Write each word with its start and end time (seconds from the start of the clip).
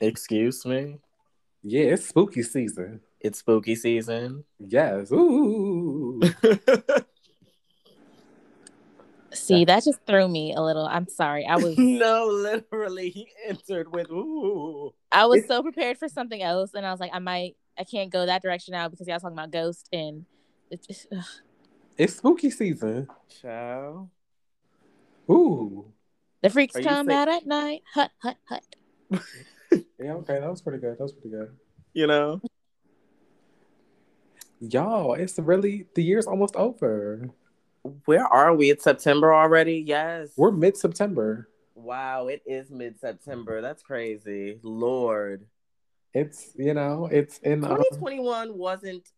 Excuse 0.00 0.64
me. 0.64 0.98
Yeah, 1.62 1.94
it's 1.94 2.08
spooky 2.08 2.42
season. 2.42 3.00
It's 3.20 3.40
spooky 3.40 3.74
season. 3.74 4.44
Yes. 4.58 5.10
Ooh. 5.10 6.20
See, 9.32 9.64
that 9.64 9.84
just 9.84 10.00
threw 10.06 10.28
me 10.28 10.54
a 10.54 10.60
little. 10.60 10.86
I'm 10.86 11.08
sorry. 11.08 11.46
I 11.46 11.56
was 11.56 11.74
no, 11.78 12.26
literally, 12.26 13.10
he 13.10 13.28
entered 13.46 13.92
with 13.92 14.10
ooh. 14.10 14.94
I 15.12 15.26
was 15.26 15.46
so 15.46 15.62
prepared 15.62 15.98
for 15.98 16.08
something 16.08 16.42
else, 16.42 16.74
and 16.74 16.86
I 16.86 16.90
was 16.90 17.00
like, 17.00 17.10
I 17.12 17.18
might, 17.18 17.56
I 17.78 17.84
can't 17.84 18.10
go 18.10 18.26
that 18.26 18.42
direction 18.42 18.72
now 18.72 18.88
because 18.88 19.06
y'all 19.06 19.18
talking 19.18 19.36
about 19.36 19.50
ghost 19.50 19.88
and 19.92 20.24
it's 20.70 20.86
just, 20.86 21.06
ugh. 21.14 21.24
it's 21.96 22.16
spooky 22.16 22.50
season. 22.50 23.08
Ciao. 23.40 24.08
Ooh. 25.30 25.92
the 26.42 26.50
freaks 26.50 26.76
Are 26.76 26.82
come 26.82 27.06
sick? 27.06 27.14
out 27.14 27.28
at 27.28 27.46
night. 27.46 27.82
Hut 27.94 28.10
hut 28.18 28.36
hut. 28.48 28.64
Yeah, 29.98 30.14
okay, 30.14 30.38
that 30.40 30.50
was 30.50 30.62
pretty 30.62 30.78
good. 30.78 30.98
That 30.98 31.02
was 31.02 31.12
pretty 31.12 31.30
good. 31.30 31.56
You 31.92 32.06
know? 32.06 32.40
Y'all, 34.60 35.14
it's 35.14 35.38
really 35.38 35.86
the 35.94 36.02
year's 36.02 36.26
almost 36.26 36.56
over. 36.56 37.30
Where 38.04 38.26
are 38.26 38.54
we? 38.54 38.70
It's 38.70 38.84
September 38.84 39.32
already? 39.34 39.84
Yes. 39.86 40.30
We're 40.36 40.50
mid 40.50 40.76
September. 40.76 41.48
Wow, 41.74 42.26
it 42.26 42.42
is 42.44 42.70
mid 42.70 42.98
September. 42.98 43.60
That's 43.60 43.82
crazy. 43.82 44.58
Lord. 44.62 45.46
It's 46.12 46.50
you 46.56 46.74
know, 46.74 47.08
it's 47.10 47.38
in 47.38 47.64
um, 47.64 47.76
2021 47.76 48.56
wasn't 48.56 49.08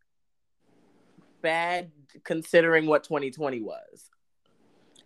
bad 1.41 1.91
considering 2.25 2.87
what 2.87 3.05
2020 3.05 3.61
was, 3.63 4.11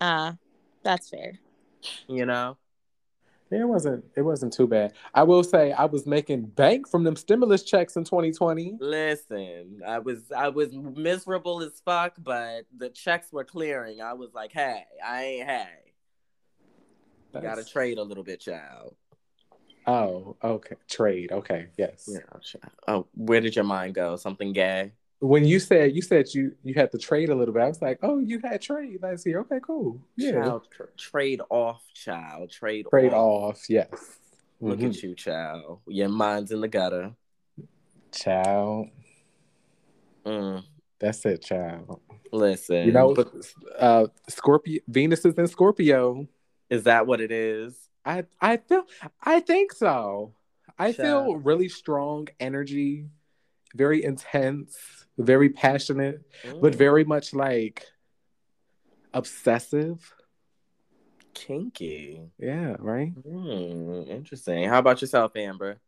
Uh, 0.00 0.32
that's 0.82 1.08
fair. 1.10 1.38
you 2.08 2.26
know? 2.26 2.56
It 3.50 3.64
wasn't 3.64 4.04
it 4.16 4.22
wasn't 4.22 4.52
too 4.52 4.66
bad. 4.66 4.94
I 5.14 5.22
will 5.22 5.44
say 5.44 5.72
I 5.72 5.84
was 5.84 6.06
making 6.06 6.46
bank 6.46 6.88
from 6.88 7.04
them 7.04 7.16
stimulus 7.16 7.62
checks 7.62 7.96
in 7.96 8.04
2020. 8.04 8.78
Listen, 8.80 9.80
I 9.86 9.98
was 9.98 10.32
I 10.32 10.48
was 10.48 10.72
miserable 10.72 11.62
as 11.62 11.80
fuck, 11.84 12.14
but 12.18 12.66
the 12.76 12.88
checks 12.88 13.32
were 13.32 13.44
clearing. 13.44 14.00
I 14.00 14.14
was 14.14 14.34
like, 14.34 14.52
hey, 14.52 14.84
I 15.04 15.24
ain't 15.24 15.48
hey. 15.48 15.68
You 17.34 17.40
gotta 17.40 17.64
trade 17.64 17.98
a 17.98 18.02
little 18.02 18.24
bit, 18.24 18.40
child. 18.40 18.94
Oh, 19.86 20.36
okay. 20.42 20.76
Trade. 20.88 21.32
Okay, 21.32 21.66
yes. 21.76 22.08
Yeah. 22.10 22.60
Oh, 22.88 23.06
where 23.14 23.40
did 23.40 23.54
your 23.54 23.64
mind 23.64 23.94
go? 23.94 24.16
Something 24.16 24.52
gay? 24.52 24.92
When 25.20 25.44
you 25.44 25.58
said 25.58 25.94
you 25.94 26.02
said 26.02 26.26
you 26.34 26.54
you 26.62 26.74
had 26.74 26.90
to 26.92 26.98
trade 26.98 27.30
a 27.30 27.34
little 27.34 27.54
bit, 27.54 27.62
I 27.62 27.68
was 27.68 27.80
like, 27.80 27.98
oh, 28.02 28.18
you 28.18 28.40
had 28.44 28.60
trade 28.60 28.98
last 29.02 29.24
year. 29.26 29.40
Okay, 29.40 29.58
cool. 29.62 30.00
Yeah. 30.16 30.32
Child, 30.32 30.68
tr- 30.70 30.82
trade 30.98 31.40
off, 31.50 31.82
child. 31.94 32.50
Trade 32.50 32.86
Trade 32.90 33.12
off. 33.12 33.54
off. 33.56 33.70
Yes. 33.70 33.88
Look 34.60 34.80
Mhm. 34.80 34.90
at 34.90 35.02
you, 35.02 35.14
child. 35.14 35.80
Your 35.86 36.08
mind's 36.08 36.50
in 36.52 36.60
the 36.60 36.68
gutter. 36.68 37.14
child. 38.12 38.88
Mm, 40.24 40.62
That's 41.00 41.24
it, 41.26 41.42
child. 41.42 42.00
listen, 42.32 42.86
You 42.86 42.92
know, 42.92 43.12
but 43.14 43.32
uh, 43.78 44.06
Scorpio. 44.28 44.80
Venus 44.88 45.24
is 45.24 45.34
in 45.34 45.46
Scorpio. 45.48 46.26
is 46.70 46.84
that 46.84 47.06
what 47.06 47.20
it 47.20 47.30
is? 47.32 47.76
I 48.04 48.24
I 48.40 48.56
feel 48.58 48.84
I 49.22 49.40
think 49.40 49.72
so. 49.72 50.34
I 50.78 50.92
feel 50.92 51.36
really 51.36 51.68
strong 51.68 52.28
energy, 52.40 53.06
very 53.74 54.02
intense, 54.04 55.06
very 55.18 55.48
passionate, 55.50 56.22
but 56.60 56.72
Mm, 56.72 56.76
very 56.76 57.04
much 57.04 57.34
like 57.34 57.84
obsessive. 59.12 60.12
kinky. 61.34 62.22
Yeah, 62.38 62.76
right. 62.78 63.08
Hmm, 63.10 64.02
interesting. 64.08 64.68
How 64.68 64.78
about 64.78 65.00
yourself, 65.00 65.34
Amber? 65.36 65.78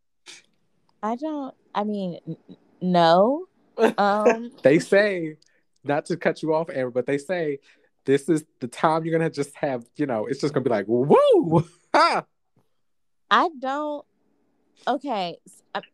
I 1.03 1.15
don't. 1.17 1.55
I 1.75 1.85
mean, 1.85 2.19
n- 2.27 2.37
no. 2.81 3.47
Um, 3.99 4.51
They 4.63 4.79
say 4.79 5.37
not 5.85 6.07
to 6.07 6.17
cut 6.17 6.43
you 6.43 6.55
off, 6.55 6.71
Amber, 6.71 6.91
but 6.91 7.07
they 7.07 7.19
say 7.19 7.59
this 8.07 8.29
is 8.29 8.45
the 8.61 8.69
time 8.69 9.05
you're 9.05 9.17
gonna 9.17 9.31
just 9.31 9.55
have. 9.57 9.85
You 9.97 10.07
know, 10.07 10.27
it's 10.27 10.41
just 10.41 10.55
gonna 10.55 10.65
be 10.65 10.71
like 10.71 10.87
woo. 10.89 11.65
I 13.31 13.49
don't. 13.59 14.05
Okay, 14.89 15.37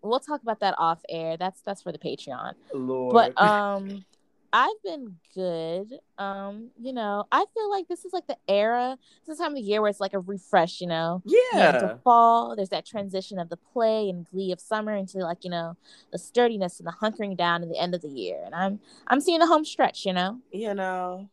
we'll 0.02 0.20
talk 0.20 0.42
about 0.42 0.60
that 0.60 0.74
off 0.78 1.00
air. 1.08 1.36
That's 1.36 1.60
that's 1.62 1.82
for 1.82 1.92
the 1.92 1.98
Patreon. 1.98 2.52
Lord. 2.74 3.34
But 3.34 3.42
um, 3.42 4.04
I've 4.52 4.82
been 4.84 5.16
good. 5.34 5.98
Um, 6.18 6.70
you 6.78 6.92
know, 6.92 7.24
I 7.32 7.44
feel 7.54 7.70
like 7.70 7.88
this 7.88 8.04
is 8.04 8.12
like 8.12 8.26
the 8.26 8.36
era. 8.46 8.98
This 9.26 9.32
is 9.32 9.38
the 9.38 9.44
time 9.44 9.52
of 9.52 9.56
the 9.56 9.62
year 9.62 9.80
where 9.80 9.88
it's 9.88 9.98
like 10.00 10.12
a 10.12 10.18
refresh. 10.18 10.80
You 10.82 10.88
know, 10.88 11.22
You 11.24 11.42
know, 11.54 11.58
yeah. 11.58 11.96
fall. 12.04 12.54
There's 12.54 12.68
that 12.68 12.84
transition 12.84 13.38
of 13.38 13.48
the 13.48 13.56
play 13.56 14.10
and 14.10 14.28
glee 14.30 14.52
of 14.52 14.60
summer 14.60 14.94
into 14.94 15.18
like 15.18 15.42
you 15.42 15.50
know 15.50 15.76
the 16.10 16.18
sturdiness 16.18 16.78
and 16.78 16.86
the 16.86 16.92
hunkering 17.00 17.34
down 17.36 17.62
in 17.62 17.70
the 17.70 17.78
end 17.78 17.94
of 17.94 18.02
the 18.02 18.08
year. 18.10 18.42
And 18.44 18.54
I'm 18.54 18.80
I'm 19.06 19.20
seeing 19.22 19.38
the 19.38 19.46
home 19.46 19.64
stretch. 19.64 20.04
You 20.04 20.12
know, 20.12 20.40
You 20.52 20.74
know. 20.74 21.30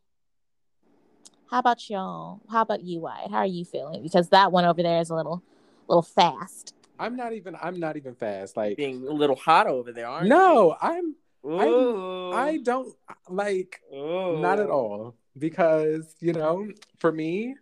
how 1.52 1.60
about 1.60 1.90
y'all? 1.90 2.40
How 2.50 2.62
about 2.62 2.84
you, 2.84 3.02
Wyatt? 3.02 3.31
How 3.31 3.40
are 3.40 3.46
you 3.46 3.66
feeling? 3.66 4.02
Because 4.02 4.30
that 4.30 4.52
one 4.54 4.64
over 4.64 4.81
there 4.81 5.00
is 5.02 5.10
a 5.10 5.16
little 5.16 5.44
little 5.90 6.04
fast. 6.04 6.74
I'm 7.00 7.16
not 7.16 7.34
even. 7.34 7.56
I'm 7.62 7.80
not 7.80 7.98
even 7.98 8.14
fast. 8.16 8.58
Like 8.58 8.78
Being 8.78 9.08
a 9.08 9.12
little 9.12 9.36
hot 9.36 9.68
over 9.68 9.92
there, 9.92 10.08
aren't 10.08 10.28
no, 10.28 10.76
I'm. 10.82 11.16
I'm- 11.48 11.68
Ooh. 11.68 12.32
I 12.34 12.58
don't 12.58 12.94
like. 13.30 13.82
Ooh. 13.94 14.40
Not 14.42 14.60
at 14.60 14.70
all. 14.70 15.16
Because, 15.38 16.14
you 16.20 16.34
know, 16.34 16.68
for 17.00 17.12
me, 17.14 17.56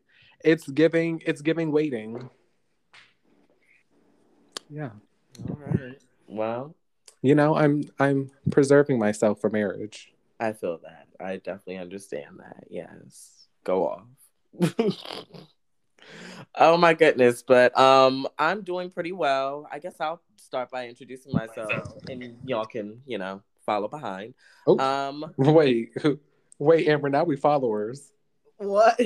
it's 0.44 0.68
giving 0.68 1.22
it's 1.26 1.42
giving 1.42 1.72
waiting. 1.72 2.30
Yeah. 4.70 4.90
All 5.50 5.60
right. 5.60 6.02
Well, 6.28 6.76
You 7.22 7.36
know, 7.36 7.56
I'm 7.56 7.84
I'm 8.00 8.32
preserving 8.52 8.98
myself 9.00 9.40
for 9.40 9.50
marriage. 9.52 10.12
I 10.40 10.54
feel 10.54 10.80
that. 10.84 11.08
I 11.20 11.38
definitely 11.38 11.78
understand 11.78 12.40
that. 12.40 12.66
Yes. 12.70 13.48
Go 13.64 13.88
off. 13.88 14.08
oh 16.56 16.78
my 16.78 16.94
goodness, 16.94 17.44
but 17.44 17.78
um 17.78 18.28
I'm 18.38 18.62
doing 18.62 18.90
pretty 18.90 19.12
well. 19.12 19.68
I 19.72 19.80
guess 19.80 19.96
I'll 20.00 20.22
start 20.38 20.70
by 20.72 20.88
introducing 20.88 21.34
myself 21.34 21.94
and 22.10 22.38
y'all 22.46 22.66
can, 22.66 23.02
you 23.06 23.18
know, 23.18 23.42
follow 23.66 23.88
behind. 23.88 24.34
Oh, 24.66 24.80
Um 24.80 25.26
wait. 25.38 25.92
Wait, 26.60 26.88
Amber, 26.88 27.10
now 27.10 27.24
we 27.24 27.36
followers. 27.36 28.12
what? 28.58 29.00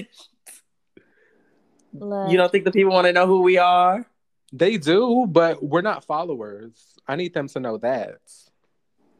Look, 1.94 2.32
You 2.32 2.38
don't 2.38 2.52
think 2.52 2.64
the 2.64 2.72
people 2.72 2.94
want 2.94 3.08
to 3.08 3.14
know 3.14 3.28
who 3.28 3.42
we 3.42 3.58
are? 3.58 4.06
They 4.54 4.78
do, 4.78 5.26
but 5.28 5.62
we're 5.64 5.82
not 5.82 6.06
followers. 6.06 6.98
I 7.08 7.16
need 7.16 7.34
them 7.34 7.48
to 7.50 7.60
know 7.60 7.78
that. 7.80 8.20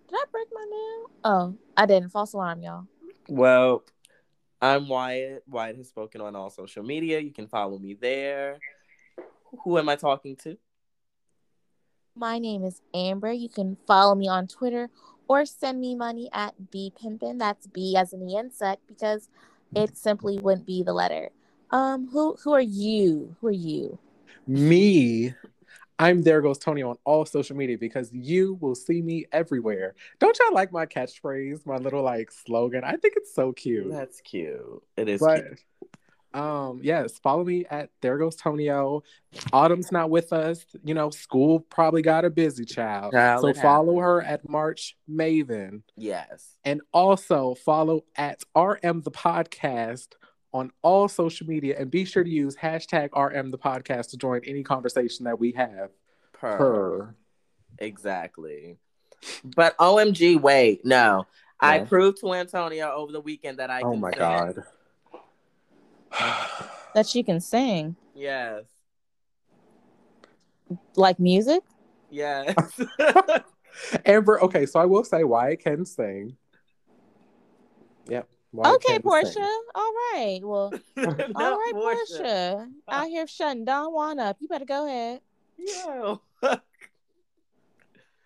Did 0.08 0.16
I 0.16 0.24
break 0.32 0.48
my 0.54 0.66
nail? 0.70 1.12
Oh, 1.24 1.56
I 1.76 1.86
didn't. 1.86 2.10
False 2.10 2.34
alarm, 2.34 2.62
y'all. 2.62 2.86
Well, 3.28 3.84
I'm 4.62 4.88
Wyatt. 4.88 5.44
Wyatt 5.48 5.78
has 5.78 5.90
spoken 5.90 6.22
on 6.22 6.36
all 6.36 6.52
social 6.52 6.84
media. 6.84 7.20
You 7.20 7.32
can 7.32 7.48
follow 7.48 7.80
me 7.80 7.96
there. 7.96 8.60
Who 9.64 9.80
am 9.80 9.90
I 9.90 9.96
talking 9.96 10.36
to? 10.38 10.58
My 12.16 12.38
name 12.38 12.64
is 12.64 12.82
Amber. 12.94 13.32
You 13.32 13.50
can 13.50 13.78
follow 13.88 14.14
me 14.14 14.28
on 14.28 14.48
Twitter 14.48 14.90
or 15.28 15.46
send 15.46 15.80
me 15.80 15.96
money 15.96 16.30
at 16.32 16.70
B 16.70 16.94
Pimpin. 17.02 17.40
That's 17.40 17.66
B 17.68 17.96
as 17.98 18.14
in 18.14 18.26
the 18.26 18.36
insect 18.36 18.82
because 18.88 19.30
it 19.74 19.98
simply 19.98 20.38
wouldn't 20.38 20.68
be 20.68 20.84
the 20.84 20.94
letter. 20.94 21.30
Um, 21.72 22.10
who 22.12 22.36
who 22.44 22.54
are 22.54 22.62
you? 22.62 23.36
Who 23.42 23.48
are 23.48 23.52
you? 23.52 23.98
Me, 24.46 25.34
I'm 26.02 26.22
there 26.24 26.42
goes 26.42 26.58
Tony 26.58 26.82
on 26.84 26.98
all 27.06 27.26
social 27.26 27.56
media 27.56 27.78
because 27.78 28.10
you 28.12 28.58
will 28.60 28.76
see 28.76 29.02
me 29.02 29.26
everywhere. 29.32 29.94
Don't 30.20 30.38
y'all 30.40 30.54
like 30.54 30.72
my 30.72 30.86
catchphrase, 30.86 31.66
my 31.66 31.78
little 31.78 32.02
like 32.04 32.32
slogan? 32.32 32.84
I 32.84 32.96
think 32.96 33.14
it's 33.18 33.34
so 33.34 33.52
cute. 33.54 33.92
That's 33.92 34.20
cute. 34.22 34.82
It 34.98 35.08
is 35.10 35.20
but 35.22 35.44
cute. 35.46 35.60
um 36.34 36.80
yes 36.82 37.20
follow 37.20 37.44
me 37.44 37.66
at 37.70 37.90
there 38.02 38.18
goes 38.18 38.38
tonio 38.38 39.04
autumn's 39.52 39.92
not 39.92 40.10
with 40.10 40.32
us 40.32 40.66
you 40.86 40.94
know 40.94 41.10
school 41.10 41.60
probably 41.60 42.02
got 42.02 42.24
a 42.24 42.30
busy 42.30 42.64
child, 42.64 43.12
Child, 43.12 43.42
so 43.42 43.62
follow 43.62 43.96
happens. 44.00 44.06
her 44.06 44.22
at 44.22 44.48
march 44.50 44.96
maven 45.10 45.82
Yes. 45.98 46.56
and 46.64 46.80
also 46.94 47.54
follow 47.56 48.06
at 48.16 48.44
rm 48.56 49.02
the 49.02 49.12
podcast 49.12 50.08
on 50.54 50.72
all 50.82 51.10
social 51.10 51.48
media 51.48 51.76
and 51.78 51.92
be 51.92 52.06
sure 52.06 52.24
to 52.24 52.30
use 52.30 52.56
hashtag 52.56 53.10
rm 53.14 53.52
the 53.52 53.58
podcast 53.58 54.12
to 54.12 54.18
join 54.18 54.40
any 54.48 54.64
conversation 54.64 55.26
that 55.26 55.38
we 55.38 55.52
have 55.52 55.90
Per. 56.42 56.58
per 56.58 57.16
Exactly. 57.78 58.78
But 59.44 59.78
OMG, 59.78 60.42
wait, 60.42 60.84
no. 60.84 61.28
I 61.60 61.80
proved 61.80 62.20
to 62.22 62.34
Antonia 62.34 62.88
over 62.88 63.12
the 63.12 63.22
weekend 63.22 63.60
that 63.60 63.70
I 63.70 63.82
oh 63.84 63.92
can 63.92 64.00
my 64.00 64.10
sing. 64.10 64.20
god 64.20 64.56
That 66.96 67.06
she 67.08 67.22
can 67.24 67.40
sing 67.40 67.96
Yes. 68.16 68.64
like 70.96 71.20
music. 71.20 71.62
Yes. 72.10 72.56
amber 74.06 74.42
okay 74.44 74.66
so 74.66 74.80
i 74.82 74.86
will 74.86 75.04
say 75.04 75.24
why 75.24 75.52
i 75.52 75.56
can 75.56 75.86
sing 75.86 76.36
yep 78.10 78.28
Wyatt 78.52 78.76
okay, 78.76 79.00
Portia. 79.00 79.32
sing. 79.32 79.62
All 79.74 79.94
right. 80.14 80.40
Well, 80.44 80.74
all 80.98 81.58
right, 81.58 81.72
Portia. 81.72 82.06
Portia. 82.18 82.70
Out 82.90 83.08
here 83.08 83.26
shutting 83.26 83.64
Don 83.64 83.94
Juan 83.94 84.20
up. 84.20 84.36
You 84.42 84.50
better 84.50 84.66
go 84.66 84.86
ahead. 84.88 85.22
Yo. 85.58 86.20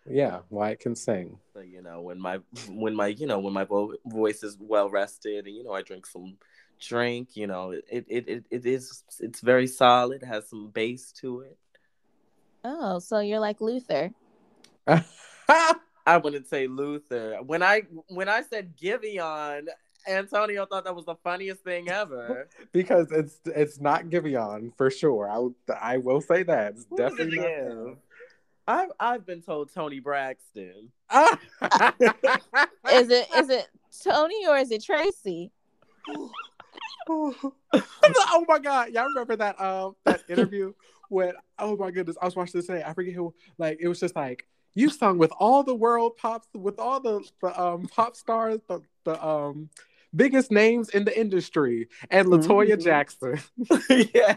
Yeah, 0.07 0.41
Wyatt 0.51 0.79
can 0.81 0.95
sing. 0.95 1.39
So, 1.53 1.61
you 1.61 1.81
know, 1.81 2.01
when 2.01 2.19
my 2.19 2.39
when 2.69 2.93
my 2.95 3.07
you 3.07 3.25
know 3.25 3.39
when 3.39 3.53
my 3.53 3.65
voice 4.05 4.43
is 4.43 4.55
well 4.59 4.89
rested, 4.89 5.47
and 5.47 5.55
you 5.55 5.63
know 5.63 5.73
I 5.73 5.81
drink 5.81 6.05
some 6.05 6.37
drink, 6.79 7.35
you 7.35 7.47
know, 7.47 7.71
it 7.71 7.85
it 7.89 8.27
it, 8.27 8.45
it 8.51 8.65
is 8.65 9.03
it's 9.19 9.41
very 9.41 9.67
solid, 9.67 10.21
has 10.23 10.49
some 10.49 10.69
bass 10.69 11.11
to 11.21 11.41
it. 11.41 11.57
Oh, 12.63 12.99
so 12.99 13.19
you're 13.19 13.39
like 13.39 13.61
Luther. 13.61 14.11
I 14.87 16.17
wouldn't 16.17 16.47
say 16.47 16.67
Luther. 16.67 17.39
When 17.43 17.63
I 17.63 17.83
when 18.07 18.29
I 18.29 18.43
said 18.43 18.77
Giveon, 18.77 19.67
Antonio 20.07 20.65
thought 20.67 20.83
that 20.83 20.95
was 20.95 21.05
the 21.05 21.15
funniest 21.15 21.63
thing 21.63 21.89
ever. 21.89 22.47
because 22.71 23.11
it's 23.11 23.39
it's 23.45 23.79
not 23.79 24.05
Giveon 24.05 24.71
for 24.77 24.91
sure. 24.91 25.29
I 25.29 25.37
will 25.37 25.55
I 25.81 25.97
will 25.97 26.21
say 26.21 26.43
that 26.43 26.73
it's 26.73 26.85
Who 26.89 26.97
definitely 26.97 27.37
not 27.37 27.47
give? 27.47 27.71
him. 27.71 27.97
I've 28.67 28.89
I've 28.99 29.25
been 29.25 29.41
told 29.41 29.73
Toni 29.73 29.99
Braxton. 29.99 30.91
Is 31.11 33.09
it 33.09 33.27
is 33.35 33.49
it 33.49 33.67
Tony 34.03 34.47
or 34.47 34.57
is 34.57 34.71
it 34.71 34.83
Tracy? 34.83 35.51
oh 37.07 38.45
my 38.47 38.59
god, 38.59 38.89
y'all 38.89 39.05
remember 39.05 39.35
that 39.35 39.59
um 39.61 39.95
that 40.05 40.21
interview 40.29 40.73
when 41.09 41.33
oh 41.59 41.75
my 41.77 41.91
goodness, 41.91 42.17
I 42.21 42.25
was 42.25 42.35
watching 42.35 42.59
this 42.59 42.67
today. 42.67 42.83
I 42.85 42.93
forget 42.93 43.13
who 43.13 43.33
like 43.57 43.77
it 43.79 43.87
was 43.87 43.99
just 43.99 44.15
like 44.15 44.47
you 44.73 44.89
sung 44.89 45.17
with 45.17 45.31
all 45.39 45.63
the 45.63 45.75
world 45.75 46.17
pops 46.17 46.47
with 46.53 46.79
all 46.79 46.99
the, 46.99 47.23
the 47.41 47.61
um 47.61 47.87
pop 47.87 48.15
stars, 48.15 48.59
the, 48.67 48.81
the 49.03 49.25
um 49.25 49.69
biggest 50.15 50.51
names 50.51 50.89
in 50.89 51.05
the 51.05 51.17
industry, 51.17 51.87
and 52.09 52.27
Latoya 52.27 52.77
Mhm. 52.77 52.83
Jackson. 52.83 53.39
yeah. 54.13 54.35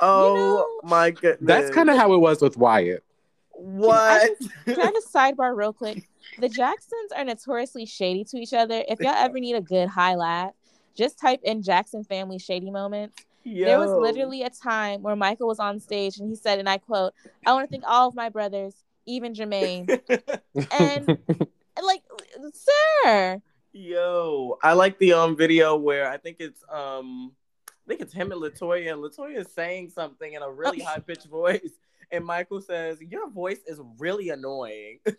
Oh 0.00 0.80
my 0.84 1.10
goodness. 1.10 1.38
That's 1.40 1.70
kind 1.70 1.90
of 1.90 1.96
how 1.96 2.12
it 2.12 2.18
was 2.18 2.40
with 2.40 2.56
Wyatt. 2.56 3.04
what. 3.52 4.30
Can 4.66 4.80
I 4.80 4.90
just 4.92 5.12
sidebar 5.12 5.56
real 5.56 5.72
quick? 5.72 6.08
The 6.38 6.48
Jacksons 6.48 7.12
are 7.16 7.24
notoriously 7.24 7.86
shady 7.86 8.24
to 8.24 8.36
each 8.38 8.52
other. 8.52 8.84
If 8.88 9.00
y'all 9.00 9.14
ever 9.14 9.40
need 9.40 9.54
a 9.54 9.60
good 9.60 9.88
high 9.88 10.14
laugh, 10.14 10.52
just 10.94 11.18
type 11.18 11.40
in 11.42 11.62
Jackson 11.62 12.04
family 12.04 12.38
shady 12.38 12.70
moments. 12.70 13.24
There 13.44 13.78
was 13.78 13.90
literally 13.90 14.42
a 14.42 14.50
time 14.50 15.02
where 15.02 15.16
Michael 15.16 15.48
was 15.48 15.58
on 15.58 15.80
stage 15.80 16.18
and 16.18 16.28
he 16.28 16.36
said, 16.36 16.58
and 16.58 16.68
I 16.68 16.78
quote, 16.78 17.12
I 17.46 17.52
want 17.52 17.68
to 17.68 17.70
thank 17.70 17.84
all 17.86 18.08
of 18.08 18.14
my 18.14 18.28
brothers, 18.28 18.74
even 19.06 19.34
Jermaine. 19.34 19.88
And 20.70 21.08
and, 21.28 21.86
like, 21.86 22.02
sir, 22.52 23.40
Yo, 23.72 24.58
I 24.62 24.72
like 24.72 24.98
the 24.98 25.12
um 25.12 25.36
video 25.36 25.76
where 25.76 26.10
I 26.10 26.16
think 26.16 26.38
it's 26.40 26.62
um 26.70 27.32
I 27.88 27.90
think 27.90 28.02
it's 28.02 28.12
him 28.12 28.32
and 28.32 28.42
Latoya, 28.42 28.92
and 28.92 29.02
Latoya 29.02 29.38
is 29.38 29.50
saying 29.50 29.88
something 29.88 30.34
in 30.34 30.42
a 30.42 30.50
really 30.50 30.80
high 30.80 30.98
pitched 30.98 31.26
voice, 31.30 31.70
and 32.12 32.22
Michael 32.22 32.60
says, 32.60 33.00
"Your 33.00 33.30
voice 33.30 33.60
is 33.66 33.80
really 33.96 34.28
annoying." 34.28 34.98
and 35.06 35.16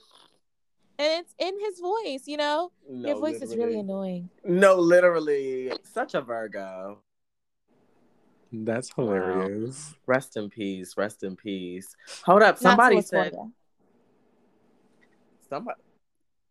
it's 0.99 1.33
in 1.39 1.59
his 1.59 1.79
voice, 1.79 2.27
you 2.27 2.37
know? 2.37 2.71
no, 2.87 3.07
Your 3.07 3.19
voice 3.19 3.41
is 3.41 3.55
really 3.55 3.79
annoying. 3.79 4.29
No, 4.43 4.75
literally, 4.75 5.73
such 5.81 6.13
a 6.13 6.21
Virgo. 6.21 6.99
That's 8.51 8.93
hilarious. 8.93 9.95
Rest 10.05 10.37
in 10.37 10.51
peace. 10.51 10.95
Rest 10.95 11.23
in 11.23 11.35
peace. 11.35 11.95
Hold 12.23 12.43
up. 12.43 12.55
Not 12.55 12.57
to 12.57 12.61
Somebody 12.61 13.01
said. 13.01 13.33
Latoya. 13.33 13.51
Somebody. 15.49 15.81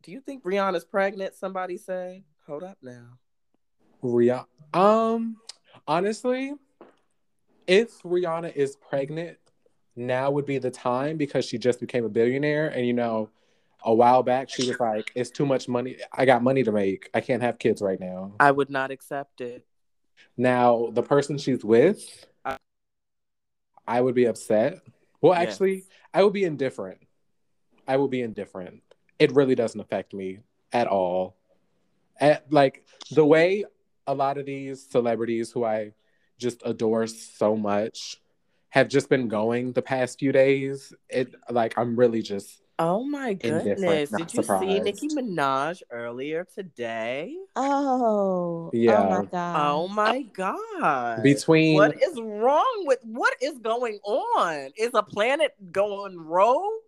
Do 0.02 0.10
you 0.10 0.20
think 0.20 0.42
Brianna's 0.42 0.84
pregnant? 0.84 1.36
Somebody 1.36 1.76
said. 1.76 2.24
Hold 2.48 2.64
up 2.64 2.78
now. 2.82 3.18
Rihanna. 4.02 4.46
Um, 4.74 5.36
honestly, 5.88 6.52
if 7.66 8.02
Rihanna 8.02 8.54
is 8.54 8.76
pregnant, 8.76 9.38
now 9.96 10.30
would 10.30 10.46
be 10.46 10.58
the 10.58 10.70
time 10.70 11.16
because 11.16 11.44
she 11.44 11.58
just 11.58 11.80
became 11.80 12.04
a 12.04 12.08
billionaire, 12.08 12.68
and 12.68 12.86
you 12.86 12.92
know, 12.92 13.30
a 13.84 13.92
while 13.92 14.22
back 14.22 14.48
she 14.48 14.66
was 14.66 14.78
like, 14.78 15.10
"It's 15.14 15.30
too 15.30 15.46
much 15.46 15.66
money. 15.68 15.96
I 16.12 16.24
got 16.24 16.42
money 16.42 16.62
to 16.62 16.70
make. 16.70 17.10
I 17.14 17.20
can't 17.20 17.42
have 17.42 17.58
kids 17.58 17.82
right 17.82 17.98
now." 17.98 18.32
I 18.38 18.52
would 18.52 18.70
not 18.70 18.90
accept 18.90 19.40
it. 19.40 19.66
Now, 20.36 20.90
the 20.92 21.02
person 21.02 21.38
she's 21.38 21.64
with, 21.64 22.26
I- 22.44 22.58
I 23.86 24.00
would 24.00 24.14
be 24.14 24.26
upset. 24.26 24.80
Well, 25.20 25.32
Yes. 25.32 25.54
actually, 25.54 25.84
I 26.14 26.22
would 26.22 26.32
be 26.32 26.44
indifferent. 26.44 27.00
I 27.88 27.96
would 27.96 28.10
be 28.10 28.22
indifferent. 28.22 28.82
It 29.18 29.32
really 29.32 29.54
doesn't 29.54 29.80
affect 29.80 30.12
me 30.14 30.40
at 30.72 30.86
all. 30.86 31.36
At, 32.20 32.52
like 32.52 32.84
the 33.10 33.24
way 33.24 33.64
a 34.08 34.14
lot 34.14 34.38
of 34.38 34.46
these 34.46 34.84
celebrities 34.90 35.52
who 35.52 35.64
I 35.64 35.92
just 36.38 36.62
adore 36.64 37.06
so 37.06 37.54
much 37.54 38.20
have 38.70 38.88
just 38.88 39.08
been 39.08 39.28
going 39.28 39.72
the 39.72 39.82
past 39.82 40.18
few 40.18 40.32
days, 40.32 40.92
it 41.08 41.34
like 41.50 41.78
I'm 41.78 41.94
really 41.94 42.22
just 42.22 42.62
Oh 42.80 43.02
my 43.02 43.34
goodness! 43.34 44.08
Did 44.10 44.20
you 44.20 44.26
see 44.28 44.42
surprised. 44.42 44.84
Nicki 44.84 45.08
Minaj 45.08 45.82
earlier 45.90 46.46
today? 46.54 47.34
Oh, 47.56 48.70
oh 48.70 48.70
Yeah. 48.72 49.00
Oh 49.00 49.08
my 49.08 49.24
god. 49.24 49.56
Oh 49.56 49.88
my 49.88 50.22
god! 50.22 51.22
between 51.24 51.74
What 51.74 52.00
is 52.00 52.20
wrong 52.20 52.84
with 52.86 53.00
what 53.02 53.34
is 53.42 53.58
going 53.58 53.98
on? 54.06 54.70
Is 54.78 54.92
a 54.94 55.02
planet 55.02 55.54
going 55.72 56.20
rogue? 56.20 56.87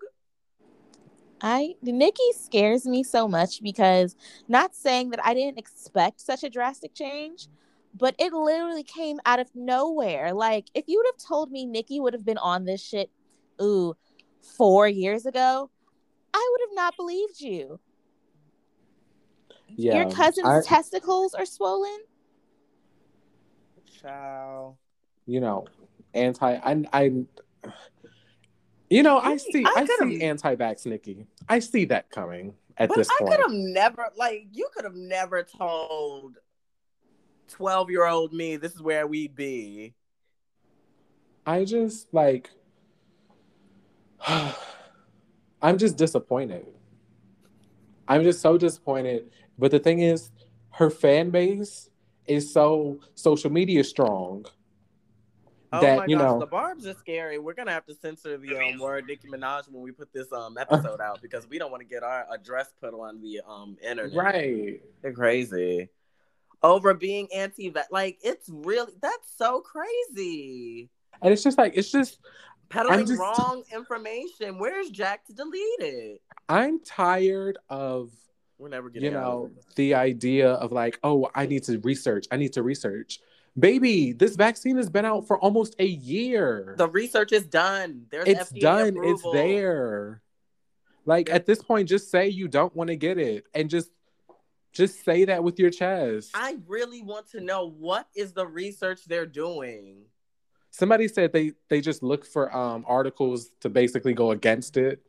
I 1.42 1.74
Nicki 1.82 2.32
scares 2.34 2.86
me 2.86 3.02
so 3.02 3.26
much 3.26 3.62
because 3.62 4.14
not 4.48 4.74
saying 4.74 5.10
that 5.10 5.24
I 5.24 5.34
didn't 5.34 5.58
expect 5.58 6.20
such 6.20 6.44
a 6.44 6.50
drastic 6.50 6.94
change, 6.94 7.48
but 7.96 8.14
it 8.18 8.32
literally 8.32 8.82
came 8.82 9.18
out 9.24 9.40
of 9.40 9.48
nowhere. 9.54 10.32
Like 10.34 10.66
if 10.74 10.84
you 10.86 10.98
would 10.98 11.06
have 11.12 11.26
told 11.26 11.50
me 11.50 11.64
Nicki 11.66 12.00
would 12.00 12.12
have 12.12 12.24
been 12.24 12.38
on 12.38 12.64
this 12.64 12.82
shit, 12.82 13.10
ooh, 13.60 13.94
four 14.42 14.88
years 14.88 15.26
ago, 15.26 15.70
I 16.34 16.48
would 16.52 16.60
have 16.68 16.76
not 16.76 16.96
believed 16.96 17.40
you. 17.40 17.80
yeah, 19.68 19.96
Your 20.02 20.10
cousin's 20.10 20.46
I- 20.46 20.62
testicles 20.62 21.34
are 21.34 21.46
swollen. 21.46 21.98
Child. 24.02 24.76
you 25.26 25.40
know, 25.40 25.66
anti. 26.14 26.54
I, 26.54 26.84
I, 26.92 27.12
you 28.90 29.02
know, 29.02 29.18
I 29.18 29.36
see, 29.36 29.64
I 29.64 29.72
I, 29.76 29.86
see 30.08 30.22
anti-vax 30.22 30.84
Nicki. 30.84 31.26
I 31.48 31.60
see 31.60 31.84
that 31.86 32.10
coming 32.10 32.54
at 32.76 32.88
But 32.88 32.98
this 32.98 33.08
I 33.08 33.16
point. 33.20 33.32
I 33.32 33.36
could 33.36 33.42
have 33.44 33.52
never, 33.52 34.08
like, 34.16 34.48
you 34.52 34.68
could 34.74 34.84
have 34.84 34.96
never 34.96 35.42
told 35.44 36.38
twelve-year-old 37.48 38.32
me 38.32 38.56
this 38.56 38.74
is 38.74 38.82
where 38.82 39.06
we'd 39.06 39.34
be. 39.34 39.94
I 41.46 41.64
just 41.64 42.12
like, 42.12 42.50
I'm 44.26 45.78
just 45.78 45.96
disappointed. 45.96 46.66
I'm 48.08 48.24
just 48.24 48.40
so 48.40 48.58
disappointed. 48.58 49.30
But 49.58 49.70
the 49.70 49.78
thing 49.78 50.00
is, 50.00 50.30
her 50.70 50.90
fan 50.90 51.30
base 51.30 51.90
is 52.26 52.52
so 52.52 52.98
social 53.14 53.50
media 53.50 53.84
strong 53.84 54.46
Oh 55.72 55.80
that 55.80 55.98
my 55.98 56.06
you 56.06 56.16
gosh, 56.16 56.24
know. 56.24 56.38
the 56.40 56.46
barbs 56.46 56.86
are 56.86 56.94
scary. 56.94 57.38
We're 57.38 57.54
gonna 57.54 57.70
have 57.70 57.86
to 57.86 57.94
censor 57.94 58.36
the 58.36 58.56
um, 58.56 58.78
word 58.80 59.06
Nicki 59.06 59.28
Minaj 59.28 59.70
when 59.70 59.82
we 59.82 59.92
put 59.92 60.12
this 60.12 60.32
um 60.32 60.58
episode 60.58 61.00
out 61.00 61.22
because 61.22 61.48
we 61.48 61.58
don't 61.58 61.70
want 61.70 61.80
to 61.82 61.88
get 61.88 62.02
our 62.02 62.26
address 62.32 62.72
put 62.80 62.92
on 62.92 63.20
the 63.20 63.40
um 63.48 63.76
internet. 63.82 64.16
Right. 64.16 64.80
They're 65.02 65.12
crazy. 65.12 65.88
Over 66.62 66.92
being 66.94 67.28
anti 67.34 67.72
like 67.90 68.18
it's 68.22 68.48
really 68.48 68.92
that's 69.00 69.32
so 69.36 69.60
crazy. 69.60 70.90
And 71.22 71.32
it's 71.32 71.42
just 71.44 71.56
like 71.58 71.74
it's 71.76 71.90
just 71.92 72.18
Peddling 72.68 73.06
just- 73.06 73.20
wrong 73.20 73.62
information. 73.74 74.58
Where's 74.58 74.90
Jack 74.90 75.26
to 75.26 75.32
delete 75.32 75.80
it? 75.80 76.22
I'm 76.48 76.80
tired 76.80 77.58
of 77.68 78.10
We're 78.58 78.68
never 78.68 78.90
getting 78.90 79.10
you 79.12 79.14
know 79.14 79.50
the 79.76 79.94
idea 79.94 80.52
of 80.54 80.72
like 80.72 80.98
oh 81.04 81.30
i 81.34 81.46
need 81.46 81.62
to 81.64 81.78
research 81.78 82.26
i 82.32 82.36
need 82.36 82.52
to 82.54 82.62
research 82.64 83.20
baby 83.60 84.12
this 84.12 84.36
vaccine 84.36 84.76
has 84.76 84.88
been 84.90 85.04
out 85.04 85.26
for 85.26 85.38
almost 85.38 85.74
a 85.78 85.84
year 85.86 86.74
The 86.78 86.88
research 86.88 87.32
is 87.32 87.44
done. 87.46 88.06
There's 88.10 88.28
it's 88.28 88.52
FDA 88.52 88.60
done 88.60 88.88
approval. 88.88 89.10
it's 89.12 89.22
there 89.32 90.22
like 91.06 91.30
at 91.30 91.46
this 91.46 91.62
point 91.62 91.88
just 91.88 92.10
say 92.10 92.28
you 92.28 92.48
don't 92.48 92.74
want 92.74 92.88
to 92.88 92.96
get 92.96 93.18
it 93.18 93.44
and 93.54 93.68
just 93.70 93.90
just 94.72 95.04
say 95.04 95.24
that 95.24 95.42
with 95.42 95.58
your 95.58 95.70
chest 95.70 96.30
I 96.34 96.58
really 96.66 97.02
want 97.02 97.30
to 97.32 97.40
know 97.40 97.68
what 97.68 98.06
is 98.14 98.32
the 98.32 98.46
research 98.46 99.04
they're 99.06 99.26
doing. 99.26 100.04
somebody 100.70 101.08
said 101.08 101.32
they 101.32 101.52
they 101.68 101.80
just 101.80 102.02
look 102.02 102.24
for 102.24 102.54
um 102.56 102.84
articles 102.86 103.50
to 103.60 103.68
basically 103.68 104.14
go 104.14 104.30
against 104.30 104.76
it 104.76 105.02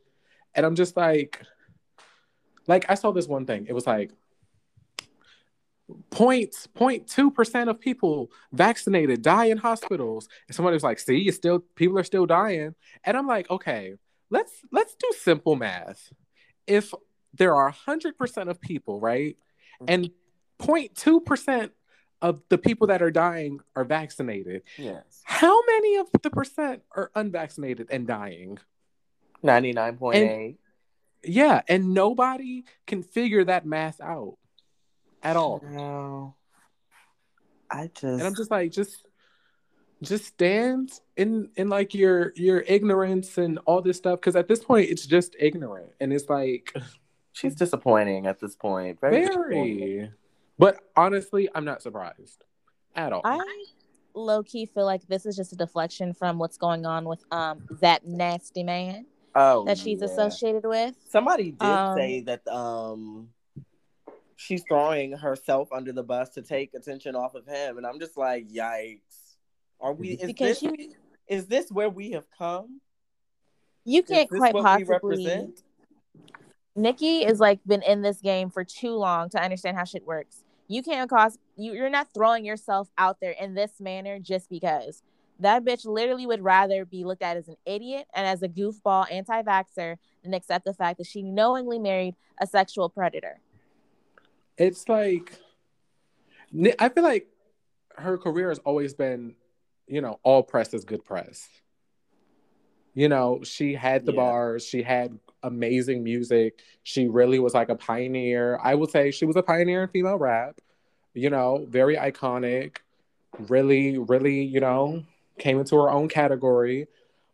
and 0.54 0.66
i'm 0.66 0.74
just 0.74 0.96
like 0.96 1.40
like 2.66 2.84
i 2.88 2.94
saw 2.94 3.12
this 3.12 3.28
one 3.28 3.46
thing 3.46 3.66
it 3.68 3.72
was 3.72 3.86
like 3.86 4.10
point 6.10 6.54
point 6.74 7.06
two 7.06 7.30
percent 7.30 7.68
of 7.68 7.78
people 7.78 8.30
vaccinated 8.52 9.20
die 9.20 9.46
in 9.46 9.58
hospitals 9.58 10.28
and 10.48 10.54
somebody 10.54 10.74
was 10.74 10.82
like 10.82 10.98
see 10.98 11.16
you 11.16 11.32
still 11.32 11.58
people 11.74 11.98
are 11.98 12.04
still 12.04 12.24
dying 12.24 12.74
and 13.04 13.16
i'm 13.16 13.26
like 13.26 13.50
okay 13.50 13.94
let's 14.30 14.52
let's 14.70 14.94
do 14.94 15.10
simple 15.18 15.54
math 15.56 16.12
if 16.66 16.94
there 17.34 17.54
are 17.54 17.72
100% 17.72 18.48
of 18.48 18.60
people 18.60 19.00
right 19.00 19.36
mm-hmm. 19.80 19.86
and 19.88 20.10
0.2% 20.62 21.70
of 22.20 22.40
the 22.48 22.58
people 22.58 22.86
that 22.86 23.02
are 23.02 23.10
dying 23.10 23.58
are 23.74 23.84
vaccinated. 23.84 24.62
Yes. 24.78 25.22
How 25.24 25.60
many 25.66 25.96
of 25.96 26.06
the 26.22 26.30
percent 26.30 26.82
are 26.94 27.10
unvaccinated 27.14 27.88
and 27.90 28.06
dying? 28.06 28.58
99.8. 29.42 30.56
Yeah, 31.24 31.62
and 31.68 31.94
nobody 31.94 32.64
can 32.86 33.02
figure 33.02 33.44
that 33.44 33.66
math 33.66 34.00
out 34.00 34.38
at 35.22 35.36
all. 35.36 35.62
No. 35.64 36.34
I 37.70 37.88
just 37.88 38.02
And 38.04 38.22
I'm 38.22 38.34
just 38.34 38.50
like, 38.50 38.70
just 38.70 39.06
just 40.02 40.24
stand 40.26 40.90
in 41.16 41.48
in 41.56 41.68
like 41.68 41.94
your 41.94 42.32
your 42.34 42.60
ignorance 42.60 43.38
and 43.38 43.58
all 43.66 43.80
this 43.80 43.96
stuff. 43.96 44.20
Cause 44.20 44.36
at 44.36 44.48
this 44.48 44.62
point 44.62 44.90
it's 44.90 45.06
just 45.06 45.36
ignorant. 45.38 45.92
And 46.00 46.12
it's 46.12 46.28
like 46.28 46.74
she's 47.32 47.54
disappointing 47.54 48.26
at 48.26 48.40
this 48.40 48.54
point. 48.56 49.00
Very, 49.00 49.26
very 49.26 50.10
but 50.58 50.80
honestly, 50.96 51.48
I'm 51.54 51.64
not 51.64 51.82
surprised 51.82 52.44
at 52.94 53.12
all. 53.12 53.22
I 53.24 53.64
low 54.14 54.42
key 54.42 54.66
feel 54.66 54.84
like 54.84 55.06
this 55.08 55.24
is 55.24 55.34
just 55.36 55.52
a 55.52 55.56
deflection 55.56 56.12
from 56.12 56.38
what's 56.38 56.58
going 56.58 56.84
on 56.84 57.06
with 57.06 57.24
um 57.32 57.62
that 57.80 58.06
nasty 58.06 58.62
man 58.62 59.06
Oh 59.34 59.64
that 59.64 59.78
she's 59.78 60.00
yeah. 60.00 60.06
associated 60.06 60.64
with. 60.64 60.94
Somebody 61.08 61.52
did 61.52 61.66
Um, 61.66 61.96
say 61.96 62.20
that 62.22 62.46
um 62.48 63.28
she's 64.42 64.64
throwing 64.68 65.12
herself 65.12 65.72
under 65.72 65.92
the 65.92 66.02
bus 66.02 66.30
to 66.30 66.42
take 66.42 66.74
attention 66.74 67.14
off 67.14 67.34
of 67.34 67.46
him, 67.46 67.78
and 67.78 67.86
I'm 67.86 68.00
just 68.00 68.16
like, 68.16 68.48
yikes. 68.48 69.36
Are 69.80 69.92
we? 69.92 70.10
Is 70.10 70.26
Because 70.26 70.60
this 70.60 70.62
you 70.62 70.94
is 71.28 71.46
this 71.46 71.70
where 71.70 71.88
we 71.88 72.10
have 72.12 72.26
come? 72.36 72.80
you 73.84 74.02
can't 74.02 74.28
quite 74.28 74.54
possibly 74.54 74.84
represent? 74.84 75.62
Nicki 76.76 77.24
is 77.24 77.40
like 77.40 77.60
been 77.66 77.82
in 77.82 78.02
this 78.02 78.20
game 78.20 78.48
for 78.48 78.64
too 78.64 78.94
long 78.94 79.28
to 79.30 79.42
understand 79.42 79.76
how 79.76 79.84
shit 79.84 80.06
works. 80.06 80.44
You 80.68 80.82
can't 80.82 81.10
cause 81.10 81.38
you 81.56 81.72
you're 81.72 81.90
not 81.90 82.08
throwing 82.14 82.44
yourself 82.44 82.88
out 82.96 83.18
there 83.20 83.32
in 83.32 83.54
this 83.54 83.80
manner 83.80 84.18
just 84.18 84.48
because. 84.48 85.02
That 85.40 85.64
bitch 85.64 85.84
literally 85.84 86.26
would 86.26 86.42
rather 86.42 86.84
be 86.84 87.02
looked 87.02 87.22
at 87.22 87.36
as 87.36 87.48
an 87.48 87.56
idiot 87.66 88.06
and 88.14 88.24
as 88.24 88.42
a 88.44 88.48
goofball 88.48 89.10
anti-vaxxer 89.10 89.96
than 90.22 90.34
accept 90.34 90.64
the 90.64 90.74
fact 90.74 90.98
that 90.98 91.06
she 91.08 91.22
knowingly 91.22 91.80
married 91.80 92.14
a 92.40 92.46
sexual 92.46 92.88
predator. 92.88 93.40
It's 94.56 94.88
like 94.88 95.38
I 96.78 96.88
feel 96.88 97.02
like 97.02 97.28
her 97.96 98.18
career 98.18 98.50
has 98.50 98.58
always 98.60 98.94
been, 98.94 99.34
you 99.86 100.00
know, 100.00 100.20
all 100.22 100.42
press 100.42 100.74
is 100.74 100.84
good 100.84 101.04
press. 101.04 101.48
You 102.94 103.08
know, 103.08 103.40
she 103.42 103.74
had 103.74 104.04
the 104.04 104.12
Yeah. 104.12 104.16
bars, 104.16 104.64
she 104.64 104.82
had 104.82 105.18
amazing 105.42 106.04
music. 106.04 106.60
She 106.82 107.08
really 107.08 107.38
was 107.38 107.54
like 107.54 107.70
a 107.70 107.74
pioneer. 107.74 108.58
I 108.62 108.74
would 108.74 108.90
say 108.90 109.10
she 109.10 109.24
was 109.24 109.36
a 109.36 109.42
pioneer 109.42 109.82
in 109.82 109.88
female 109.88 110.18
rap. 110.18 110.60
You 111.14 111.30
know, 111.30 111.66
very 111.68 111.96
iconic. 111.96 112.78
Really, 113.48 113.96
really, 113.96 114.42
you 114.42 114.60
know, 114.60 115.04
came 115.38 115.58
into 115.58 115.76
her 115.76 115.90
own 115.90 116.08
category. 116.08 116.86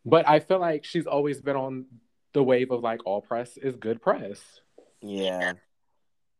But 0.06 0.28
I 0.28 0.38
feel 0.40 0.60
like 0.60 0.84
she's 0.84 1.06
always 1.06 1.40
been 1.40 1.56
on 1.56 1.87
the 2.34 2.42
wave 2.42 2.70
of 2.70 2.82
like 2.82 3.04
all 3.04 3.20
press 3.20 3.56
is 3.56 3.75
good 3.75 4.00
press. 4.00 4.60
Yeah. 5.00 5.54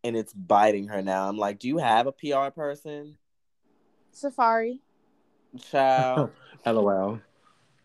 And 0.05 0.17
it's 0.17 0.33
biting 0.33 0.89
her 0.89 1.03
now. 1.03 1.29
I'm 1.29 1.37
like, 1.39 1.59
do 1.59 1.69
you 1.69 1.79
have 1.79 2.07
a 2.07 2.13
PR 2.13 2.51
person? 2.55 3.17
Safari. 4.13 4.81
Child. 5.71 6.31
LOL. 6.67 7.21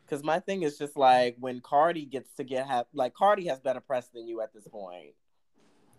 Because 0.06 0.24
my 0.24 0.40
thing 0.40 0.64
is 0.64 0.78
just 0.78 0.96
like 0.96 1.36
when 1.40 1.60
Cardi 1.62 2.06
gets 2.06 2.34
to 2.36 2.44
get 2.44 2.68
have 2.68 2.86
like 2.94 3.14
Cardi 3.14 3.48
has 3.48 3.60
better 3.60 3.80
press 3.80 4.10
than 4.10 4.28
you 4.28 4.42
at 4.42 4.54
this 4.54 4.68
point. 4.68 5.14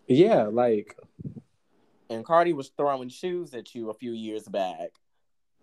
Yeah, 0.06 0.44
like 0.44 0.96
And 2.10 2.24
Cardi 2.24 2.52
was 2.52 2.70
throwing 2.76 3.08
shoes 3.08 3.54
at 3.54 3.74
you 3.74 3.90
a 3.90 3.94
few 3.94 4.12
years 4.12 4.44
back. 4.46 4.90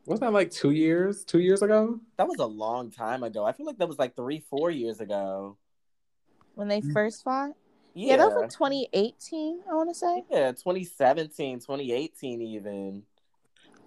wasn't 0.06 0.22
that 0.22 0.34
like 0.34 0.52
two 0.52 0.72
years? 0.72 1.24
Two 1.24 1.40
years 1.40 1.62
ago? 1.62 2.00
That 2.18 2.28
was 2.28 2.40
a 2.40 2.46
long 2.46 2.92
time 2.92 3.24
ago. 3.24 3.46
I 3.46 3.54
feel 3.54 3.68
like 3.68 3.78
that 3.78 3.88
was 3.88 4.00
like 4.00 4.16
three, 4.16 4.44
four 4.50 4.72
years 4.72 5.00
ago. 5.00 5.58
When 6.56 6.68
they 6.68 6.82
Mm. 6.82 6.92
first 6.94 7.24
fought. 7.24 7.52
Yeah. 7.94 8.12
Yeah, 8.12 8.18
that 8.18 8.28
was 8.28 8.36
like 8.36 8.50
2018, 8.52 9.62
I 9.70 9.74
want 9.74 9.90
to 9.90 9.96
say. 9.96 10.24
yeah, 10.32 10.52
2017, 10.52 11.60
2018 11.60 12.42
even. 12.42 13.04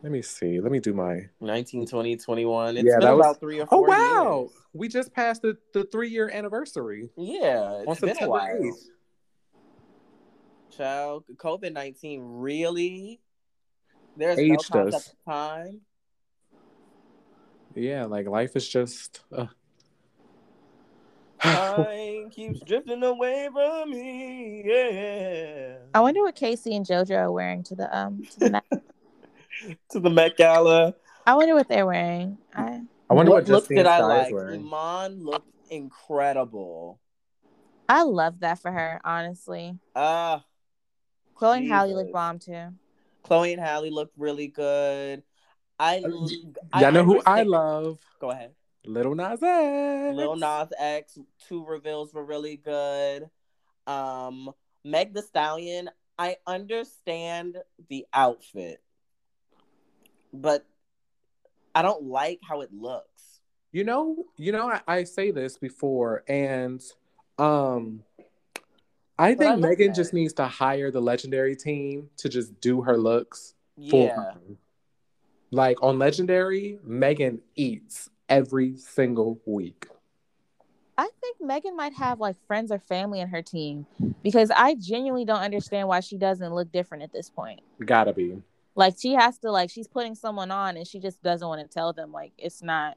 Let 0.03 0.13
me 0.13 0.21
see. 0.21 0.61
Let 0.61 0.71
me 0.71 0.81
do 0.81 0.93
my 0.93 1.29
19, 1.41 1.87
20, 1.87 2.17
21. 2.19 2.77
It's 2.77 2.85
Yeah, 2.85 2.93
been 2.99 3.01
that 3.01 3.17
was- 3.17 3.25
about 3.27 3.41
three 3.41 3.61
or 3.61 3.65
Oh 3.65 3.79
four 3.79 3.89
wow. 3.89 4.41
years. 4.43 4.53
We 4.75 4.89
just 4.89 5.15
passed 5.15 5.41
the, 5.43 5.57
the 5.73 5.85
three 5.85 6.11
year 6.11 6.29
anniversary. 6.31 7.09
Yeah, 7.17 7.83
On 7.87 7.89
it's 7.93 8.01
been 8.01 8.11
a 8.11 8.13
September 8.15 8.31
while. 8.33 8.61
8th. 8.61 8.91
Child, 10.77 11.25
COVID 11.37 11.73
19 11.73 12.21
really? 12.23 13.21
There's 14.17 14.37
no 14.39 14.43
Aged 14.45 14.71
concept 14.71 14.95
us. 14.95 15.09
of 15.09 15.33
time. 15.33 15.81
Yeah, 17.75 18.05
like 18.05 18.27
life 18.29 18.55
is 18.57 18.69
just 18.69 19.21
uh... 19.33 19.47
Time 21.53 22.31
keeps 22.31 22.61
drifting 22.61 23.03
away 23.03 23.51
from 23.53 23.91
me. 23.91 24.63
Yeah. 24.65 25.77
I 25.93 26.01
wonder 26.01 26.23
what 26.23 26.35
K-Ci 26.35 26.75
and 26.75 26.87
JoJo 26.87 27.17
are 27.19 27.31
wearing 27.33 27.63
to 27.65 27.75
the 27.75 27.95
um 27.97 28.27
to 28.33 28.41
the 28.41 28.51
Met. 28.51 28.65
To 29.91 30.01
the 30.01 30.11
Met 30.11 30.37
Gala. 30.37 30.95
I 31.27 31.35
wonder 31.35 31.55
what 31.55 31.69
they're 31.69 31.87
wearing. 31.87 32.39
I 32.55 32.81
I 33.11 33.15
wonder 33.15 33.31
what, 33.33 33.47
look 33.47 33.65
Justine 33.65 33.77
did 33.77 33.87
I 33.87 34.03
like? 34.03 34.33
wearing. 34.33 34.61
Iman 34.63 35.23
looked 35.25 35.53
incredible. 35.71 36.99
I 37.89 38.03
love 38.03 38.41
that 38.41 38.59
for 38.59 38.73
her, 38.73 39.01
honestly. 39.05 39.79
Ah, 39.95 40.45
Chloe 41.35 41.59
and 41.59 41.69
Halle 41.69 41.89
Jesus. 41.89 42.03
look 42.05 42.13
bomb 42.13 42.39
too. 42.39 42.69
Chloe 43.23 43.53
and 43.53 43.63
Halle 43.63 43.91
looked 43.91 44.15
really 44.17 44.49
good. 44.49 45.23
I, 45.79 46.03
I 46.73 46.81
Y'all 46.81 46.93
know 46.93 47.05
who 47.05 47.23
I 47.25 47.43
love? 47.43 48.01
Go 48.21 48.31
ahead. 48.31 48.55
Lil 48.87 49.15
Nas 49.15 49.43
X. 49.43 50.17
Lil 50.17 50.37
Nas 50.37 50.69
X, 50.79 51.19
two 51.49 51.65
reveals 51.65 52.13
were 52.13 52.25
really 52.25 52.57
good. 52.57 53.29
Um, 53.87 54.51
Meg 54.85 55.15
Thee 55.15 55.23
Stallion, 55.23 55.91
I 56.19 56.37
understand 56.47 57.59
the 57.89 58.07
outfit, 58.13 58.81
but 60.33 60.65
I 61.75 61.83
don't 61.83 62.05
like 62.05 62.41
how 62.47 62.61
it 62.61 62.73
looks. 62.73 63.41
You 63.73 63.85
know, 63.85 64.27
you 64.37 64.53
know, 64.53 64.69
I, 64.71 64.81
I 64.87 65.05
say 65.05 65.31
this 65.33 65.59
before, 65.59 66.23
and 66.29 66.81
um, 67.39 68.05
I 69.19 69.31
I 69.31 69.35
think 69.35 69.51
love 69.51 69.59
Megan 69.61 69.89
that. 69.89 69.97
just 69.97 70.13
needs 70.13 70.33
to 70.35 70.47
hire 70.47 70.91
the 70.93 71.01
legendary 71.01 71.57
team 71.57 72.11
to 72.19 72.29
just 72.29 72.61
do 72.61 72.83
her 72.83 72.97
looks 72.97 73.55
full 73.91 74.05
Yeah. 74.07 74.15
time. 74.15 74.59
Like 75.51 75.83
on 75.83 75.99
Legendary, 75.99 76.79
Megan 76.85 77.41
eats 77.55 78.11
every 78.29 78.77
single 78.77 79.41
week. 79.47 79.87
I 80.97 81.09
think 81.21 81.37
Megan 81.41 81.77
might 81.77 81.95
have 81.95 82.21
like 82.21 82.37
friends 82.47 82.71
or 82.71 82.79
family 82.79 83.21
in 83.21 83.29
her 83.29 83.43
team 83.43 83.87
because 84.23 84.51
I 84.55 84.77
genuinely 84.77 85.25
don't 85.25 85.41
understand 85.41 85.89
why 85.89 86.01
she 86.01 86.17
doesn't 86.17 86.55
look 86.55 86.71
different 86.71 87.03
at 87.03 87.13
this 87.13 87.29
point. 87.29 87.61
Gotta 87.85 88.13
be. 88.13 88.41
Like 88.77 88.95
she 88.99 89.13
has 89.15 89.39
to 89.39 89.51
like 89.51 89.71
she's 89.71 89.89
putting 89.89 90.15
someone 90.15 90.51
on 90.51 90.77
and 90.77 90.87
she 90.87 91.01
just 91.01 91.23
doesn't 91.23 91.47
want 91.47 91.69
to 91.69 91.73
tell 91.73 91.93
them 91.93 92.13
like 92.13 92.33
it's 92.39 92.63
not 92.63 92.97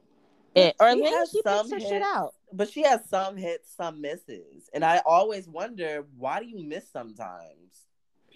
it. 0.54 0.76
Or 0.80 0.90
She 0.92 1.02
maybe 1.02 1.14
has 1.14 1.30
she 1.30 1.42
picks 1.42 1.56
some 1.56 1.70
her 1.70 1.80
shit 1.80 2.02
out. 2.02 2.34
But 2.52 2.70
she 2.70 2.82
has 2.82 3.00
some 3.08 3.36
hits, 3.36 3.74
some 3.76 4.00
misses. 4.00 4.70
And 4.72 4.84
I 4.84 5.02
always 5.04 5.48
wonder 5.48 6.06
why 6.16 6.40
do 6.40 6.46
you 6.46 6.62
miss 6.62 6.88
sometimes? 6.90 7.87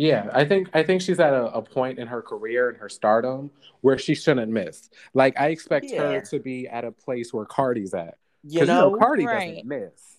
Yeah, 0.02 0.28
I 0.32 0.44
think 0.44 0.68
I 0.74 0.82
think 0.82 1.00
she's 1.00 1.20
at 1.20 1.32
a, 1.32 1.44
a 1.54 1.62
point 1.62 2.00
in 2.00 2.08
her 2.08 2.20
career 2.22 2.68
and 2.68 2.76
her 2.78 2.88
stardom 2.88 3.52
where 3.82 3.96
she 3.96 4.16
shouldn't 4.16 4.50
miss. 4.50 4.90
Like 5.14 5.38
I 5.38 5.48
expect 5.50 5.86
Yeah. 5.86 6.14
her 6.14 6.20
to 6.22 6.40
be 6.40 6.66
at 6.66 6.84
a 6.84 6.90
place 6.90 7.32
where 7.32 7.44
Cardi's 7.44 7.94
at. 7.94 8.18
You 8.42 8.66
know, 8.66 8.86
you 8.86 8.92
know, 8.94 8.98
Cardi 8.98 9.24
Right. 9.26 9.50
doesn't 9.54 9.68
miss. 9.68 10.16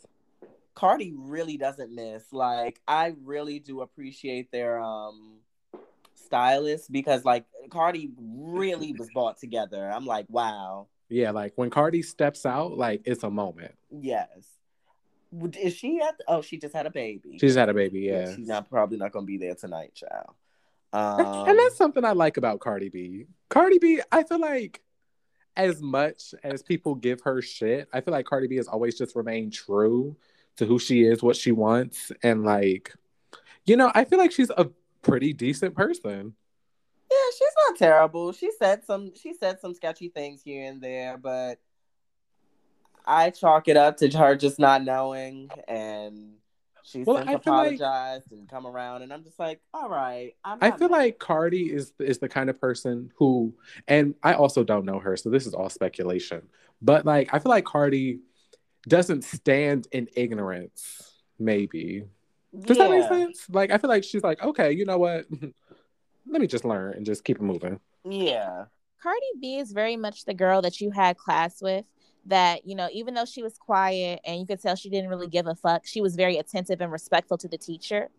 Cardi 0.73 1.13
really 1.17 1.57
doesn't 1.57 1.93
miss. 1.93 2.31
Like 2.31 2.79
I 2.87 3.13
really 3.25 3.59
do 3.59 3.81
appreciate 3.81 4.51
their 4.53 4.79
um 4.79 5.39
stylist 6.15 6.89
because 6.89 7.25
like 7.25 7.43
Cardi 7.69 8.09
really 8.17 8.93
was 8.93 9.09
brought 9.13 9.37
together. 9.37 9.91
I'm 9.91 10.05
like, 10.05 10.27
wow. 10.29 10.87
Yeah, 11.09 11.31
like 11.31 11.51
when 11.57 11.69
Cardi 11.69 12.03
steps 12.03 12.45
out, 12.45 12.77
like 12.77 13.01
it's 13.03 13.23
a 13.23 13.29
moment. 13.29 13.75
Yes. 13.91 14.47
Is 15.59 15.73
she 15.75 15.99
at? 16.01 16.15
Oh, 16.27 16.41
she 16.41 16.57
just 16.57 16.75
had 16.75 16.85
a 16.85 16.91
baby. 16.91 17.37
She's 17.39 17.55
had 17.55 17.69
a 17.69 17.73
baby, 17.73 18.01
yeah. 18.01 18.35
She's 18.35 18.47
not 18.47 18.69
probably 18.69 18.97
not 18.97 19.11
gonna 19.11 19.25
be 19.25 19.37
there 19.37 19.55
tonight, 19.55 19.93
child. 19.95 20.35
and 20.93 21.27
Um, 21.49 21.57
that's 21.57 21.75
something 21.77 22.05
I 22.05 22.11
like 22.11 22.37
about 22.37 22.59
Cardi 22.59 22.89
B. 22.89 23.25
Cardi 23.49 23.79
B, 23.79 24.01
I 24.11 24.23
feel 24.23 24.39
like 24.39 24.81
as 25.55 25.81
much 25.81 26.33
as 26.43 26.61
people 26.63 26.95
give 26.95 27.21
her 27.21 27.41
shit, 27.41 27.87
I 27.93 28.01
feel 28.01 28.11
like 28.11 28.25
Cardi 28.25 28.47
B 28.47 28.55
has 28.57 28.67
always 28.67 28.97
just 28.97 29.15
remained 29.15 29.53
true 29.53 30.15
to 30.57 30.65
who 30.65 30.77
she 30.79 31.03
is, 31.03 31.23
what 31.23 31.35
she 31.35 31.51
wants, 31.51 32.11
and 32.21 32.43
like, 32.43 32.93
you 33.65 33.75
know, 33.77 33.91
I 33.95 34.03
feel 34.05 34.19
like 34.19 34.31
she's 34.31 34.51
a 34.51 34.69
pretty 35.01 35.33
decent 35.33 35.75
person. 35.75 36.33
yeah, 37.11 37.17
she's 37.37 37.53
not 37.69 37.77
terrible. 37.77 38.31
She 38.33 38.51
said 38.57 38.83
some. 38.85 39.13
She 39.15 39.33
said 39.33 39.59
some 39.59 39.73
sketchy 39.73 40.09
things 40.09 40.41
here 40.43 40.65
and 40.69 40.81
there, 40.81 41.17
but 41.17 41.59
I 43.05 43.29
chalk 43.31 43.67
it 43.67 43.77
up 43.77 43.98
to 43.98 44.10
her 44.17 44.36
just 44.36 44.60
not 44.60 44.83
knowing 44.83 45.50
and 45.67 46.33
She 46.83 47.03
Well, 47.03 47.17
since 47.17 47.29
I 47.29 47.38
feel 47.39 47.53
like- 47.53 47.74
apologized 47.79 48.31
and 48.31 48.48
come 48.50 48.67
around, 48.67 49.03
and 49.03 49.13
I'm 49.13 49.24
just 49.24 49.39
like, 49.39 49.62
all 49.74 49.89
right. 49.89 50.33
I'm 50.43 50.57
I 50.62 50.72
feel 50.72 50.89
mad. 50.89 50.98
like 50.98 51.19
Cardi 51.19 51.72
is 51.74 51.93
is 52.00 52.17
the 52.19 52.27
kind 52.29 52.50
of 52.50 52.60
person 52.60 53.12
who, 53.17 53.53
and 53.88 54.15
I 54.22 54.33
also 54.33 54.63
don't 54.65 54.83
know 54.86 55.00
her, 55.00 55.15
so 55.15 55.29
this 55.29 55.48
is 55.48 55.53
all 55.53 55.69
speculation. 55.69 56.41
But 56.81 57.05
like, 57.05 57.33
I 57.33 57.39
feel 57.39 57.50
like 57.51 57.63
Cardi 57.65 58.19
doesn't 58.88 59.24
stand 59.24 59.88
in 59.93 60.07
ignorance. 60.15 61.13
Maybe 61.39 62.03
does 62.65 62.77
that 62.77 62.89
make 62.91 63.07
sense? 63.07 63.45
Like, 63.50 63.72
I 63.72 63.77
feel 63.79 63.89
like 63.89 64.03
she's 64.03 64.22
like, 64.24 64.43
okay, 64.43 64.72
you 64.74 64.86
know 64.86 64.98
what? 65.00 65.25
Let 66.27 66.41
me 66.41 66.48
just 66.48 66.65
learn 66.65 66.93
and 66.93 67.05
just 67.05 67.24
keep 67.24 67.38
it 67.38 67.41
moving. 67.43 67.79
Yeah. 68.07 68.65
Cardi 69.01 69.19
B 69.41 69.57
is 69.57 69.72
very 69.72 69.95
much 69.98 70.25
the 70.25 70.33
girl 70.33 70.62
that 70.62 70.79
you 70.79 70.91
had 70.91 71.17
class 71.17 71.62
with. 71.62 71.86
That 72.25 72.65
you 72.65 72.75
know, 72.75 72.87
even 72.93 73.13
though 73.13 73.25
she 73.25 73.43
was 73.43 73.57
quiet 73.57 74.21
and 74.25 74.39
you 74.39 74.45
could 74.45 74.61
tell 74.61 74.75
she 74.75 74.89
didn't 74.89 75.09
really 75.09 75.27
give 75.27 75.45
a 75.47 75.55
fuck, 75.55 75.85
she 75.85 75.99
was 76.01 76.15
very 76.15 76.37
attentive 76.37 76.79
and 76.79 76.91
respectful 76.91 77.37
to 77.39 77.47
the 77.47 77.57
teacher. 77.57 78.09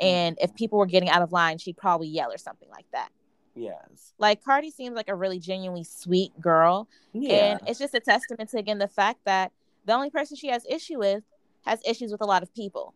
Mm-hmm. 0.00 0.06
And 0.06 0.38
if 0.40 0.54
people 0.54 0.78
were 0.78 0.86
getting 0.86 1.08
out 1.08 1.22
of 1.22 1.30
line, 1.30 1.58
she'd 1.58 1.76
probably 1.76 2.08
yell 2.08 2.32
or 2.32 2.38
something 2.38 2.68
like 2.70 2.86
that. 2.92 3.10
Yes. 3.54 4.12
Like 4.18 4.42
Cardi 4.42 4.72
seems 4.72 4.96
like 4.96 5.08
a 5.08 5.14
really 5.14 5.38
genuinely 5.38 5.84
sweet 5.84 6.32
girl, 6.40 6.88
Yeah. 7.12 7.32
and 7.34 7.60
it's 7.68 7.78
just 7.78 7.94
a 7.94 8.00
testament 8.00 8.50
to 8.50 8.58
again 8.58 8.78
the 8.78 8.88
fact 8.88 9.20
that 9.24 9.52
the 9.84 9.92
only 9.92 10.10
person 10.10 10.36
she 10.36 10.48
has 10.48 10.66
issue 10.68 10.98
with 10.98 11.22
has 11.64 11.80
issues 11.86 12.10
with 12.10 12.20
a 12.20 12.26
lot 12.26 12.42
of 12.42 12.52
people. 12.54 12.94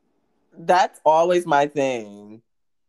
That's 0.58 1.00
always 1.04 1.46
my 1.46 1.66
thing. 1.66 2.42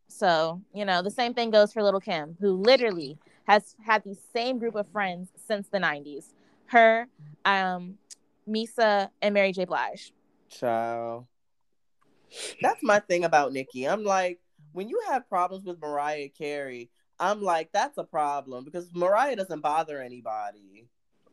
So, 0.07 0.61
you 0.73 0.85
know, 0.85 1.03
the 1.03 1.11
same 1.11 1.35
thing 1.35 1.51
goes 1.51 1.71
for 1.71 1.83
Lil' 1.83 1.99
Kim, 1.99 2.35
who 2.39 2.53
literally 2.53 3.19
has 3.47 3.75
had 3.85 4.03
the 4.03 4.17
same 4.33 4.57
group 4.57 4.75
of 4.75 4.88
friends 4.88 5.29
since 5.45 5.67
the 5.67 5.77
90s. 5.77 6.33
Her, 6.69 7.07
um, 7.45 7.97
Misa, 8.47 9.09
and 9.21 9.33
Mary 9.33 9.51
J. 9.51 9.65
Blige. 9.65 10.13
Child. 10.49 11.25
That's 12.61 12.83
my 12.83 12.99
thing 12.99 13.23
about 13.23 13.53
Nicki. 13.53 13.88
I'm 13.88 14.03
like, 14.03 14.39
when 14.71 14.88
you 14.88 15.01
have 15.07 15.27
problems 15.27 15.65
with 15.65 15.81
Mariah 15.81 16.29
Carey, 16.29 16.89
I'm 17.19 17.41
like, 17.41 17.71
that's 17.73 17.97
a 17.97 18.03
problem 18.03 18.63
because 18.63 18.89
Mariah 18.93 19.35
doesn't 19.35 19.61
bother 19.61 20.01
anybody. 20.01 20.88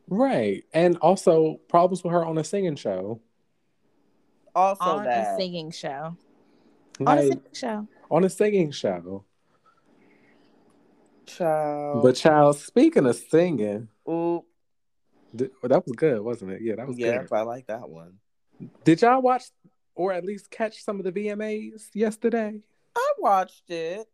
Right, 0.08 0.64
and 0.72 0.96
also 0.98 1.60
problems 1.68 2.02
with 2.02 2.12
her 2.12 2.24
on 2.24 2.38
a 2.38 2.44
singing 2.44 2.76
show. 2.76 3.20
Also, 4.54 4.84
on 4.84 5.04
that. 5.04 5.34
a 5.34 5.36
singing 5.36 5.70
show. 5.70 6.16
on 7.06 7.18
a 7.18 7.22
singing 7.22 7.42
show. 7.52 7.88
on 8.10 8.24
a 8.24 8.30
singing 8.30 8.70
show. 8.70 9.24
Child. 11.26 12.02
But 12.02 12.14
child, 12.14 12.56
speaking 12.56 13.04
of 13.06 13.16
singing, 13.16 13.88
Ooh, 14.08 14.44
th- 15.38 15.50
that 15.62 15.86
was 15.86 15.94
good, 15.96 16.20
wasn't 16.20 16.52
it? 16.52 16.62
Yeah, 16.62 16.76
that 16.76 16.86
was 16.86 16.98
yeah, 16.98 17.18
good. 17.18 17.32
I 17.32 17.42
like 17.42 17.66
that 17.66 17.88
one. 17.88 18.14
Did 18.84 19.02
y'all 19.02 19.22
watch 19.22 19.44
or 19.94 20.12
at 20.12 20.24
least 20.24 20.50
catch 20.50 20.82
some 20.82 20.98
of 20.98 21.04
the 21.04 21.12
VMAs 21.12 21.88
yesterday? 21.94 22.60
I 22.96 23.12
watched 23.18 23.70
it. 23.70 24.06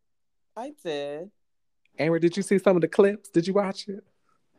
I 0.57 0.73
did. 0.85 1.31
Amber, 1.99 2.19
did 2.19 2.37
you 2.37 2.43
see 2.43 2.59
some 2.59 2.77
of 2.77 2.83
the 2.83 2.89
clips? 2.89 3.29
Did 3.29 3.47
you 3.47 3.55
watch 3.55 3.89
it? 3.89 4.05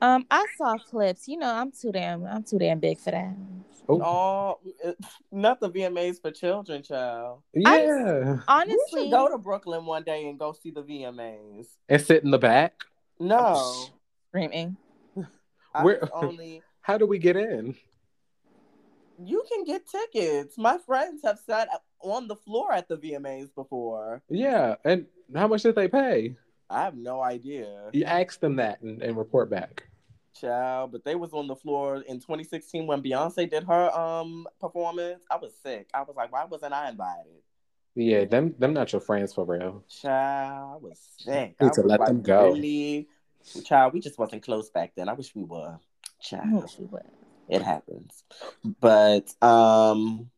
Um, 0.02 0.26
I 0.30 0.46
saw 0.58 0.78
clips. 0.78 1.28
You 1.28 1.38
know, 1.38 1.54
I'm 1.54 1.72
too 1.72 1.92
damn, 1.92 2.26
I'm 2.26 2.44
too 2.44 2.60
damn 2.60 2.80
big 2.80 3.00
for 3.00 3.12
that. 3.12 3.36
Oh, 3.90 4.60
it- 4.84 4.98
not 5.32 5.60
the 5.60 5.70
VMAs 5.70 6.22
for 6.22 6.32
children, 6.32 6.84
child. 6.84 7.42
yeah. 7.54 8.34
we 8.34 8.40
Honestly, 8.48 9.04
should 9.04 9.12
go 9.12 9.30
to 9.30 9.38
Brooklyn 9.38 9.86
one 9.86 10.04
day 10.04 10.28
and 10.30 10.40
go 10.40 10.54
see 10.54 10.72
the 10.72 10.84
VMAs. 10.84 11.68
And 11.90 12.02
sit 12.02 12.24
in 12.24 12.32
the 12.32 12.38
back. 12.38 12.76
No, 13.20 13.88
screaming. 14.30 14.78
I 15.74 15.84
Where- 15.84 16.10
only 16.14 16.62
How 16.82 16.98
do 16.98 17.06
we 17.08 17.18
get 17.18 17.38
in? 17.38 17.76
you 19.18 19.44
can 19.50 19.64
get 19.64 19.84
tickets. 19.88 20.58
My 20.58 20.78
friends 20.80 21.22
have 21.24 21.40
sat 21.40 21.70
on 22.02 22.28
the 22.28 22.36
floor 22.36 22.74
at 22.74 22.88
the 22.90 22.98
VMAs 22.98 23.54
before. 23.56 24.22
Yeah, 24.30 24.76
and 24.84 25.06
how 25.34 25.48
much 25.48 25.64
did 25.64 25.76
they 25.76 25.88
pay? 25.88 26.36
I 26.70 26.84
have 26.84 26.96
no 26.96 27.22
idea, 27.22 27.90
You 27.94 28.04
ask 28.06 28.40
them 28.40 28.56
that 28.58 28.82
and, 28.82 29.02
and 29.02 29.16
report 29.16 29.50
back. 29.50 29.84
child. 30.40 30.92
But 30.92 31.06
they 31.06 31.16
was 31.16 31.32
on 31.32 31.48
the 31.48 31.56
floor 31.56 31.98
in 32.08 32.20
2016 32.20 32.88
when 32.88 33.02
Beyonce 33.04 33.50
did 33.50 33.64
her 33.64 33.92
um 33.98 34.48
performance. 34.60 35.24
I 35.30 35.38
was 35.38 35.54
sick. 35.64 35.90
I 35.94 36.02
was 36.02 36.16
like, 36.18 36.32
why 36.32 36.46
wasn't 36.46 36.74
I 36.74 36.90
invited? 36.90 37.42
Yeah, 37.96 38.26
them 38.26 38.56
them 38.58 38.74
not 38.74 38.92
your 38.92 39.02
friends 39.02 39.34
for 39.34 39.46
real. 39.46 39.84
Child, 39.88 40.74
I 40.74 40.78
was 40.84 41.00
sick. 41.20 41.56
Need 41.62 41.74
to 41.74 41.82
let 41.84 42.00
like, 42.00 42.08
them 42.08 42.22
go. 42.24 42.52
Really? 42.54 43.08
Child, 43.66 43.94
we 43.94 44.00
just 44.00 44.18
wasn't 44.18 44.44
close 44.44 44.70
back 44.70 44.94
then. 44.96 45.10
I 45.10 45.14
wish 45.14 45.36
we 45.36 45.44
were. 45.44 45.78
Child, 46.22 46.70
She 46.70 46.84
was. 46.84 47.04
it 47.50 47.62
happens. 47.62 48.24
But 48.80 49.34
um, 49.44 50.30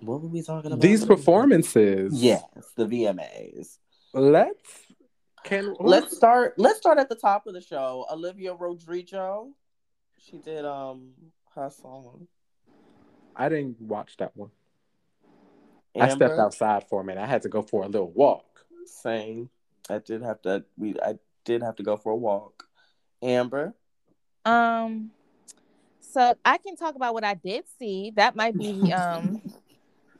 what 0.00 0.20
were 0.20 0.28
we 0.28 0.42
talking 0.42 0.72
about? 0.72 0.80
These 0.80 1.04
performances. 1.04 2.12
Yes, 2.14 2.42
the 2.76 2.86
VMAs. 2.86 3.78
Let's 4.12 4.82
can 5.44 5.74
Let's 5.80 6.16
start. 6.16 6.54
Let's 6.56 6.78
start 6.78 6.98
at 6.98 7.08
the 7.08 7.14
top 7.16 7.46
of 7.46 7.54
the 7.54 7.60
show. 7.60 8.06
Olivia 8.10 8.54
Rodrigo. 8.54 9.50
She 10.18 10.38
did 10.38 10.64
um 10.64 11.12
her 11.54 11.70
song. 11.70 12.26
I 13.34 13.48
didn't 13.48 13.80
watch 13.80 14.16
that 14.18 14.36
one. 14.36 14.50
I 15.98 16.08
stepped 16.08 16.38
outside 16.38 16.88
for 16.88 17.00
a 17.00 17.04
minute. 17.04 17.22
I 17.22 17.26
had 17.26 17.42
to 17.42 17.48
go 17.48 17.62
for 17.62 17.82
a 17.82 17.86
little 17.86 18.10
walk. 18.10 18.64
Same. 18.86 19.50
I 19.90 19.98
did 19.98 20.22
have 20.22 20.40
to. 20.42 20.64
We. 20.76 20.94
I 21.00 21.18
did 21.44 21.62
have 21.62 21.76
to 21.76 21.82
go 21.82 21.96
for 21.96 22.12
a 22.12 22.16
walk. 22.16 22.64
Amber. 23.22 23.74
Um, 24.44 25.10
so 26.00 26.34
I 26.44 26.58
can 26.58 26.76
talk 26.76 26.94
about 26.94 27.14
what 27.14 27.24
I 27.24 27.34
did 27.34 27.64
see. 27.78 28.12
That 28.16 28.36
might 28.36 28.58
be 28.58 28.92
um 28.96 29.40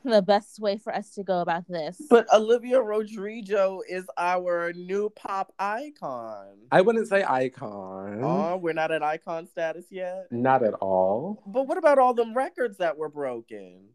the 0.03 0.21
best 0.21 0.59
way 0.59 0.77
for 0.77 0.93
us 0.93 1.11
to 1.11 1.23
go 1.23 1.39
about 1.39 1.67
this. 1.67 2.01
But 2.09 2.31
Olivia 2.33 2.81
Rodrigo 2.81 3.81
is 3.87 4.05
our 4.17 4.73
new 4.73 5.09
pop 5.09 5.53
icon. 5.57 6.57
I 6.71 6.81
wouldn't 6.81 7.07
say 7.07 7.23
icon. 7.23 8.21
Oh, 8.21 8.57
we're 8.57 8.73
not 8.73 8.91
at 8.91 9.01
icon 9.01 9.47
status 9.47 9.85
yet. 9.89 10.27
Not 10.31 10.63
at 10.63 10.73
all. 10.75 11.41
But 11.47 11.67
what 11.67 11.77
about 11.77 11.99
all 11.99 12.13
them 12.13 12.33
records 12.33 12.77
that 12.77 12.97
were 12.97 13.09
broken? 13.09 13.89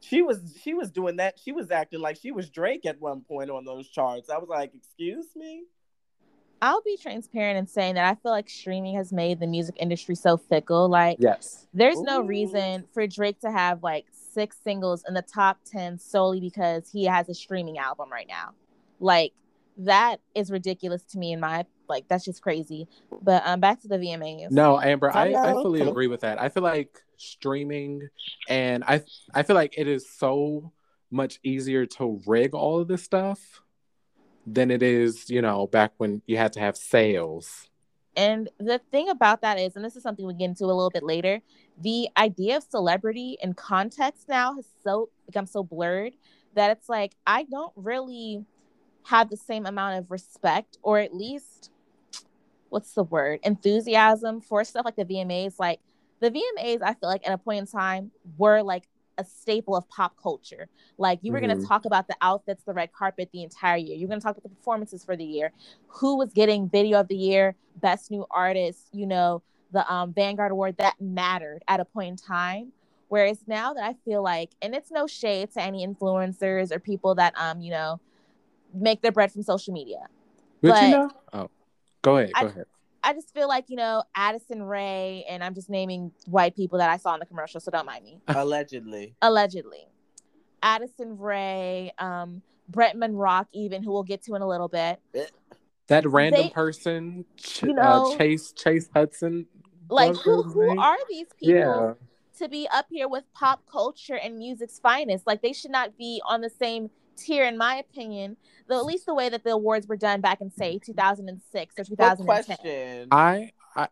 She 0.00 0.20
was 0.20 0.58
she 0.62 0.74
was 0.74 0.90
doing 0.90 1.16
that. 1.16 1.38
She 1.42 1.52
was 1.52 1.70
acting 1.70 2.00
like 2.00 2.18
she 2.20 2.30
was 2.30 2.50
Drake 2.50 2.84
at 2.84 3.00
one 3.00 3.22
point 3.22 3.50
on 3.50 3.64
those 3.64 3.88
charts. 3.88 4.28
I 4.28 4.36
was 4.36 4.48
like, 4.50 4.74
"Excuse 4.74 5.28
me." 5.34 5.64
I'll 6.64 6.80
be 6.80 6.96
transparent 6.96 7.58
in 7.58 7.66
saying 7.66 7.96
that 7.96 8.06
I 8.06 8.14
feel 8.14 8.32
like 8.32 8.48
streaming 8.48 8.96
has 8.96 9.12
made 9.12 9.38
the 9.38 9.46
music 9.46 9.76
industry 9.78 10.14
so 10.14 10.38
fickle. 10.38 10.88
Like, 10.88 11.18
Yes. 11.20 11.66
there's 11.74 12.00
no 12.00 12.22
reason 12.22 12.86
for 12.94 13.06
Drake 13.06 13.38
to 13.40 13.50
have 13.50 13.82
like 13.82 14.06
six 14.10 14.56
singles 14.64 15.04
in 15.06 15.12
the 15.12 15.20
top 15.20 15.58
10 15.66 15.98
solely 15.98 16.40
because 16.40 16.90
he 16.90 17.04
has 17.04 17.28
a 17.28 17.34
streaming 17.34 17.76
album 17.76 18.10
right 18.10 18.26
now. 18.26 18.52
Like, 18.98 19.34
that 19.76 20.20
is 20.34 20.50
ridiculous 20.50 21.02
to 21.02 21.18
me 21.18 21.32
in 21.32 21.40
my 21.40 21.66
like 21.86 22.08
that's 22.08 22.24
just 22.24 22.40
crazy. 22.40 22.88
But 23.20 23.42
um 23.44 23.60
back 23.60 23.82
to 23.82 23.88
the 23.88 23.98
VMAs. 23.98 24.50
No, 24.50 24.80
Amber, 24.80 25.10
I, 25.12 25.34
I 25.34 25.48
Hello. 25.48 25.62
fully 25.62 25.82
agree 25.82 26.06
with 26.06 26.20
that. 26.20 26.40
I 26.40 26.48
feel 26.48 26.62
like 26.62 26.98
streaming 27.18 28.08
and 28.48 28.84
I 28.84 29.02
I 29.34 29.42
feel 29.42 29.56
like 29.56 29.74
it 29.76 29.86
is 29.86 30.08
so 30.08 30.72
much 31.10 31.40
easier 31.42 31.84
to 31.86 32.22
rig 32.26 32.54
all 32.54 32.80
of 32.80 32.88
this 32.88 33.02
stuff 33.02 33.63
than 34.46 34.70
it 34.70 34.82
is, 34.82 35.30
you 35.30 35.42
know, 35.42 35.66
back 35.66 35.92
when 35.96 36.22
you 36.26 36.36
had 36.36 36.52
to 36.54 36.60
have 36.60 36.76
sales. 36.76 37.68
And 38.16 38.48
the 38.58 38.80
thing 38.90 39.08
about 39.08 39.42
that 39.42 39.58
is, 39.58 39.74
and 39.74 39.84
this 39.84 39.96
is 39.96 40.02
something 40.02 40.26
we 40.26 40.34
get 40.34 40.44
into 40.44 40.64
a 40.64 40.66
little 40.66 40.90
bit 40.90 41.02
later, 41.02 41.40
the 41.80 42.08
idea 42.16 42.58
of 42.58 42.62
celebrity 42.62 43.36
and 43.42 43.56
context 43.56 44.28
now 44.28 44.54
has 44.54 44.66
so 44.84 45.08
become 45.26 45.46
so 45.46 45.64
blurred 45.64 46.12
that 46.54 46.70
it's 46.70 46.88
like 46.88 47.16
I 47.26 47.44
don't 47.44 47.72
really 47.74 48.44
have 49.06 49.30
the 49.30 49.36
same 49.36 49.66
amount 49.66 49.98
of 49.98 50.10
respect 50.10 50.78
or 50.82 50.98
at 50.98 51.14
least 51.14 51.70
what's 52.68 52.92
the 52.92 53.04
word 53.04 53.40
enthusiasm 53.42 54.40
for 54.40 54.64
stuff 54.64 54.84
like 54.84 54.96
the 54.96 55.04
VMAs. 55.04 55.54
Like 55.58 55.80
the 56.20 56.30
VMAs, 56.30 56.82
I 56.82 56.94
feel 56.94 57.08
like 57.08 57.26
at 57.26 57.32
a 57.32 57.38
point 57.38 57.60
in 57.60 57.66
time 57.66 58.12
were 58.38 58.62
like 58.62 58.84
a 59.18 59.24
staple 59.24 59.76
of 59.76 59.88
pop 59.88 60.16
culture. 60.20 60.68
Like 60.98 61.20
you 61.22 61.32
were 61.32 61.40
going 61.40 61.56
Mhm. 61.56 61.60
to 61.62 61.66
talk 61.66 61.84
about 61.84 62.08
the 62.08 62.16
outfits, 62.20 62.62
the 62.64 62.72
red 62.72 62.92
carpet 62.92 63.30
the 63.32 63.42
entire 63.42 63.76
year. 63.76 63.96
You're 63.96 64.08
going 64.08 64.20
to 64.20 64.24
talk 64.24 64.36
about 64.36 64.42
the 64.44 64.56
performances 64.56 65.04
for 65.04 65.16
the 65.16 65.24
year, 65.24 65.52
who 65.88 66.16
was 66.16 66.32
getting 66.32 66.68
video 66.68 67.00
of 67.00 67.08
the 67.08 67.16
year, 67.16 67.54
best 67.76 68.10
new 68.10 68.26
artist, 68.30 68.88
you 68.92 69.06
know, 69.06 69.42
the 69.72 69.90
um, 69.92 70.12
Vanguard 70.12 70.52
Award 70.52 70.76
that 70.78 71.00
mattered 71.00 71.62
at 71.68 71.80
a 71.80 71.84
point 71.84 72.08
in 72.10 72.16
time. 72.16 72.72
Whereas 73.08 73.38
now 73.46 73.74
that 73.74 73.84
I 73.84 73.94
feel 74.04 74.22
like, 74.22 74.50
and 74.62 74.74
it's 74.74 74.90
no 74.90 75.06
shade 75.06 75.52
to 75.52 75.62
any 75.62 75.86
influencers 75.86 76.72
or 76.72 76.78
people 76.78 77.14
that 77.16 77.34
um, 77.38 77.60
you 77.60 77.70
know, 77.70 78.00
make 78.72 79.02
their 79.02 79.12
bread 79.12 79.30
from 79.32 79.42
social 79.42 79.72
media. 79.72 80.06
But, 80.60 80.70
But- 80.70 80.82
you 80.82 80.90
know, 80.90 81.10
oh, 81.32 81.50
go 82.02 82.16
ahead, 82.16 82.32
go 82.34 82.46
I- 82.46 82.50
ahead. 82.50 82.66
I 83.04 83.12
just 83.12 83.34
feel 83.34 83.46
like, 83.48 83.66
you 83.68 83.76
know, 83.76 84.02
Addison 84.14 84.62
Rae, 84.62 85.24
and 85.28 85.44
I'm 85.44 85.54
just 85.54 85.68
naming 85.68 86.10
white 86.26 86.56
people 86.56 86.78
that 86.78 86.88
I 86.88 86.96
saw 86.96 87.12
in 87.14 87.20
the 87.20 87.26
commercial, 87.26 87.60
so 87.60 87.70
don't 87.70 87.84
mind 87.86 88.04
me. 88.04 88.18
Allegedly. 88.28 89.14
Allegedly. 89.20 89.86
Addison 90.62 91.18
Rae, 91.18 91.92
um, 91.98 92.40
Bretman 92.70 93.10
Rock, 93.12 93.48
even, 93.52 93.82
who 93.82 93.92
we'll 93.92 94.02
get 94.04 94.22
to 94.24 94.34
in 94.34 94.42
a 94.42 94.48
little 94.48 94.68
bit. 94.68 95.00
That 95.88 96.06
random 96.06 96.44
they- 96.44 96.48
person, 96.50 97.26
Ch- 97.36 97.64
you 97.64 97.74
know- 97.74 98.10
uh, 98.12 98.16
Chase 98.16 98.52
Chase 98.52 98.88
Hudson. 98.94 99.46
Like, 99.90 100.16
who 100.16 100.42
who 100.42 100.68
name? 100.68 100.78
are 100.78 100.96
these 101.10 101.26
people 101.38 101.54
Yeah, 101.56 101.92
to 102.38 102.48
be 102.48 102.66
up 102.72 102.86
here 102.90 103.06
with 103.06 103.24
pop 103.34 103.66
culture 103.70 104.16
and 104.16 104.38
music's 104.38 104.78
finest. 104.78 105.26
Like 105.26 105.42
they 105.42 105.52
should 105.52 105.70
not 105.70 105.98
be 105.98 106.22
on 106.26 106.40
the 106.40 106.48
same 106.48 106.88
tier, 107.16 107.44
in 107.44 107.56
my 107.56 107.76
opinion. 107.76 108.36
Though 108.66 108.78
at 108.78 108.86
least 108.86 109.06
the 109.06 109.14
way 109.14 109.28
that 109.28 109.44
the 109.44 109.50
awards 109.50 109.86
were 109.86 109.96
done 109.96 110.20
back 110.20 110.40
in 110.40 110.50
say 110.50 110.78
2006 110.78 111.74
or 111.78 111.84
Good 111.84 111.86
2010. 111.86 112.26
question. 112.26 113.08
I 113.10 113.52
I 113.76 113.88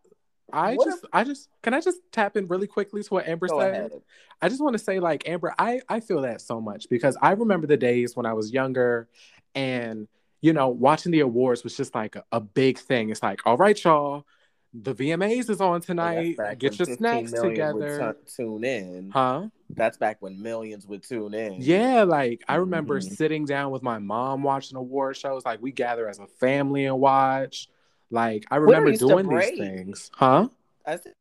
I 0.53 0.75
What 0.75 0.85
just 0.87 1.07
I 1.13 1.25
just 1.25 1.49
can 1.63 1.75
I 1.75 1.81
just 1.81 1.99
tap 2.11 2.37
in 2.37 2.47
really 2.47 2.67
quickly 2.67 3.03
to 3.03 3.09
what 3.15 3.27
Amber 3.29 3.49
Go 3.49 3.59
said? 3.61 3.75
ahead. 3.75 3.93
I 4.41 4.49
just 4.49 4.63
want 4.63 4.75
to 4.75 4.79
say, 4.79 4.99
like, 4.99 5.29
Amber, 5.29 5.55
I, 5.59 5.81
I 5.89 6.01
feel 6.01 6.23
that 6.23 6.41
so 6.41 6.61
much 6.61 6.89
because 6.89 7.17
I 7.23 7.31
remember 7.33 7.67
the 7.69 7.77
days 7.77 8.17
when 8.17 8.27
I 8.27 8.33
was 8.33 8.53
younger 8.53 9.09
and, 9.55 10.09
you 10.41 10.53
know, 10.53 10.69
watching 10.69 11.13
the 11.13 11.21
awards 11.21 11.63
was 11.63 11.77
just 11.77 11.95
like 11.95 12.17
a, 12.17 12.25
a 12.33 12.41
big 12.41 12.79
thing. 12.79 13.11
It's 13.11 13.23
like, 13.23 13.41
all 13.47 13.57
right, 13.57 13.83
y'all, 13.85 14.27
the 14.75 14.95
VMAs 14.95 15.49
is 15.49 15.61
on 15.61 15.69
Oh, 15.69 15.73
that's 15.75 15.87
tonight. 15.87 16.37
Get 16.59 16.77
your 16.79 16.87
snacks 16.97 17.31
together. 17.31 18.17
tu- 18.27 18.35
tune 18.37 18.65
in. 18.65 19.11
Huh? 19.13 19.47
That's 19.75 19.97
back 19.97 20.19
when 20.21 20.41
millions 20.43 20.87
would 20.87 21.03
tune 21.03 21.35
in. 21.35 21.57
Yeah, 21.59 22.05
like 22.05 22.43
I 22.49 22.57
remember 22.57 23.01
Mhm. 23.01 23.17
sitting 23.17 23.45
down 23.45 23.71
with 23.71 23.83
my 23.83 23.99
mom 23.99 24.43
watching 24.43 24.77
award 24.77 25.17
shows. 25.17 25.45
Like 25.45 25.63
we 25.63 25.73
gather 25.73 26.09
as 26.09 26.19
a 26.19 26.27
family 26.27 26.85
and 26.85 27.01
watch. 27.01 27.69
Like 28.11 28.45
I 28.51 28.57
remember 28.57 28.93
doing 28.93 29.29
these 29.29 29.51
things. 29.51 30.11
Huh? 30.15 30.49
I 30.85 30.97
said, 30.97 31.15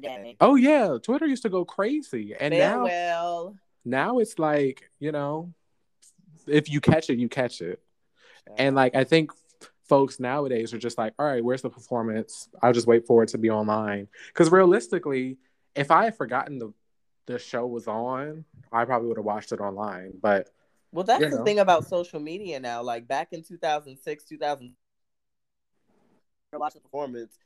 day. 0.00 0.36
Oh 0.40 0.54
yeah, 0.54 0.96
Twitter 1.02 1.26
used 1.26 1.42
to 1.42 1.50
go 1.50 1.64
crazy. 1.64 2.34
And 2.38 2.56
now 2.56 2.86
Farewell. 2.86 3.56
now 3.84 4.18
it's 4.18 4.38
like, 4.38 4.90
you 4.98 5.12
know, 5.12 5.52
if 6.46 6.70
you 6.70 6.80
catch 6.80 7.10
it, 7.10 7.18
you 7.18 7.28
catch 7.28 7.60
it. 7.60 7.80
And 8.56 8.74
like 8.74 8.94
I 8.94 9.04
think 9.04 9.30
folks 9.84 10.18
nowadays 10.18 10.72
are 10.72 10.78
just 10.78 10.98
like, 10.98 11.12
all 11.18 11.26
right, 11.26 11.44
where's 11.44 11.62
the 11.62 11.70
performance? 11.70 12.48
I'll 12.62 12.72
just 12.72 12.86
wait 12.86 13.06
for 13.06 13.22
it 13.22 13.28
to 13.30 13.38
be 13.38 13.50
online. 13.50 14.08
Because 14.28 14.50
realistically, 14.50 15.36
if 15.74 15.90
I 15.90 16.04
had 16.04 16.16
forgotten 16.16 16.58
the 16.58 16.72
the 17.26 17.38
show 17.38 17.66
was 17.66 17.86
on, 17.86 18.44
I 18.72 18.84
probably 18.84 19.08
would 19.08 19.16
have 19.16 19.24
watched 19.24 19.52
it 19.52 19.60
online. 19.60 20.14
But 20.20 20.50
Well, 20.92 21.04
that's 21.04 21.22
You 21.22 21.30
the 21.30 21.44
thing 21.44 21.60
about 21.60 21.86
social 21.86 22.20
media 22.20 22.58
now. 22.60 22.82
Like 22.82 23.06
back 23.06 23.32
in 23.32 23.42
2006, 23.42 24.24
2000, 24.24 24.74
watch 26.52 26.74
the 26.74 26.80
performance. 26.80 27.38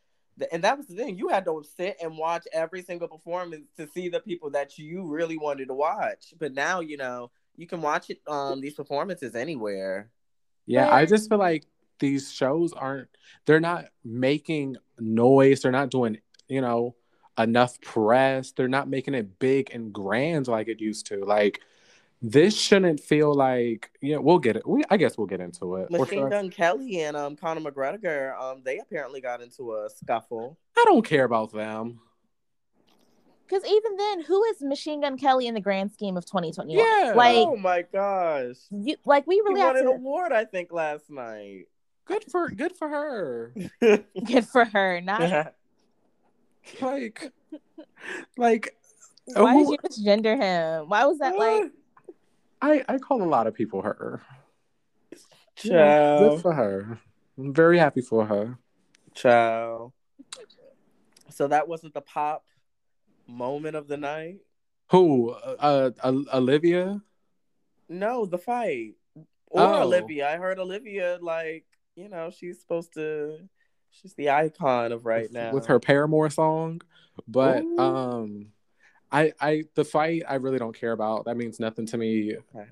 And 0.52 0.62
that 0.64 0.76
was 0.76 0.86
the 0.86 0.94
thing. 0.94 1.16
You 1.16 1.28
had 1.28 1.46
to 1.46 1.62
sit 1.76 1.96
and 2.02 2.18
watch 2.18 2.46
every 2.52 2.82
single 2.82 3.08
performance 3.08 3.68
to 3.78 3.86
see 3.88 4.08
the 4.08 4.20
people 4.20 4.50
that 4.50 4.78
you 4.78 5.06
really 5.06 5.38
wanted 5.38 5.68
to 5.68 5.74
watch. 5.74 6.34
But 6.38 6.52
now, 6.52 6.80
you 6.80 6.98
know, 6.98 7.30
you 7.56 7.66
can 7.66 7.80
watch 7.80 8.10
it 8.10 8.20
um 8.26 8.60
these 8.60 8.74
performances 8.74 9.34
anywhere. 9.34 10.10
yeah, 10.66 10.92
I 10.92 11.06
just 11.06 11.28
feel 11.28 11.38
like 11.38 11.64
these 11.98 12.30
shows 12.32 12.72
aren't 12.72 13.08
they're 13.46 13.60
not 13.60 13.86
making 14.04 14.76
noise, 14.98 15.60
they're 15.62 15.72
not 15.72 15.90
doing, 15.90 16.18
you 16.48 16.60
know, 16.60 16.96
enough 17.38 17.80
press, 17.80 18.52
they're 18.52 18.68
not 18.68 18.88
making 18.88 19.14
it 19.14 19.38
big 19.38 19.70
and 19.72 19.92
grand 19.92 20.48
like 20.48 20.68
it 20.68 20.80
used 20.80 21.06
to. 21.06 21.24
Like 21.24 21.60
this 22.22 22.56
shouldn't 22.58 23.00
feel 23.00 23.34
like 23.34 23.90
yeah, 24.00 24.08
You 24.08 24.14
know, 24.16 24.22
we'll 24.22 24.38
get 24.38 24.56
it. 24.56 24.66
We 24.66 24.82
I 24.90 24.96
guess 24.96 25.18
we'll 25.18 25.26
get 25.26 25.40
into 25.40 25.76
it. 25.76 25.90
Machine 25.90 26.24
should 26.24 26.30
Gun 26.30 26.50
Kelly 26.50 27.02
and 27.02 27.16
um 27.16 27.36
Conor 27.36 27.60
McGregor, 27.60 28.38
um, 28.40 28.62
they 28.64 28.78
apparently 28.78 29.20
got 29.20 29.42
into 29.42 29.74
a 29.74 29.88
scuffle. 29.90 30.58
I 30.76 30.84
don't 30.86 31.04
care 31.04 31.24
about 31.24 31.52
them. 31.52 32.00
Because 33.46 33.64
even 33.64 33.96
then, 33.96 34.22
who 34.22 34.42
is 34.44 34.60
Machine 34.60 35.02
Gun 35.02 35.16
Kelly 35.16 35.46
in 35.46 35.54
the 35.54 35.60
grand 35.60 35.92
scheme 35.92 36.16
of 36.16 36.26
2021? 36.26 36.84
Yeah. 36.84 37.12
Like, 37.14 37.36
oh 37.36 37.56
my 37.56 37.82
gosh. 37.82 38.56
you, 38.70 38.96
like 39.04 39.24
we 39.28 39.36
He 39.36 39.40
really 39.42 39.60
have 39.60 39.74
won 39.76 39.82
an 39.82 39.86
award, 39.86 40.32
I 40.32 40.44
think, 40.44 40.72
last 40.72 41.08
night. 41.08 41.66
Good 42.06 42.24
for 42.30 42.48
good 42.48 42.72
for 42.72 42.88
her. 42.88 43.54
good 43.80 44.46
for 44.46 44.64
her. 44.64 45.00
Not 45.00 45.54
Like 46.80 47.32
like 48.36 48.76
why 49.34 49.54
who- 49.54 49.76
did 49.76 49.96
you 49.96 50.06
misgender 50.06 50.36
him? 50.36 50.88
Why 50.88 51.04
was 51.06 51.18
that 51.18 51.36
like? 51.36 51.72
I 52.62 52.84
I 52.88 52.98
call 52.98 53.22
a 53.22 53.24
lot 53.24 53.46
of 53.46 53.54
people 53.54 53.82
her. 53.82 54.22
Ciao. 55.56 56.18
Good 56.18 56.42
for 56.42 56.52
her. 56.52 57.00
I'm 57.38 57.52
very 57.54 57.78
happy 57.78 58.00
for 58.02 58.26
her. 58.26 58.58
Ciao. 59.14 59.92
So 61.30 61.48
that 61.48 61.68
wasn't 61.68 61.94
the 61.94 62.00
pop 62.02 62.44
moment 63.26 63.76
of 63.76 63.88
the 63.88 63.96
night? 63.96 64.40
Who? 64.90 65.30
Uh, 65.30 65.90
uh 66.02 66.12
Olivia? 66.32 67.00
No, 67.88 68.26
the 68.26 68.38
fight. 68.38 68.94
Or 69.48 69.62
Oh. 69.62 69.82
Olivia. 69.82 70.28
I 70.30 70.36
heard 70.36 70.58
Olivia 70.58 71.18
like, 71.20 71.64
you 71.94 72.08
know, 72.08 72.30
she's 72.30 72.60
supposed 72.60 72.94
to 72.94 73.38
she's 74.00 74.14
the 74.14 74.30
icon 74.30 74.92
of 74.92 75.06
right 75.06 75.30
now. 75.32 75.52
with 75.52 75.66
her 75.66 75.78
Paramore 75.80 76.30
song. 76.30 76.80
But 77.26 77.62
Ooh. 77.64 77.78
um 77.78 78.46
I 79.10 79.32
I 79.40 79.64
the 79.74 79.84
fight 79.84 80.22
I 80.28 80.36
really 80.36 80.58
don't 80.58 80.78
care 80.78 80.92
about. 80.92 81.24
That 81.26 81.36
means 81.36 81.58
nothing 81.60 81.86
to 81.86 81.96
me 81.98 82.36
Okay. 82.36 82.68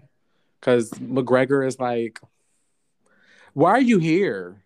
cuz 0.60 0.90
McGregor 0.90 1.66
is 1.66 1.78
like 1.78 2.20
why 3.54 3.70
are 3.70 3.80
you 3.80 3.98
here? 3.98 4.64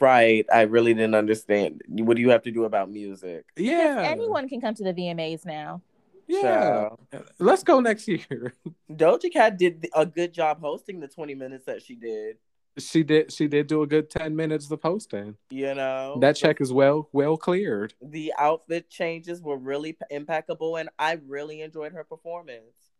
Right. 0.00 0.46
I 0.52 0.62
really 0.62 0.94
didn't 0.94 1.14
understand. 1.14 1.82
What 1.88 2.16
do 2.16 2.22
you 2.22 2.30
have 2.30 2.42
to 2.42 2.50
do 2.50 2.64
about 2.64 2.90
music? 2.90 3.44
Yeah. 3.56 4.02
Anyone 4.06 4.48
can 4.48 4.60
come 4.60 4.74
to 4.74 4.84
the 4.84 4.92
VMAs 4.94 5.44
now. 5.44 5.82
Yeah. 6.26 6.40
Ciao. 6.40 6.98
Let's 7.38 7.62
go 7.62 7.80
next 7.80 8.08
year. 8.08 8.54
Doja 8.90 9.30
Cat 9.32 9.58
did 9.58 9.88
a 9.94 10.06
good 10.06 10.32
job 10.32 10.60
hosting 10.60 11.00
the 11.00 11.08
20 11.08 11.34
minutes 11.34 11.66
that 11.66 11.82
she 11.82 11.96
did. 11.96 12.38
She 12.78 13.04
did 13.04 13.32
she 13.32 13.46
did 13.46 13.68
do 13.68 13.82
a 13.82 13.86
good 13.86 14.10
10 14.10 14.34
minutes 14.34 14.68
of 14.70 14.80
posting. 14.80 15.36
You 15.50 15.74
know, 15.74 16.18
That 16.20 16.34
check 16.36 16.60
is 16.60 16.72
well 16.72 17.08
well 17.12 17.36
cleared. 17.36 17.94
the 18.02 18.32
outfit 18.38 18.90
changes 18.90 19.40
were 19.40 19.56
really 19.56 19.96
impeccable, 20.10 20.76
and 20.76 20.88
I 20.98 21.20
really 21.26 21.60
enjoyed 21.62 21.92
her 21.92 22.02
performance. 22.04 22.90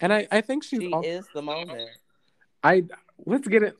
And 0.00 0.12
I 0.12 0.26
I 0.30 0.40
think 0.40 0.64
she's 0.64 0.80
She 0.80 0.92
al- 0.92 1.02
is 1.02 1.26
the 1.34 1.42
moment. 1.42 1.90
I 2.62 2.84
let's 3.26 3.46
get 3.46 3.62
it 3.62 3.76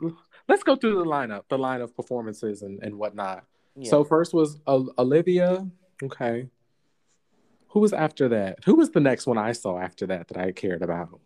let's 0.46 0.62
go 0.62 0.76
through 0.76 0.96
the 0.98 1.04
lineup, 1.06 1.44
the 1.48 1.56
line 1.58 1.80
of 1.80 1.96
performances 1.96 2.60
and 2.62 2.82
and 2.82 2.96
whatnot. 2.96 3.44
Yeah. 3.76 3.90
So 3.90 4.04
first 4.04 4.34
was 4.34 4.58
Olivia. 4.68 5.66
Okay. 6.02 6.48
Who 7.68 7.80
was 7.80 7.92
after 7.94 8.28
that? 8.28 8.58
Who 8.66 8.74
was 8.76 8.90
the 8.90 9.00
next 9.00 9.26
one 9.26 9.38
I 9.38 9.52
saw 9.52 9.78
after 9.80 10.06
that 10.08 10.28
that 10.28 10.36
I 10.36 10.52
cared 10.52 10.82
about? 10.82 11.18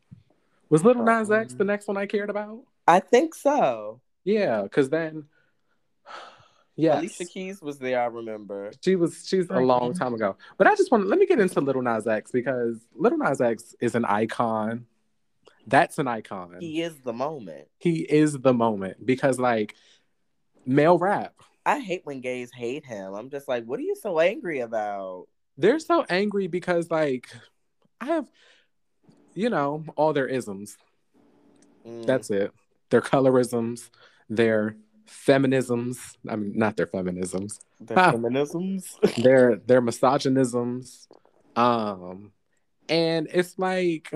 Was 0.71 0.85
Lil 0.85 0.95
Nas 1.03 1.31
X 1.31 1.55
the 1.55 1.65
next 1.65 1.89
one 1.89 1.97
I 1.97 2.07
cared 2.07 2.31
about? 2.31 2.61
I 2.89 3.01
think 3.01 3.35
so. 3.35 4.01
Yeah, 4.25 4.63
because 4.63 4.89
then, 4.91 5.25
yes, 6.77 6.99
Alicia 6.99 7.25
Keys 7.27 7.63
was 7.63 7.79
there. 7.79 8.01
I 8.03 8.07
remember. 8.07 8.73
she 8.83 8.97
was. 8.97 9.25
She's 9.27 9.49
a 9.51 9.61
long 9.61 9.95
time 9.95 10.15
ago. 10.15 10.37
But 10.57 10.67
I 10.67 10.75
just 10.75 10.91
want 10.91 11.05
to 11.05 11.09
let 11.09 11.19
me 11.19 11.27
get 11.27 11.39
into 11.39 11.61
Lil 11.61 11.83
Nas 11.83 12.07
X 12.07 12.31
because 12.33 12.79
Lil 12.95 13.19
Nas 13.19 13.41
X 13.41 13.75
is 13.81 13.95
an 13.95 14.05
icon. 14.05 14.87
That's 15.67 15.99
an 15.99 16.09
icon. 16.09 16.57
He 16.61 16.81
is 16.81 16.97
the 17.05 17.13
moment. 17.13 17.69
he 17.79 18.01
is 18.01 18.33
the 18.39 18.55
moment 18.55 19.05
because 19.05 19.39
like 19.39 19.75
male 20.65 20.99
rap 20.99 21.35
I 21.67 21.81
hate 21.81 22.01
when 22.05 22.23
gays 22.23 22.51
hate 22.53 22.87
him. 22.87 23.13
I'm 23.13 23.29
just 23.29 23.47
like, 23.49 23.65
what 23.65 23.79
are 23.79 23.83
you 23.83 23.95
so 23.95 24.19
angry 24.21 24.61
about? 24.61 25.27
they're 25.61 25.81
so 25.81 26.05
angry 26.09 26.47
because 26.47 26.89
like 26.89 27.27
i 28.01 28.05
have 28.07 28.29
you 29.35 29.51
know 29.51 29.85
all 29.97 30.13
their 30.13 30.29
isms 30.29 30.77
Mm. 31.85 32.07
that's 32.07 32.31
it 32.31 32.53
their 32.91 33.01
colorisms 33.01 33.91
their 34.29 34.77
feminisms 35.07 36.17
i 36.29 36.37
mean 36.37 36.53
not 36.57 36.77
their 36.77 36.87
feminisms 36.87 37.59
Their 37.81 37.97
feminisms. 37.97 38.95
their 39.23 39.57
their 39.57 39.81
misogynisms 39.81 41.09
um 41.57 42.33
and 42.89 43.29
it's 43.33 43.59
like 43.59 44.13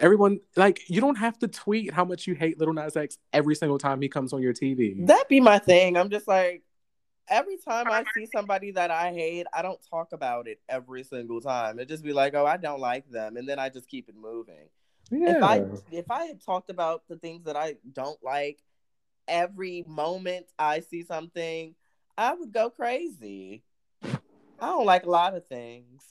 everyone 0.00 0.40
like 0.56 0.80
you 0.88 1.00
don't 1.00 1.16
have 1.16 1.38
to 1.38 1.48
tweet 1.48 1.92
how 1.92 2.04
much 2.04 2.26
you 2.26 2.34
hate 2.34 2.58
lil 2.58 2.72
nas 2.72 2.96
x 2.96 3.18
every 3.32 3.54
single 3.54 3.78
time 3.78 4.00
he 4.02 4.08
comes 4.08 4.32
on 4.32 4.42
your 4.42 4.52
tv 4.52 5.06
that 5.06 5.28
be 5.28 5.40
my 5.40 5.58
thing. 5.58 5.96
I'm 5.96 6.10
just 6.10 6.26
like, 6.28 6.62
every 7.28 7.56
time 7.56 7.86
I 7.90 8.04
see 8.14 8.26
somebody 8.34 8.72
that 8.72 8.90
I 8.90 9.12
hate, 9.12 9.46
I 9.52 9.62
don't 9.62 9.80
talk 9.88 10.12
about 10.12 10.46
it 10.48 10.60
every 10.68 11.04
single 11.04 11.40
time. 11.40 11.78
It 11.78 11.88
just 11.88 12.04
be 12.04 12.12
like, 12.12 12.34
oh, 12.34 12.46
I 12.46 12.56
don't 12.56 12.80
like 12.80 13.08
them, 13.10 13.36
and 13.36 13.48
then 13.48 13.58
I 13.58 13.68
just 13.68 13.88
keep 13.88 14.08
it 14.08 14.14
moving. 14.16 14.68
Yeah 15.10 15.36
If 15.36 15.42
I 15.42 15.62
if 15.92 16.10
I 16.10 16.24
had 16.26 16.40
talked 16.44 16.70
about 16.70 17.02
the 17.08 17.16
things 17.16 17.44
that 17.44 17.56
I 17.56 17.76
don't 17.92 18.18
like 18.22 18.62
every 19.28 19.84
moment 19.86 20.46
I 20.58 20.80
see 20.80 21.02
something, 21.02 21.74
I 22.18 22.34
would 22.34 22.52
go 22.52 22.70
crazy. 22.70 23.62
I 24.02 24.66
don't 24.68 24.86
like 24.86 25.04
a 25.06 25.10
lot 25.10 25.34
of 25.34 25.46
things. 25.46 26.02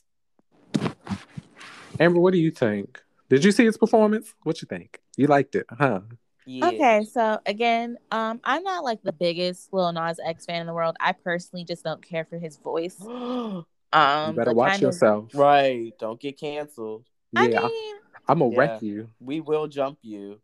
Amber, 2.00 2.20
what 2.20 2.34
do 2.34 2.40
you 2.40 2.52
think? 2.52 3.02
Did 3.30 3.44
you 3.44 3.52
see 3.52 3.66
his 3.66 3.78
performance? 3.78 4.34
What 4.44 4.62
you 4.62 4.66
think? 4.68 5.00
You 5.16 5.28
liked 5.28 5.56
it, 5.56 5.66
huh? 5.70 6.02
Yeah. 6.46 6.66
Okay, 6.68 7.04
so 7.06 7.40
again, 7.46 7.98
um, 8.12 8.42
I'm 8.44 8.64
not 8.64 8.84
like 8.84 9.02
the 9.04 9.14
biggest 9.14 9.72
Lil 9.72 9.92
Nas 9.94 10.20
X 10.24 10.46
fan 10.46 10.60
in 10.62 10.68
the 10.68 10.74
world. 10.74 10.98
I 11.00 11.14
personally 11.14 11.64
just 11.64 11.84
don't 11.84 12.02
care 12.06 12.26
for 12.26 12.38
his 12.38 12.58
voice. 12.58 12.98
Um, 13.96 14.30
you 14.32 14.34
better 14.38 14.54
watch 14.56 14.72
kind 14.72 14.84
of- 14.84 14.88
yourself. 14.88 15.30
right. 15.36 15.94
Don't 16.00 16.20
get 16.20 16.40
canceled. 16.40 17.06
I 17.36 17.48
Yeah, 17.48 17.60
mean, 17.68 17.96
I'm 18.28 18.40
gonna 18.40 18.52
Yeah. 18.52 18.58
wreck 18.58 18.82
you. 18.82 19.10
We 19.20 19.42
will 19.42 19.68
jump 19.68 20.00
you. 20.02 20.40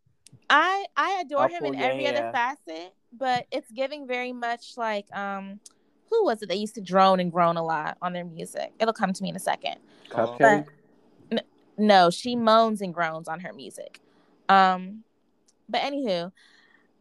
I 0.50 0.86
I 0.96 1.22
adore 1.22 1.44
I'll 1.44 1.50
him 1.50 1.65
in 1.65 1.74
your 1.74 1.92
every 1.92 2.08
other 2.08 2.32
facet, 2.32 2.94
but 3.12 3.46
it's 3.52 3.72
giving 3.72 4.08
very 4.08 4.34
much 4.34 4.78
like 4.78 5.06
um 5.15 5.60
who 6.10 6.26
was 6.26 6.42
it 6.42 6.50
that 6.50 6.58
used 6.58 6.76
to 6.76 6.82
drone 6.82 7.20
and 7.20 7.32
groan 7.32 7.56
a 7.56 7.63
lot 7.63 7.98
on 8.02 8.13
their 8.13 8.26
music? 8.26 8.74
It'll 8.80 8.94
come 8.94 9.13
to 9.13 9.24
me 9.24 9.30
in 9.30 9.36
a 9.36 9.39
second. 9.39 9.76
CupcakKe. 10.10 10.65
But, 11.30 11.46
no, 11.78 12.10
she 12.10 12.36
moans 12.36 12.82
and 12.82 12.94
groans 12.94 13.28
on 13.28 13.39
her 13.42 13.54
music. 13.54 14.00
Um, 14.50 15.04
but 15.70 15.82
anywho, 15.82 16.32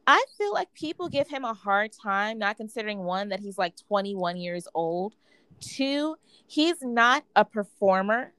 I 0.07 0.25
feel 0.37 0.53
like 0.53 0.73
people 0.75 1.09
give 1.09 1.29
him 1.29 1.45
a 1.45 1.55
hard 1.55 1.91
time, 1.93 2.39
not 2.39 2.57
considering 2.59 3.01
one 3.01 3.31
that 3.31 3.41
he's 3.41 3.59
like 3.59 3.75
21 3.89 4.37
years 4.37 4.69
old. 4.75 5.15
Two, 5.61 6.17
he's 6.47 6.83
not 6.83 7.25
a 7.35 7.45
performer. 7.45 8.33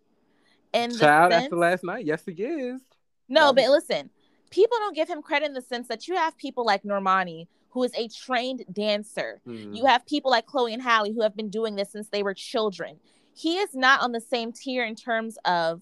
In 0.74 0.92
Child 0.92 1.32
the 1.32 1.36
sense, 1.36 1.46
after 1.46 1.58
last 1.58 1.84
night. 1.84 2.06
Yes, 2.06 2.24
he 2.26 2.32
is. 2.32 2.82
no, 3.28 3.54
but 3.54 3.68
listen, 3.70 4.10
people 4.50 4.78
don't 4.80 4.96
give 4.96 5.10
him 5.10 5.22
credit 5.22 5.48
in 5.48 5.54
the 5.54 5.62
sense 5.62 5.88
that 5.88 6.08
you 6.08 6.16
have 6.16 6.38
people 6.38 6.66
like 6.66 6.84
Normani, 6.84 7.48
who 7.70 7.84
is 7.84 7.92
a 7.96 8.08
trained 8.08 8.66
dancer. 8.72 9.42
Mm. 9.48 9.76
You 9.76 9.86
have 9.86 10.06
people 10.06 10.32
like 10.32 10.46
Chloe 10.46 10.74
and 10.74 10.82
Halle 10.82 11.12
who 11.12 11.22
have 11.22 11.36
been 11.36 11.50
doing 11.50 11.76
this 11.76 11.92
since 11.92 12.10
they 12.10 12.24
were 12.24 12.34
children. 12.34 13.00
He 13.36 13.58
is 13.58 13.74
not 13.74 14.02
on 14.02 14.12
the 14.12 14.22
same 14.22 14.52
tier 14.52 14.84
in 14.84 14.96
terms 14.96 15.38
of 15.46 15.82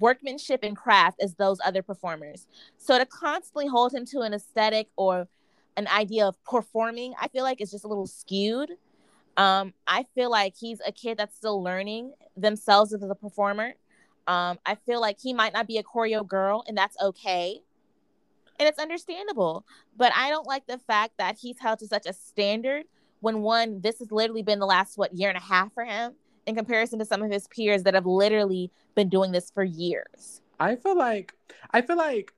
workmanship 0.00 0.60
and 0.62 0.76
craft 0.76 1.20
as 1.20 1.34
those 1.34 1.58
other 1.64 1.82
performers. 1.82 2.46
So 2.78 2.98
to 2.98 3.06
constantly 3.06 3.66
hold 3.66 3.92
him 3.92 4.04
to 4.06 4.20
an 4.20 4.34
aesthetic 4.34 4.88
or 4.96 5.28
an 5.76 5.86
idea 5.88 6.26
of 6.26 6.42
performing, 6.44 7.14
I 7.20 7.28
feel 7.28 7.44
like 7.44 7.60
is 7.60 7.70
just 7.70 7.84
a 7.84 7.88
little 7.88 8.06
skewed. 8.06 8.70
Um, 9.36 9.74
I 9.86 10.04
feel 10.14 10.30
like 10.30 10.54
he's 10.58 10.80
a 10.86 10.92
kid 10.92 11.18
that's 11.18 11.36
still 11.36 11.62
learning 11.62 12.12
themselves 12.36 12.92
as 12.92 13.02
a 13.02 13.14
performer. 13.14 13.74
Um, 14.26 14.58
I 14.66 14.74
feel 14.74 15.00
like 15.00 15.18
he 15.20 15.32
might 15.32 15.52
not 15.52 15.66
be 15.66 15.78
a 15.78 15.82
choreo 15.82 16.26
girl, 16.26 16.64
and 16.66 16.76
that's 16.76 16.96
okay. 17.00 17.60
And 18.58 18.68
it's 18.68 18.78
understandable. 18.78 19.64
But 19.96 20.12
I 20.16 20.30
don't 20.30 20.46
like 20.46 20.66
the 20.66 20.78
fact 20.78 21.14
that 21.18 21.36
he's 21.38 21.58
held 21.58 21.78
to 21.80 21.86
such 21.86 22.06
a 22.06 22.12
standard 22.12 22.84
when 23.20 23.42
one, 23.42 23.80
this 23.80 23.98
has 23.98 24.10
literally 24.10 24.42
been 24.42 24.58
the 24.58 24.66
last, 24.66 24.96
what, 24.96 25.14
year 25.14 25.28
and 25.28 25.38
a 25.38 25.42
half 25.42 25.72
for 25.74 25.84
him 25.84 26.14
in 26.46 26.54
comparison 26.54 26.98
to 26.98 27.04
some 27.04 27.22
of 27.22 27.30
his 27.30 27.46
peers 27.48 27.82
that 27.82 27.94
have 27.94 28.06
literally 28.06 28.70
been 28.94 29.08
doing 29.08 29.32
this 29.32 29.50
for 29.50 29.64
years. 29.64 30.40
I 30.58 30.76
feel 30.76 30.96
like 30.96 31.34
I 31.70 31.82
feel 31.82 31.96
like 31.96 32.32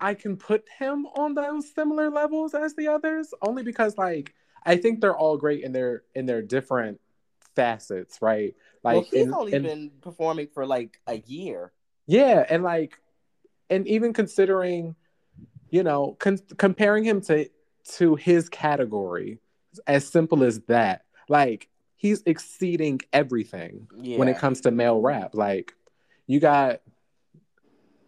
I 0.00 0.14
can 0.14 0.36
put 0.36 0.64
him 0.78 1.06
on 1.14 1.34
those 1.34 1.72
similar 1.72 2.10
levels 2.10 2.54
as 2.54 2.74
the 2.74 2.88
others 2.88 3.34
only 3.42 3.62
because 3.62 3.98
like 3.98 4.34
I 4.64 4.76
think 4.76 5.00
they're 5.00 5.16
all 5.16 5.36
great 5.36 5.62
in 5.64 5.72
their 5.72 6.02
in 6.14 6.26
their 6.26 6.42
different 6.42 7.00
facets, 7.54 8.20
right? 8.22 8.54
Like 8.82 8.94
well, 8.96 9.06
he's 9.10 9.22
in- 9.26 9.34
only 9.34 9.52
in- 9.52 9.62
been 9.62 9.90
performing 10.00 10.48
for 10.52 10.66
like 10.66 10.98
a 11.06 11.16
year. 11.26 11.72
yeah, 12.06 12.44
and 12.48 12.62
like 12.62 12.98
and 13.70 13.86
even 13.88 14.12
considering 14.12 14.94
you 15.70 15.82
know 15.82 16.16
con- 16.18 16.38
comparing 16.58 17.04
him 17.04 17.20
to 17.22 17.48
to 17.96 18.14
his 18.16 18.48
category 18.48 19.38
as 19.86 20.06
simple 20.06 20.42
as 20.44 20.60
that 20.68 21.04
like 21.28 21.68
he's 21.96 22.22
exceeding 22.26 23.00
everything 23.12 23.88
Yeah. 23.98 24.18
when 24.18 24.28
it 24.28 24.38
comes 24.38 24.60
to 24.62 24.70
male 24.70 25.00
rap. 25.00 25.34
Like 25.34 25.74
you 26.26 26.38
got, 26.40 26.80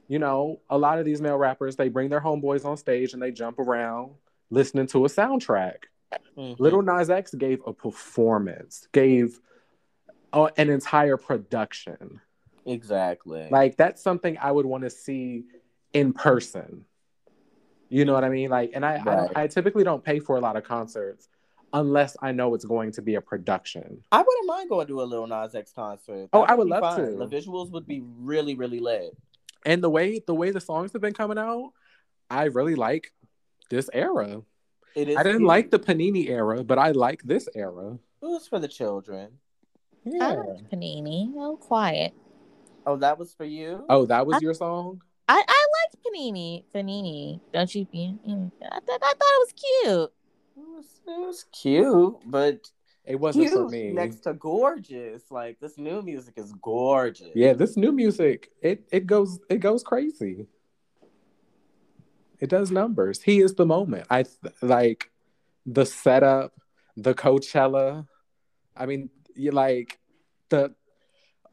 you 0.09 0.19
know, 0.19 0.61
a 0.71 0.79
lot 0.79 0.99
of 0.99 1.05
these 1.05 1.21
male 1.21 1.37
rappers, 1.37 1.77
they 1.77 1.89
bring 1.89 2.09
their 2.11 2.21
homeboys 2.21 2.65
on 2.65 2.77
stage 2.77 3.13
and 3.15 3.23
they 3.23 3.31
jump 3.33 3.59
around 3.59 4.13
listening 4.51 4.87
to 4.89 5.05
a 5.05 5.09
soundtrack. 5.09 5.85
Mhm. 6.37 6.57
Lil 6.59 6.83
Nas 6.83 7.11
X 7.11 7.35
gave 7.35 7.61
a 7.67 7.73
performance, 7.73 8.87
gave 8.93 9.41
uh, 10.33 10.49
an 10.57 10.71
entire 10.71 11.17
production. 11.17 12.21
exactly. 12.65 13.49
Like 13.51 13.77
that's 13.77 14.03
something 14.03 14.37
I 14.39 14.51
would 14.53 14.67
want 14.67 14.85
to 14.85 14.91
see 14.91 15.45
in 15.93 16.13
person. 16.13 16.85
You 17.89 18.05
know 18.05 18.13
what 18.15 18.25
I 18.25 18.29
mean? 18.29 18.51
Like, 18.51 18.73
and 18.75 18.85
I, 18.85 18.95
I, 18.95 18.95
Right. 18.97 19.05
don't, 19.05 19.37
I 19.37 19.47
typically 19.47 19.85
don't 19.85 20.03
pay 20.05 20.19
for 20.19 20.37
a 20.37 20.41
lot 20.41 20.57
of 20.57 20.65
concerts 20.65 21.29
unless 21.73 22.17
I 22.21 22.33
know 22.33 22.55
it's 22.55 22.65
going 22.65 22.91
to 22.93 23.03
be 23.03 23.15
a 23.15 23.21
production. 23.21 24.03
I 24.11 24.19
wouldn't 24.23 24.47
mind 24.47 24.69
going 24.69 24.87
to 24.89 25.03
a 25.03 25.05
Lil 25.05 25.27
Nas 25.27 25.55
X 25.55 25.73
concert. 25.73 26.29
Oh, 26.33 26.41
That 26.41 26.51
I 26.51 26.55
would 26.55 26.67
love 26.69 26.97
to. 26.97 27.17
The 27.17 27.29
visuals 27.29 27.71
would 27.71 27.87
be 27.87 28.03
really, 28.19 28.55
really 28.57 28.81
lit. 28.81 29.17
and 29.65 29.83
the 29.83 29.91
way 29.91 30.21
the 30.27 30.35
way 30.35 30.51
the 30.51 30.61
songs 30.61 30.93
have 30.93 31.03
been 31.03 31.15
coming 31.15 31.39
out, 31.39 31.73
I 32.31 32.45
really 32.45 32.75
like 32.75 33.13
this 33.71 33.89
era. 33.93 34.43
It 34.97 35.09
is. 35.11 35.17
I 35.17 35.23
didn't 35.23 35.41
cute. 35.41 35.49
like 35.49 35.71
the 35.71 35.79
Panini 35.79 36.29
era, 36.29 36.65
but 36.65 36.79
I 36.79 36.91
like 36.93 37.23
this 37.23 37.49
era. 37.55 37.93
It 38.23 38.27
was 38.27 38.49
for 38.49 38.59
the 38.59 38.67
children. 38.69 39.29
I 40.07 40.11
Yeah. 40.11 40.29
like 40.33 40.71
Panini. 40.71 41.33
Oh, 41.37 41.57
quiet. 41.57 42.15
Oh, 42.87 42.97
that 42.97 43.19
was 43.19 43.35
for 43.35 43.45
you. 43.45 43.85
Oh, 43.89 44.07
that 44.07 44.27
was 44.27 44.37
I- 44.37 44.41
your 44.41 44.55
song. 44.55 45.03
I, 45.29 45.43
I 45.47 45.67
liked 45.77 45.97
Panini. 46.07 46.65
Panini. 46.75 47.41
Don't 47.53 47.75
you? 47.75 47.83
I, 47.93 47.99
th- 47.99 48.53
I 48.63 49.13
thought 49.19 49.35
it 49.37 49.43
was 49.45 49.53
cute. 49.53 50.13
It 50.57 50.69
was, 50.77 51.01
it 51.07 51.21
was 51.27 51.45
cute, 51.53 52.17
but 52.27 52.71
It 53.05 53.17
wasn't 53.21 53.49
cute 53.49 53.55
for 53.55 53.69
me. 53.69 53.91
next 53.93 54.21
to 54.21 54.35
gorgeous. 54.35 55.25
Like 55.31 55.59
this 55.61 55.77
new 55.79 56.01
music 56.01 56.35
is 56.39 56.53
gorgeous. 56.63 57.31
Yeah, 57.35 57.53
this 57.55 57.77
new 57.77 57.91
music, 57.93 58.51
it 58.63 58.85
it 58.93 59.07
goes 59.07 59.41
it 59.51 59.59
goes 59.59 59.83
crazy. 59.83 60.47
It 62.41 62.51
does 62.51 62.71
numbers. 62.71 63.23
He 63.23 63.41
is 63.41 63.55
the 63.55 63.67
moment. 63.67 64.07
I 64.11 64.25
th- 64.25 64.55
like 64.63 65.11
the 65.65 65.87
setup, 65.87 66.53
the 66.97 67.15
Coachella. 67.15 68.07
I 68.77 68.87
mean, 68.87 69.11
you 69.35 69.53
like 69.53 69.99
the 70.51 70.75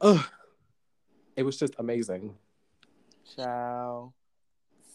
ugh. 0.00 0.24
It 1.36 1.42
was 1.42 1.58
just 1.58 1.74
amazing. 1.78 2.36
Ciao. 3.34 4.12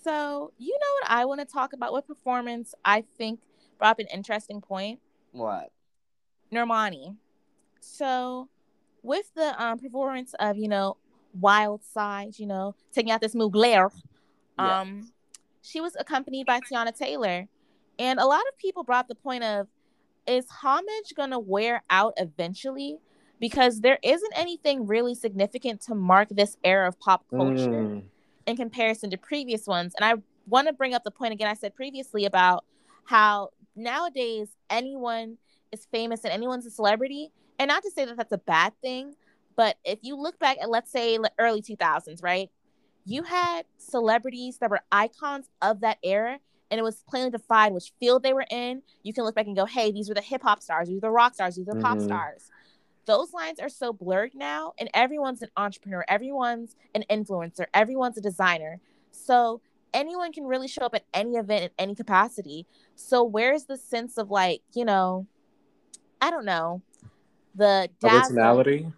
So 0.03 0.53
you 0.57 0.71
know 0.73 0.93
what 1.01 1.09
I 1.11 1.25
want 1.25 1.39
to 1.41 1.45
talk 1.45 1.73
about? 1.73 1.91
What 1.91 2.07
performance 2.07 2.73
I 2.85 3.03
think 3.17 3.39
brought 3.77 3.91
up 3.91 3.99
an 3.99 4.07
interesting 4.13 4.61
point. 4.61 4.99
What? 5.31 5.71
Normani. 6.51 7.15
So 7.79 8.47
with 9.01 9.33
the 9.35 9.61
um 9.61 9.79
performance 9.79 10.33
of 10.39 10.57
you 10.57 10.67
know 10.67 10.97
Wild 11.33 11.83
Side, 11.83 12.37
you 12.37 12.45
know 12.47 12.75
taking 12.93 13.11
out 13.11 13.21
this 13.21 13.35
Mugler, 13.35 13.89
Yeah. 14.57 14.81
um, 14.81 15.11
she 15.69 15.81
was 15.81 15.95
accompanied 15.99 16.45
by 16.45 16.59
Teyana 16.59 16.95
Taylor, 16.95 17.47
and 17.97 18.19
a 18.19 18.25
lot 18.25 18.41
of 18.51 18.57
people 18.57 18.83
brought 18.83 19.07
the 19.07 19.15
point 19.15 19.43
of 19.43 19.67
is 20.27 20.47
homage 20.49 21.13
gonna 21.15 21.39
wear 21.39 21.83
out 21.89 22.13
eventually? 22.17 22.97
Because 23.39 23.81
there 23.81 23.97
isn't 24.03 24.33
anything 24.35 24.85
really 24.85 25.15
significant 25.15 25.81
to 25.81 25.95
mark 25.95 26.29
this 26.29 26.57
era 26.63 26.87
of 26.87 26.99
pop 26.99 27.25
culture 27.29 27.83
Mm. 27.87 28.03
in 28.45 28.55
comparison 28.57 29.09
to 29.09 29.17
previous 29.17 29.65
ones. 29.65 29.93
And 29.95 30.03
I 30.03 30.21
want 30.47 30.67
to 30.67 30.73
bring 30.73 30.93
up 30.93 31.03
the 31.03 31.11
point 31.11 31.33
again 31.33 31.47
I 31.47 31.53
said 31.53 31.73
previously 31.75 32.25
about 32.25 32.65
how 33.05 33.49
nowadays 33.75 34.49
anyone 34.69 35.37
is 35.71 35.85
famous 35.85 36.23
and 36.23 36.33
anyone's 36.33 36.65
a 36.65 36.71
celebrity. 36.71 37.31
And 37.57 37.69
not 37.69 37.83
to 37.83 37.91
say 37.91 38.05
that 38.05 38.17
that's 38.17 38.31
a 38.31 38.37
bad 38.37 38.73
thing, 38.81 39.15
but 39.55 39.77
if 39.83 39.99
you 40.01 40.15
look 40.15 40.37
back 40.39 40.57
at, 40.61 40.69
let's 40.69 40.91
say, 40.91 41.17
the 41.17 41.31
early 41.37 41.61
2000s, 41.61 42.21
right? 42.23 42.49
You 43.05 43.23
had 43.23 43.65
celebrities 43.77 44.57
that 44.59 44.69
were 44.69 44.81
icons 44.91 45.49
of 45.61 45.81
that 45.81 45.97
era. 46.03 46.39
And 46.71 46.77
it 46.77 46.83
was 46.83 47.03
plainly 47.09 47.31
defined 47.31 47.73
which 47.73 47.91
field 47.99 48.21
they 48.21 48.31
were 48.31 48.45
in. 48.51 48.83
You 49.01 49.11
can 49.11 49.23
look 49.23 49.33
back 49.33 49.47
and 49.47 49.55
go, 49.55 49.65
hey, 49.65 49.91
these 49.91 50.07
were 50.07 50.13
the 50.13 50.21
hip 50.21 50.43
hop 50.43 50.61
stars, 50.61 50.87
these 50.87 50.97
were 50.97 51.01
the 51.07 51.09
rock 51.09 51.33
stars, 51.33 51.55
these 51.55 51.65
were 51.65 51.73
the 51.73 51.81
pop 51.81 51.97
Mhm. 51.97 52.03
stars 52.05 52.51
those 53.05 53.33
lines 53.33 53.59
are 53.59 53.69
so 53.69 53.91
blurred 53.91 54.35
now 54.35 54.71
and 54.77 54.87
everyone's 54.93 55.41
an 55.41 55.49
entrepreneur 55.57 56.05
everyone's 56.07 56.75
an 56.93 57.03
influencer 57.09 57.65
everyone's 57.73 58.15
a 58.19 58.21
designer 58.21 58.79
so 59.09 59.61
anyone 59.95 60.31
can 60.31 60.45
really 60.45 60.67
show 60.67 60.83
up 60.85 60.93
at 60.93 61.03
any 61.11 61.31
event 61.35 61.63
in 61.63 61.69
any 61.79 61.95
capacity 61.95 62.67
so 62.95 63.23
where's 63.23 63.63
the 63.65 63.77
sense 63.77 64.15
of 64.19 64.29
like 64.29 64.61
you 64.73 64.85
know 64.85 65.25
i 66.21 66.29
don't 66.29 66.45
know 66.45 66.83
the 67.55 67.89
dazzle- 67.99 68.19
Originality. 68.37 68.91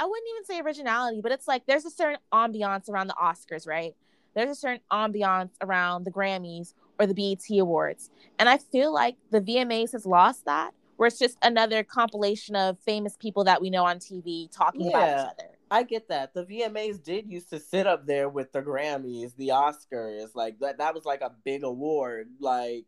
I 0.00 0.06
wouldn't 0.06 0.26
even 0.34 0.44
say 0.46 0.60
originality, 0.60 1.20
but 1.20 1.30
it's 1.30 1.46
like 1.46 1.66
there's 1.66 1.84
a 1.84 1.90
certain 1.90 2.20
ambiance 2.32 2.88
around 2.88 3.08
the 3.08 3.16
Oscars, 3.22 3.68
right? 3.68 3.94
There's 4.34 4.50
a 4.50 4.54
certain 4.54 4.80
ambiance 4.90 5.50
around 5.60 6.04
the 6.04 6.10
Grammys 6.10 6.72
or 6.98 7.06
the 7.06 7.14
BET 7.14 7.58
Awards. 7.58 8.10
And 8.38 8.48
I 8.48 8.56
feel 8.56 8.94
like 8.94 9.16
the 9.30 9.42
VMAs 9.42 9.92
has 9.92 10.06
lost 10.06 10.46
that, 10.46 10.70
where 10.96 11.08
it's 11.08 11.18
just 11.18 11.36
another 11.42 11.84
compilation 11.84 12.56
of 12.56 12.78
famous 12.78 13.16
people 13.18 13.44
that 13.44 13.60
we 13.60 13.68
know 13.68 13.84
on 13.84 13.98
TV 13.98 14.50
talking 14.50 14.88
about 14.88 15.02
each 15.02 15.32
other. 15.32 15.50
I 15.70 15.82
get 15.82 16.08
that. 16.08 16.32
The 16.32 16.44
VMAs 16.44 17.02
did 17.02 17.30
used 17.30 17.50
to 17.50 17.60
sit 17.60 17.86
up 17.86 18.06
there 18.06 18.28
with 18.28 18.52
the 18.52 18.62
Grammys, 18.62 19.36
the 19.36 19.48
Oscars, 19.48 20.34
like 20.34 20.58
that. 20.60 20.78
That 20.78 20.94
was 20.94 21.04
like 21.04 21.20
a 21.20 21.32
big 21.44 21.62
award. 21.62 22.28
Like, 22.40 22.86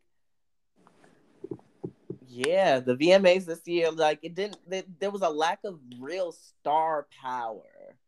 yeah, 2.33 2.79
the 2.79 2.95
VMAs 2.95 3.45
this 3.45 3.61
year, 3.67 3.91
like 3.91 4.19
it 4.23 4.35
didn't. 4.35 4.57
There, 4.67 4.83
there 4.99 5.11
was 5.11 5.21
a 5.21 5.29
lack 5.29 5.59
of 5.63 5.79
real 5.99 6.31
star 6.31 7.07
power. 7.21 7.63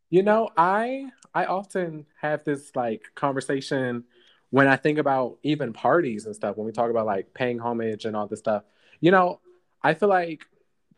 You 0.10 0.24
know, 0.24 0.50
I 0.58 1.10
I 1.34 1.46
often 1.46 2.06
have 2.22 2.44
this 2.44 2.72
like 2.76 3.04
conversation 3.16 4.04
when 4.52 4.68
I 4.68 4.76
think 4.78 5.00
about 5.00 5.38
even 5.44 5.74
parties 5.74 6.26
and 6.26 6.36
stuff, 6.36 6.56
when 6.58 6.66
we 6.66 6.72
talk 6.72 6.90
about 6.90 7.06
like 7.06 7.34
paying 7.34 7.60
homage 7.60 8.06
and 8.06 8.16
all 8.16 8.28
this 8.28 8.40
stuff. 8.40 8.64
You 9.02 9.12
know, 9.12 9.42
I 9.84 9.94
feel 9.94 10.10
like 10.10 10.46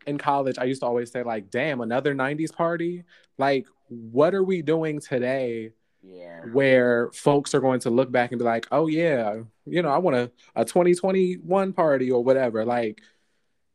in 0.06 0.18
college 0.18 0.58
I 0.58 0.64
used 0.64 0.80
to 0.82 0.86
always 0.86 1.10
say 1.10 1.22
like, 1.22 1.50
damn, 1.50 1.80
another 1.80 2.14
90s 2.14 2.52
party? 2.54 3.04
Like, 3.38 3.66
what 3.88 4.34
are 4.34 4.44
we 4.44 4.62
doing 4.62 5.00
today 5.00 5.72
Yeah. 6.02 6.42
where 6.52 7.10
folks 7.12 7.54
are 7.54 7.60
going 7.60 7.80
to 7.80 7.90
look 7.90 8.10
back 8.12 8.32
and 8.32 8.38
be 8.38 8.44
like, 8.44 8.66
"Oh 8.70 8.86
yeah, 8.86 9.42
you 9.66 9.82
know, 9.82 9.88
I 9.90 9.98
want 9.98 10.16
a, 10.16 10.30
a 10.56 10.64
2021 10.64 11.72
party 11.72 12.10
or 12.10 12.22
whatever." 12.22 12.64
Like 12.64 13.02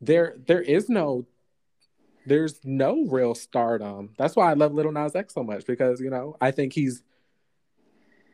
there 0.06 0.36
there 0.46 0.62
is 0.62 0.90
no 0.90 1.26
there's 2.26 2.60
no 2.64 3.06
real 3.08 3.36
stardom. 3.36 4.12
That's 4.18 4.36
why 4.36 4.50
I 4.50 4.54
love 4.54 4.74
Lil 4.74 4.92
Nas 4.92 5.16
X 5.16 5.34
so 5.34 5.44
much 5.44 5.66
because, 5.66 6.00
you 6.00 6.10
know, 6.10 6.38
I 6.40 6.52
think 6.52 6.74
he's 6.74 7.04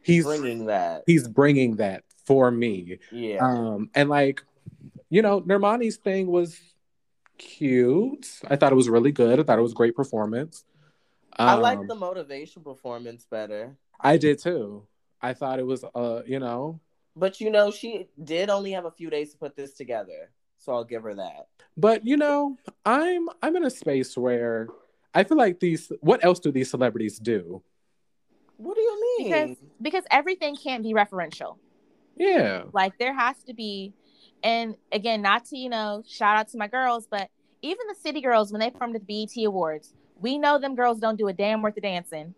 he's 0.03 0.25
Bringing 0.25 0.65
that. 0.67 1.03
he's 1.07 1.27
bringing 1.27 1.77
that 1.77 2.03
for 2.25 2.51
me. 2.51 2.99
Yeah. 3.11 3.39
Um 3.45 3.89
and 3.95 4.09
like, 4.09 4.43
you 5.09 5.21
know, 5.21 5.41
Normani's 5.41 5.97
thing 5.97 6.27
was 6.27 6.59
cute. 7.37 8.27
I 8.47 8.55
thought 8.55 8.71
it 8.71 8.75
was 8.75 8.89
really 8.89 9.11
good. 9.11 9.39
I 9.39 9.43
thought 9.43 9.59
it 9.59 9.63
was 9.63 9.71
a 9.71 9.75
great 9.75 9.95
performance. 9.95 10.65
I 11.37 11.55
like 11.55 11.79
Um, 11.79 11.87
the 11.87 11.95
motivation 11.95 12.63
performance 12.63 13.25
better. 13.25 13.77
I 13.99 14.17
did 14.17 14.39
too. 14.39 14.85
I 15.21 15.33
thought 15.33 15.59
it 15.59 15.65
was 15.65 15.83
uh, 15.95 16.21
you 16.25 16.39
know, 16.39 16.79
But 17.15 17.41
you 17.41 17.49
know, 17.49 17.71
she 17.71 18.07
did 18.23 18.49
only 18.49 18.71
have 18.71 18.85
a 18.85 18.91
few 18.91 19.09
days 19.09 19.31
to 19.31 19.37
put 19.37 19.55
this 19.55 19.73
together. 19.73 20.31
So 20.59 20.73
I'll 20.73 20.83
give 20.83 21.03
her 21.03 21.15
that. 21.15 21.47
but 21.77 22.05
you 22.05 22.17
know, 22.17 22.57
I'm 22.85 23.29
I'm 23.41 23.55
in 23.55 23.65
a 23.65 23.69
space 23.69 24.17
where 24.17 24.67
I 25.13 25.23
feel 25.23 25.37
like 25.37 25.59
these 25.59 25.91
what 26.01 26.23
else 26.23 26.39
do 26.39 26.51
these 26.51 26.69
celebrities 26.69 27.17
do? 27.17 27.63
What 28.57 28.75
do 28.75 28.81
you 28.81 29.01
mean? 29.19 29.31
Because 29.31 29.57
because 29.81 30.03
everything 30.11 30.55
can't 30.55 30.83
be 30.83 30.93
referential. 30.93 31.57
Yeah. 32.17 32.63
Like 32.73 32.97
there 32.99 33.13
has 33.15 33.41
to 33.47 33.53
be, 33.53 33.93
and 34.43 34.75
again, 34.91 35.21
not 35.21 35.45
to 35.45 35.57
you 35.57 35.69
know 35.69 36.03
shout 36.07 36.37
out 36.37 36.49
to 36.49 36.57
my 36.57 36.67
girls, 36.67 37.07
but 37.09 37.29
even 37.61 37.87
the 37.87 37.95
city 37.95 38.19
girls 38.21 38.51
when 38.51 38.59
they 38.59 38.69
performed 38.69 38.95
at 38.95 39.07
the 39.07 39.25
BET 39.25 39.45
Awards, 39.45 39.93
we 40.19 40.37
know 40.37 40.59
them 40.59 40.75
girls 40.75 40.99
don't 40.99 41.17
do 41.17 41.29
a 41.29 41.33
damn 41.33 41.61
worth 41.61 41.77
of 41.77 41.83
dancing. 41.83 42.33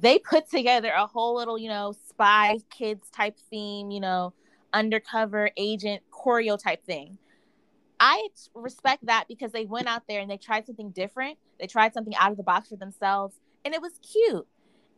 They 0.00 0.18
put 0.18 0.50
together 0.50 0.90
a 0.94 1.06
whole 1.06 1.34
little 1.36 1.58
you 1.58 1.68
know 1.70 1.94
spy 2.08 2.58
kids 2.70 3.08
type 3.08 3.38
theme, 3.50 3.90
you 3.90 4.00
know, 4.00 4.34
undercover 4.74 5.50
agent 5.56 6.02
choreo 6.12 6.62
type 6.62 6.84
thing. 6.84 7.16
I 8.04 8.26
respect 8.52 9.06
that 9.06 9.26
because 9.28 9.52
they 9.52 9.64
went 9.64 9.86
out 9.86 10.02
there 10.08 10.20
and 10.20 10.28
they 10.28 10.36
tried 10.36 10.66
something 10.66 10.90
different. 10.90 11.38
They 11.60 11.68
tried 11.68 11.94
something 11.94 12.16
out 12.16 12.32
of 12.32 12.36
the 12.36 12.42
box 12.42 12.68
for 12.70 12.74
themselves, 12.74 13.36
and 13.64 13.72
it 13.72 13.80
was 13.80 13.92
cute. 14.00 14.44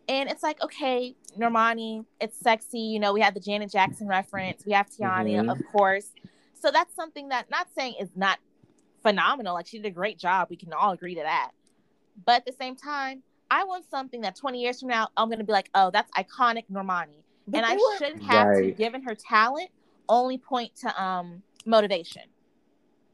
And 0.09 0.31
it's 0.31 0.43
like, 0.43 0.63
okay, 0.63 1.15
Normani, 1.39 2.07
it's 2.19 2.39
sexy. 2.41 2.79
You 2.79 3.01
know, 3.01 3.13
we 3.13 3.21
have 3.21 3.35
the 3.35 3.41
Janet 3.41 3.71
Jackson 3.71 4.07
reference. 4.09 4.65
We 4.65 4.73
have 4.73 4.89
Teyana, 4.89 5.45
Mhm. 5.45 5.53
of 5.53 5.59
course. 5.71 6.13
So 6.55 6.71
that's 6.71 6.95
something 6.95 7.29
that, 7.29 7.51
not 7.51 7.69
saying 7.77 7.97
is 8.01 8.09
not 8.17 8.39
phenomenal. 9.03 9.53
Like 9.53 9.67
she 9.67 9.79
did 9.79 9.87
a 9.87 9.91
great 9.91 10.19
job. 10.19 10.49
We 10.49 10.57
can 10.57 10.73
all 10.73 10.93
agree 10.93 11.15
to 11.15 11.23
that. 11.23 11.51
But 12.25 12.37
at 12.37 12.47
the 12.47 12.53
same 12.53 12.75
time, 12.75 13.23
I 13.51 13.65
want 13.65 13.85
something 13.91 14.23
that 14.23 14.35
20 14.35 14.63
years 14.63 14.81
from 14.81 14.89
now, 14.89 15.09
I'm 15.15 15.29
going 15.29 15.41
to 15.41 15.45
be 15.45 15.53
like, 15.53 15.69
oh, 15.75 15.91
that's 15.91 16.11
iconic 16.13 16.65
Normani. 16.71 17.23
But 17.47 17.59
and 17.59 17.67
I 17.67 17.77
shouldn't 17.99 18.23
have 18.23 18.47
to, 18.57 18.71
given 18.73 19.03
her 19.03 19.15
talent, 19.15 19.69
only 20.09 20.39
point 20.39 20.75
to 20.77 21.03
um 21.03 21.43
motivation. 21.67 22.23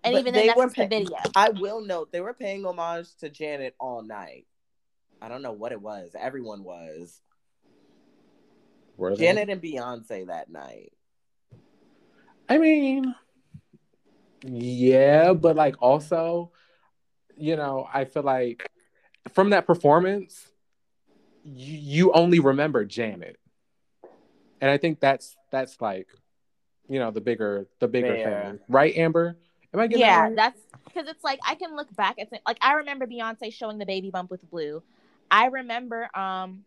And 0.03 0.15
But 0.15 0.21
even 0.21 0.35
they 0.35 0.41
then, 0.41 0.47
that's 0.49 0.59
were 0.59 0.65
just 0.67 0.77
the 0.77 0.83
pa- 0.85 0.89
video. 0.89 1.19
I 1.35 1.51
will 1.51 1.83
note 1.83 2.11
they 2.11 2.21
were 2.21 2.35
paying 2.35 2.65
homage 2.65 3.15
to 3.17 3.29
Janet 3.29 3.75
all 3.79 4.03
night. 4.03 4.47
I 5.21 5.29
don't 5.29 5.43
know 5.43 5.53
what 5.53 5.73
it 5.73 5.81
was. 5.81 6.13
Everyone 6.19 6.65
was. 6.65 7.21
Were 8.97 9.15
they? 9.15 9.25
Janet 9.25 9.51
and 9.51 9.63
Beyonce 9.63 10.27
that 10.29 10.51
night. 10.51 10.93
I 12.49 12.59
mean, 12.59 13.15
yeah, 14.43 15.35
but 15.35 15.55
like 15.55 15.77
also, 15.81 16.51
you 17.37 17.57
know, 17.57 17.87
I 17.93 18.07
feel 18.07 18.23
like 18.23 18.69
from 19.33 19.51
that 19.51 19.67
performance, 19.67 20.49
you, 21.45 21.77
you 21.77 22.13
only 22.13 22.41
remember 22.41 22.85
Janet, 22.85 23.39
and 24.61 24.71
I 24.71 24.79
think 24.79 25.01
that's 25.01 25.37
that's 25.53 25.81
like, 25.81 26.09
you 26.89 26.99
know, 26.99 27.11
the 27.11 27.21
bigger 27.21 27.67
the 27.79 27.89
bigger 27.89 28.17
Fair. 28.17 28.25
thing, 28.25 28.59
right, 28.69 28.97
Amber? 28.97 29.37
Am 29.73 29.81
I 29.81 29.87
getting 29.87 30.01
yeah, 30.01 30.17
that 30.23 30.29
right? 30.29 30.37
that's 30.37 30.61
because 30.85 31.09
it's 31.09 31.23
like 31.23 31.41
I 31.47 31.55
can 31.55 31.77
look 31.77 31.95
back 31.97 32.19
at 32.19 32.31
th- 32.31 32.43
like 32.47 32.59
I 32.61 32.75
remember 32.75 33.07
Beyonce 33.07 33.53
showing 33.53 33.79
the 33.79 33.87
baby 33.87 34.11
bump 34.11 34.31
with 34.31 34.49
Blue. 34.51 34.83
I 35.31 35.47
remember 35.47 36.09
um 36.17 36.65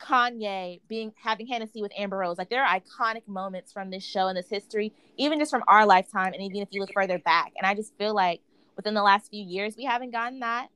Kanye 0.00 0.80
being 0.88 1.12
having 1.22 1.46
Hennessy 1.46 1.82
with 1.82 1.92
Amber 1.96 2.18
Rose. 2.18 2.38
Like 2.38 2.50
there 2.50 2.64
are 2.64 2.80
iconic 2.80 3.28
moments 3.28 3.72
from 3.72 3.90
this 3.90 4.04
show 4.04 4.28
and 4.28 4.36
this 4.36 4.48
history, 4.48 4.92
even 5.16 5.38
just 5.38 5.50
from 5.50 5.62
our 5.68 5.86
lifetime, 5.86 6.32
and 6.32 6.42
even 6.42 6.62
if 6.62 6.68
you 6.72 6.80
look 6.80 6.92
further 6.92 7.18
back. 7.18 7.52
And 7.56 7.66
I 7.66 7.74
just 7.74 7.96
feel 7.98 8.14
like 8.14 8.40
within 8.76 8.94
the 8.94 9.02
last 9.02 9.30
few 9.30 9.44
years 9.44 9.76
we 9.76 9.84
haven't 9.84 10.10
gotten 10.10 10.40
that. 10.40 10.68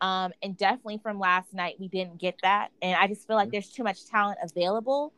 Um, 0.00 0.32
and 0.42 0.56
definitely 0.56 0.98
from 1.02 1.18
last 1.18 1.52
night 1.52 1.76
we 1.78 1.88
didn't 1.88 2.18
get 2.18 2.36
that. 2.42 2.70
And 2.80 2.96
I 2.96 3.06
just 3.06 3.26
feel 3.26 3.36
like 3.36 3.50
there's 3.50 3.68
too 3.68 3.82
much 3.82 4.06
talent 4.06 4.38
available 4.42 5.12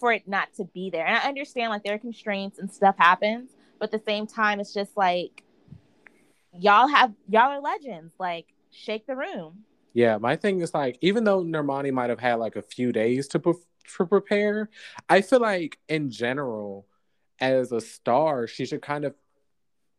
for 0.00 0.12
it 0.12 0.26
not 0.26 0.52
to 0.54 0.64
be 0.64 0.90
there. 0.90 1.06
And 1.06 1.16
I 1.16 1.28
understand 1.28 1.70
like 1.70 1.84
there 1.84 1.94
are 1.94 1.98
constraints 1.98 2.58
and 2.58 2.72
stuff 2.72 2.96
happens, 2.98 3.50
but 3.78 3.92
at 3.92 4.00
the 4.00 4.04
same 4.10 4.26
time, 4.26 4.60
it's 4.60 4.74
just 4.74 4.96
like 4.96 5.42
y'all 6.52 6.88
have 6.88 7.12
y'all 7.28 7.50
are 7.50 7.60
legends. 7.60 8.12
Like 8.18 8.46
shake 8.70 9.06
the 9.06 9.16
room. 9.16 9.64
Yeah, 9.94 10.18
my 10.18 10.36
thing 10.36 10.60
is 10.60 10.74
like, 10.74 10.98
even 11.00 11.24
though 11.24 11.42
Normani 11.42 11.90
might 11.90 12.10
have 12.10 12.20
had 12.20 12.34
like 12.34 12.56
a 12.56 12.60
few 12.60 12.92
days 12.92 13.28
to, 13.28 13.38
pre- 13.38 13.54
to 13.96 14.04
prepare, 14.04 14.68
I 15.08 15.22
feel 15.22 15.40
like 15.40 15.78
in 15.88 16.10
general, 16.10 16.86
as 17.40 17.72
a 17.72 17.80
star, 17.80 18.46
she 18.46 18.66
should 18.66 18.82
kind 18.82 19.06
of 19.06 19.14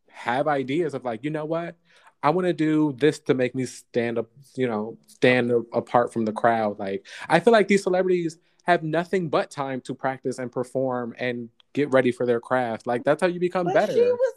have 0.08 0.46
ideas 0.46 0.94
of 0.94 1.04
like, 1.04 1.24
you 1.24 1.30
know 1.30 1.44
what, 1.44 1.76
I 2.22 2.30
want 2.30 2.46
to 2.46 2.52
do 2.52 2.94
this 2.96 3.18
to 3.20 3.34
make 3.34 3.56
me 3.56 3.66
stand 3.66 4.18
up, 4.18 4.26
you 4.54 4.68
know, 4.68 4.98
stand 5.08 5.50
apart 5.72 6.12
from 6.12 6.24
the 6.24 6.32
crowd. 6.32 6.78
Like, 6.78 7.04
I 7.28 7.40
feel 7.40 7.52
like 7.52 7.66
these 7.66 7.82
celebrities 7.82 8.38
have 8.64 8.84
nothing 8.84 9.28
but 9.28 9.50
time 9.50 9.80
to 9.80 9.94
practice 9.94 10.38
and 10.38 10.52
perform 10.52 11.14
and 11.18 11.48
get 11.78 11.92
ready 11.92 12.10
for 12.10 12.26
their 12.26 12.40
craft. 12.40 12.86
Like, 12.86 13.04
that's 13.04 13.22
how 13.22 13.28
you 13.28 13.38
become 13.38 13.66
But 13.66 13.74
better. 13.74 13.92
she 13.92 14.00
was 14.02 14.34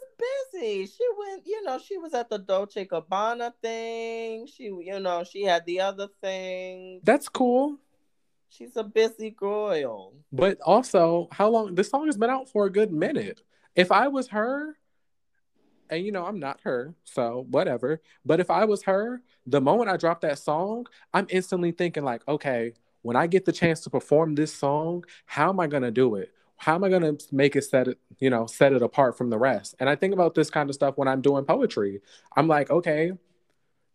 busy. 0.52 0.86
She 0.86 1.04
went, 1.18 1.42
you 1.44 1.62
know, 1.64 1.78
she 1.78 1.98
was 1.98 2.14
at 2.14 2.30
the 2.30 2.38
Dolce 2.38 2.84
Gabbana 2.86 3.52
thing. 3.60 4.46
She, 4.46 4.64
you 4.64 5.00
know, 5.00 5.24
she 5.24 5.42
had 5.42 5.66
the 5.66 5.80
other 5.80 6.08
thing. 6.22 7.00
That's 7.02 7.28
cool. 7.28 7.78
She's 8.48 8.76
a 8.76 8.84
busy 8.84 9.30
girl. 9.30 10.12
But 10.30 10.60
also, 10.60 11.28
how 11.32 11.48
long 11.48 11.74
this 11.74 11.90
song 11.90 12.06
has 12.06 12.16
been 12.16 12.30
out 12.30 12.48
for 12.48 12.66
a 12.66 12.70
good 12.70 12.92
minute. 12.92 13.42
If 13.74 13.90
I 13.90 14.08
was 14.08 14.28
her, 14.28 14.76
and 15.90 16.04
you 16.04 16.12
know, 16.12 16.24
I'm 16.24 16.38
not 16.38 16.60
her, 16.62 16.94
so 17.04 17.46
whatever. 17.50 18.00
But 18.24 18.40
if 18.40 18.50
I 18.50 18.64
was 18.66 18.82
her, 18.84 19.22
the 19.46 19.60
moment 19.60 19.90
I 19.90 19.96
drop 19.96 20.20
that 20.20 20.38
song, 20.38 20.86
I'm 21.12 21.26
instantly 21.30 21.72
thinking, 21.72 22.04
like, 22.04 22.22
okay, 22.28 22.74
when 23.00 23.16
I 23.16 23.26
get 23.26 23.46
the 23.46 23.52
chance 23.52 23.80
to 23.80 23.90
perform 23.90 24.34
this 24.34 24.54
song, 24.54 25.04
how 25.26 25.48
am 25.48 25.58
I 25.58 25.66
gonna 25.66 25.90
do 25.90 26.14
it? 26.16 26.30
How 26.62 26.76
am 26.76 26.84
I 26.84 26.90
gonna 26.90 27.14
make 27.32 27.56
it 27.56 27.64
set 27.64 27.88
it, 27.88 27.98
you 28.20 28.30
know, 28.30 28.46
set 28.46 28.72
it 28.72 28.82
apart 28.82 29.18
from 29.18 29.30
the 29.30 29.38
rest? 29.38 29.74
And 29.80 29.90
I 29.90 29.96
think 29.96 30.14
about 30.14 30.36
this 30.36 30.48
kind 30.48 30.70
of 30.70 30.74
stuff 30.76 30.96
when 30.96 31.08
I'm 31.08 31.20
doing 31.20 31.44
poetry. 31.44 32.02
I'm 32.36 32.46
like, 32.46 32.70
okay, 32.70 33.10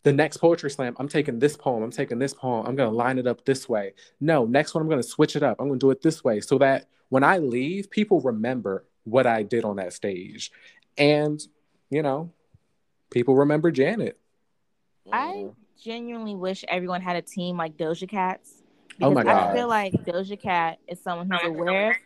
the 0.02 0.12
next 0.12 0.36
poetry 0.36 0.70
slam, 0.70 0.94
I'm 0.98 1.08
taking 1.08 1.38
this 1.38 1.56
poem, 1.56 1.82
I'm 1.82 1.90
taking 1.90 2.18
this 2.18 2.34
poem, 2.34 2.66
I'm 2.66 2.76
gonna 2.76 2.90
line 2.90 3.18
it 3.18 3.26
up 3.26 3.42
this 3.46 3.70
way. 3.70 3.94
No, 4.20 4.44
next 4.44 4.74
one, 4.74 4.82
I'm 4.82 4.88
going 4.88 5.00
to 5.00 5.08
switch 5.08 5.34
it 5.34 5.42
up. 5.42 5.56
I'm 5.58 5.68
going 5.68 5.80
to 5.80 5.86
do 5.86 5.90
it 5.92 6.02
this 6.02 6.22
way 6.22 6.40
so 6.40 6.58
that 6.58 6.88
when 7.08 7.24
I 7.24 7.38
leave, 7.38 7.90
people 7.90 8.20
remember 8.20 8.84
what 9.04 9.26
I 9.26 9.44
did 9.44 9.64
on 9.64 9.76
that 9.76 9.94
stage. 9.94 10.52
And, 10.98 11.40
you 11.88 12.02
know, 12.02 12.32
people 13.10 13.34
remember 13.34 13.70
Janet. 13.70 14.18
I 15.10 15.46
genuinely 15.82 16.34
wish 16.34 16.66
everyone 16.68 17.00
had 17.00 17.16
a 17.16 17.22
team 17.22 17.56
like 17.56 17.78
Doja 17.78 18.06
Cat's. 18.06 18.62
Oh 19.00 19.10
my 19.10 19.22
because 19.22 19.38
God. 19.38 19.50
I 19.50 19.54
feel 19.54 19.68
like 19.68 19.92
Doja 20.04 20.38
Cat 20.38 20.80
is 20.86 21.00
someone 21.00 21.30
who's 21.30 21.40
aware 21.44 21.92
of, 21.92 21.96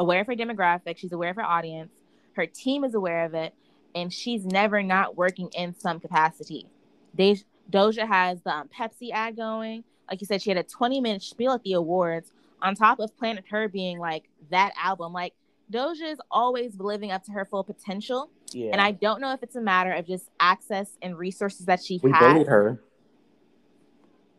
aware 0.00 0.22
of 0.22 0.26
her 0.26 0.34
demographic. 0.34 0.96
She's 0.98 1.12
aware 1.12 1.30
of 1.30 1.36
her 1.36 1.44
audience. 1.44 1.92
Her 2.32 2.46
team 2.46 2.82
is 2.84 2.94
aware 2.94 3.24
of 3.24 3.34
it, 3.34 3.54
and 3.94 4.12
she's 4.12 4.44
never 4.44 4.82
not 4.82 5.16
working 5.16 5.48
in 5.56 5.74
some 5.78 6.00
capacity. 6.00 6.66
They, 7.14 7.36
Doja 7.70 8.06
has 8.08 8.40
the 8.42 8.50
um, 8.50 8.68
Pepsi 8.76 9.10
ad 9.12 9.36
going. 9.36 9.84
Like 10.10 10.20
you 10.20 10.26
said, 10.26 10.42
she 10.42 10.50
had 10.50 10.56
a 10.56 10.62
20 10.62 11.00
minute 11.00 11.22
spiel 11.22 11.52
at 11.52 11.62
the 11.62 11.74
awards 11.74 12.32
on 12.62 12.74
top 12.74 12.98
of 12.98 13.16
Planet 13.18 13.44
Her 13.50 13.68
being 13.68 13.98
like 13.98 14.24
that 14.50 14.72
album. 14.82 15.12
Like 15.12 15.34
Doja 15.72 16.10
is 16.12 16.18
always 16.30 16.78
living 16.80 17.10
up 17.12 17.24
to 17.24 17.32
her 17.32 17.44
full 17.44 17.62
potential. 17.62 18.30
Yeah. 18.52 18.70
And 18.72 18.80
I 18.80 18.90
don't 18.92 19.20
know 19.20 19.32
if 19.32 19.42
it's 19.42 19.54
a 19.56 19.60
matter 19.60 19.92
of 19.92 20.06
just 20.06 20.28
access 20.40 20.90
and 21.02 21.16
resources 21.16 21.66
that 21.66 21.80
she 21.82 21.94
has. 21.94 22.02
We 22.02 22.12
bullied 22.12 22.46
her. 22.48 22.80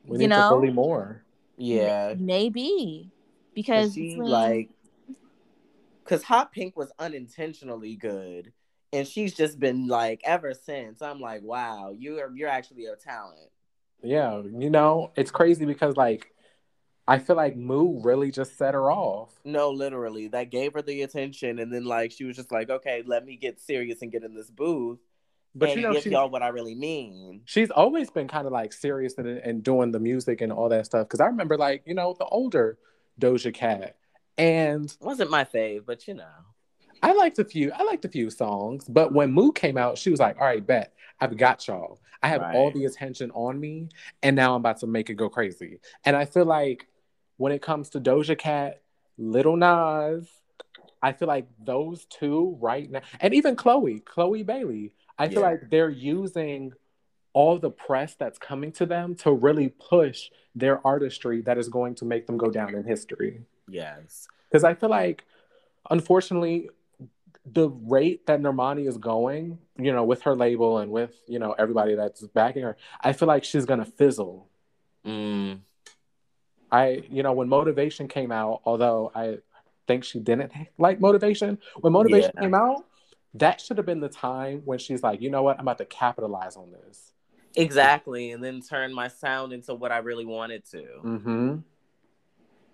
We 0.06 0.16
You 0.16 0.20
need 0.20 0.30
know? 0.30 0.50
to 0.50 0.56
bully 0.56 0.72
more. 0.72 1.24
yeah. 1.58 2.16
Maybe 2.18 3.10
Cause 3.66 3.94
she 3.94 4.16
like, 4.16 4.70
cause 6.06 6.24
Hot 6.24 6.52
Pink 6.52 6.76
was 6.78 6.92
unintentionally 7.00 7.96
good, 7.96 8.54
and 8.94 9.08
she's 9.08 9.34
just 9.34 9.60
been 9.60 9.88
like 9.88 10.22
ever 10.26 10.54
since. 10.54 11.02
I'm 11.02 11.20
like, 11.20 11.42
wow, 11.44 11.94
you're 11.98 12.32
you're 12.36 12.50
actually 12.50 12.86
a 12.86 12.96
talent. 12.96 13.50
Yeah, 14.04 14.42
you 14.44 14.70
know, 14.70 15.12
it's 15.16 15.32
crazy 15.32 15.66
because, 15.66 15.96
like, 15.98 16.34
I 17.08 17.20
feel 17.20 17.36
like 17.36 17.56
Moo 17.58 18.02
really 18.02 18.32
just 18.32 18.58
set 18.58 18.74
her 18.74 18.92
off. 18.92 19.34
No, 19.44 19.70
literally, 19.72 20.28
that 20.30 20.52
gave 20.52 20.74
her 20.74 20.82
the 20.82 21.02
attention, 21.04 21.60
and 21.60 21.74
then 21.74 21.86
like 21.86 22.12
she 22.12 22.24
was 22.26 22.36
just 22.36 22.52
like, 22.52 22.70
okay, 22.70 23.04
let 23.06 23.26
me 23.26 23.38
get 23.38 23.60
serious 23.60 24.02
and 24.02 24.12
get 24.12 24.24
in 24.24 24.34
this 24.36 24.50
booth 24.52 25.00
But 25.54 25.76
you 25.76 25.82
know, 25.82 25.94
give 25.94 26.06
y'all 26.08 26.30
what 26.30 26.44
I 26.44 26.50
really 26.50 26.76
mean. 26.76 27.42
she's 27.46 27.72
always 27.72 28.10
been 28.10 28.28
kind 28.28 28.48
of 28.48 28.54
like 28.54 28.74
serious 28.74 29.16
and, 29.18 29.28
and 29.28 29.64
doing 29.64 29.92
the 29.92 30.00
music 30.00 30.42
and 30.42 30.52
all 30.52 30.70
that 30.70 30.86
stuff. 30.86 31.08
Because 31.08 31.20
I 31.20 31.26
remember, 31.28 31.58
like, 31.58 31.84
you 31.86 31.94
know, 31.94 32.16
the 32.18 32.26
older 32.26 32.78
Doja 33.20 33.54
Cat. 33.54 33.98
And 34.38 34.96
wasn't 35.02 35.30
my 35.30 35.44
fave, 35.44 35.86
but 35.86 36.08
you 36.08 36.14
know. 36.16 36.26
I 37.04 37.14
liked 37.14 37.40
a 37.40 37.46
few. 37.46 37.72
I 37.74 37.84
liked 37.84 38.06
a 38.06 38.10
few 38.10 38.30
songs, 38.30 38.86
but 38.88 39.14
when 39.14 39.32
Moo 39.32 39.52
came 39.52 39.78
out, 39.78 39.98
she 39.98 40.10
was 40.12 40.20
like, 40.20 40.40
"All 40.40 40.46
right, 40.48 40.66
bet 40.66 40.94
I've 41.20 41.36
got 41.38 41.68
y'all. 41.68 42.00
I 42.24 42.28
have 42.28 42.42
Right. 42.42 42.56
all 42.56 42.72
the 42.72 42.86
attention 42.86 43.32
on 43.32 43.60
me, 43.60 43.90
and 44.22 44.36
now 44.36 44.54
I'm 44.56 44.62
about 44.62 44.78
to 44.80 44.88
make 44.88 45.10
it 45.10 45.16
go 45.16 45.30
crazy." 45.30 45.80
And 46.06 46.16
I 46.16 46.26
feel 46.26 46.46
like 46.46 46.88
when 47.38 47.52
it 47.52 47.62
comes 47.62 47.90
to 47.92 48.00
Doja 48.00 48.38
Cat, 48.38 48.82
Lil 49.18 49.56
Nas, 49.56 50.30
I 51.02 51.14
feel 51.14 51.28
like 51.28 51.48
those 51.64 52.06
two 52.06 52.58
right 52.62 52.90
now, 52.90 53.02
and 53.20 53.34
even 53.34 53.56
Chloe, 53.56 54.00
Chloe 54.02 54.44
Bailey, 54.44 54.94
I 55.18 55.28
feel 55.28 55.42
Yeah. 55.42 55.50
like 55.50 55.70
they're 55.70 55.90
using 55.90 56.74
all 57.34 57.58
the 57.58 57.72
press 57.72 58.16
that's 58.16 58.38
coming 58.38 58.72
to 58.74 58.86
them 58.86 59.16
to 59.16 59.32
really 59.32 59.70
push 59.70 60.30
their 60.54 60.86
artistry 60.86 61.42
that 61.42 61.58
is 61.58 61.70
going 61.70 61.96
to 61.96 62.06
make 62.06 62.28
them 62.28 62.38
go 62.38 62.52
down 62.52 62.76
in 62.76 62.84
history 62.84 63.42
Yes. 63.70 64.28
because 64.50 64.64
I 64.64 64.74
feel 64.74 64.90
like, 64.90 65.24
unfortunately, 65.90 66.70
the 67.46 67.70
rate 67.70 68.28
that 68.28 68.40
Normani 68.42 68.88
is 68.88 68.98
going, 68.98 69.58
you 69.78 69.92
know, 69.92 70.04
with 70.04 70.22
her 70.24 70.36
label 70.36 70.78
and 70.78 70.92
with 70.92 71.16
you 71.28 71.40
know 71.40 71.54
everybody 71.58 71.96
that's 71.96 72.22
backing 72.22 72.64
her, 72.64 72.78
I 73.02 73.14
feel 73.14 73.28
like 73.28 73.44
she's 73.44 73.66
gonna 73.66 73.86
fizzle. 73.86 74.48
Mm. 75.06 75.60
I, 76.72 77.04
you 77.10 77.24
know, 77.24 77.34
when 77.34 77.50
Motivation 77.50 78.08
came 78.08 78.32
out, 78.32 78.62
although 78.64 79.12
I 79.14 79.40
think 79.88 80.04
she 80.04 80.20
didn't 80.20 80.52
like 80.78 81.02
Motivation, 81.02 81.58
when 81.82 81.94
Motivation 81.94 82.32
Yeah. 82.36 82.42
came 82.42 82.54
out, 82.54 82.86
that 83.34 83.60
should 83.60 83.78
have 83.78 83.86
been 83.86 84.00
the 84.00 84.10
time 84.10 84.62
when 84.66 84.80
she's 84.80 85.04
like, 85.04 85.22
you 85.22 85.30
know 85.30 85.44
what, 85.44 85.58
I'm 85.58 85.64
about 85.64 85.80
to 85.80 85.86
capitalize 85.86 86.56
on 86.56 86.72
this. 86.72 87.14
Exactly. 87.56 88.32
And 88.32 88.44
then 88.44 88.62
turn 88.62 88.94
my 88.94 89.08
sound 89.10 89.52
into 89.52 89.74
what 89.74 89.92
I 89.92 89.98
really 89.98 90.26
wanted 90.26 90.64
to. 90.72 90.84
Mm-hmm. 91.04 91.56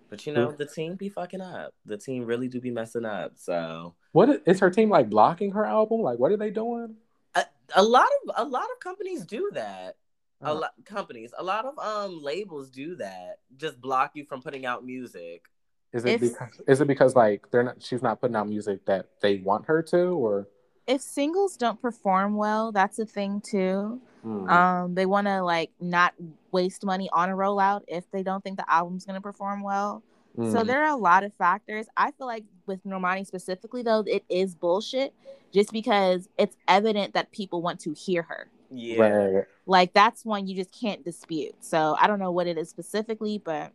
But 0.08 0.26
you 0.26 0.32
know, 0.32 0.52
the 0.52 0.64
team 0.66 0.94
be 0.96 1.08
fucking 1.08 1.40
up. 1.40 1.74
The 1.84 1.98
team 1.98 2.24
really 2.24 2.48
do 2.48 2.60
be 2.60 2.70
messing 2.70 3.04
up. 3.04 3.32
So 3.36 3.94
What 4.12 4.28
is, 4.30 4.40
is 4.46 4.60
her 4.60 4.70
team 4.70 4.88
like 4.88 5.10
blocking 5.10 5.52
her 5.52 5.64
album? 5.66 6.00
Like, 6.00 6.18
what 6.18 6.32
are 6.32 6.36
they 6.36 6.50
doing? 6.50 6.96
a, 7.34 7.44
a 7.76 7.82
lot 7.82 8.08
of 8.26 8.46
a 8.46 8.48
lot 8.48 8.64
of 8.64 8.80
companies 8.80 9.24
do 9.26 9.50
that. 9.54 9.96
A 10.40 10.50
Oh. 10.50 10.54
lot 10.54 10.70
companies, 10.84 11.32
a 11.36 11.42
lot 11.42 11.66
of 11.66 11.78
um 11.78 12.22
labels 12.22 12.70
do 12.70 12.94
that. 12.96 13.40
Just 13.56 13.80
block 13.80 14.12
you 14.14 14.24
from 14.24 14.40
putting 14.40 14.64
out 14.64 14.84
music. 14.84 15.44
Is 15.92 16.04
it 16.04 16.14
If- 16.14 16.20
because 16.20 16.60
is 16.66 16.80
it 16.80 16.86
because 16.86 17.14
like 17.16 17.50
they're 17.50 17.64
not 17.64 17.82
she's 17.82 18.02
not 18.02 18.20
putting 18.20 18.36
out 18.36 18.48
music 18.48 18.84
that 18.86 19.06
they 19.20 19.38
want 19.38 19.66
her 19.66 19.82
to 19.82 19.98
or 20.24 20.48
If 20.88 21.02
singles 21.02 21.56
don't 21.56 21.80
perform 21.80 22.34
well, 22.34 22.72
that's 22.72 22.98
a 22.98 23.06
thing 23.06 23.42
too. 23.42 24.00
Hmm. 24.22 24.50
Um, 24.50 24.94
they 24.94 25.06
want 25.06 25.26
to 25.26 25.42
like 25.42 25.70
not 25.78 26.14
waste 26.50 26.84
money 26.84 27.08
on 27.12 27.28
a 27.28 27.34
rollout 27.34 27.82
if 27.86 28.10
they 28.10 28.22
don't 28.22 28.42
think 28.42 28.56
the 28.56 28.68
album's 28.68 29.04
gonna 29.04 29.20
perform 29.20 29.62
well. 29.62 30.02
So 30.36 30.60
Hmm. 30.60 30.66
there 30.66 30.82
are 30.84 30.90
a 30.90 30.96
lot 30.96 31.24
of 31.24 31.34
factors. 31.34 31.86
I 31.96 32.12
feel 32.12 32.26
like 32.26 32.44
with 32.66 32.82
Normani 32.84 33.26
specifically, 33.26 33.82
though, 33.82 34.04
it 34.06 34.24
is 34.28 34.54
bullshit, 34.54 35.12
just 35.52 35.72
because 35.72 36.28
it's 36.38 36.56
evident 36.66 37.14
that 37.14 37.32
people 37.32 37.60
want 37.60 37.80
to 37.80 37.92
hear 37.92 38.22
her. 38.22 38.48
Yeah. 38.70 39.02
Right. 39.02 39.44
Like 39.66 39.92
that's 39.92 40.24
one 40.24 40.46
you 40.46 40.56
just 40.56 40.72
can't 40.72 41.04
dispute. 41.04 41.54
So 41.60 41.96
I 42.00 42.06
don't 42.06 42.18
know 42.18 42.30
what 42.30 42.46
it 42.46 42.56
is 42.56 42.70
specifically, 42.70 43.38
but 43.44 43.72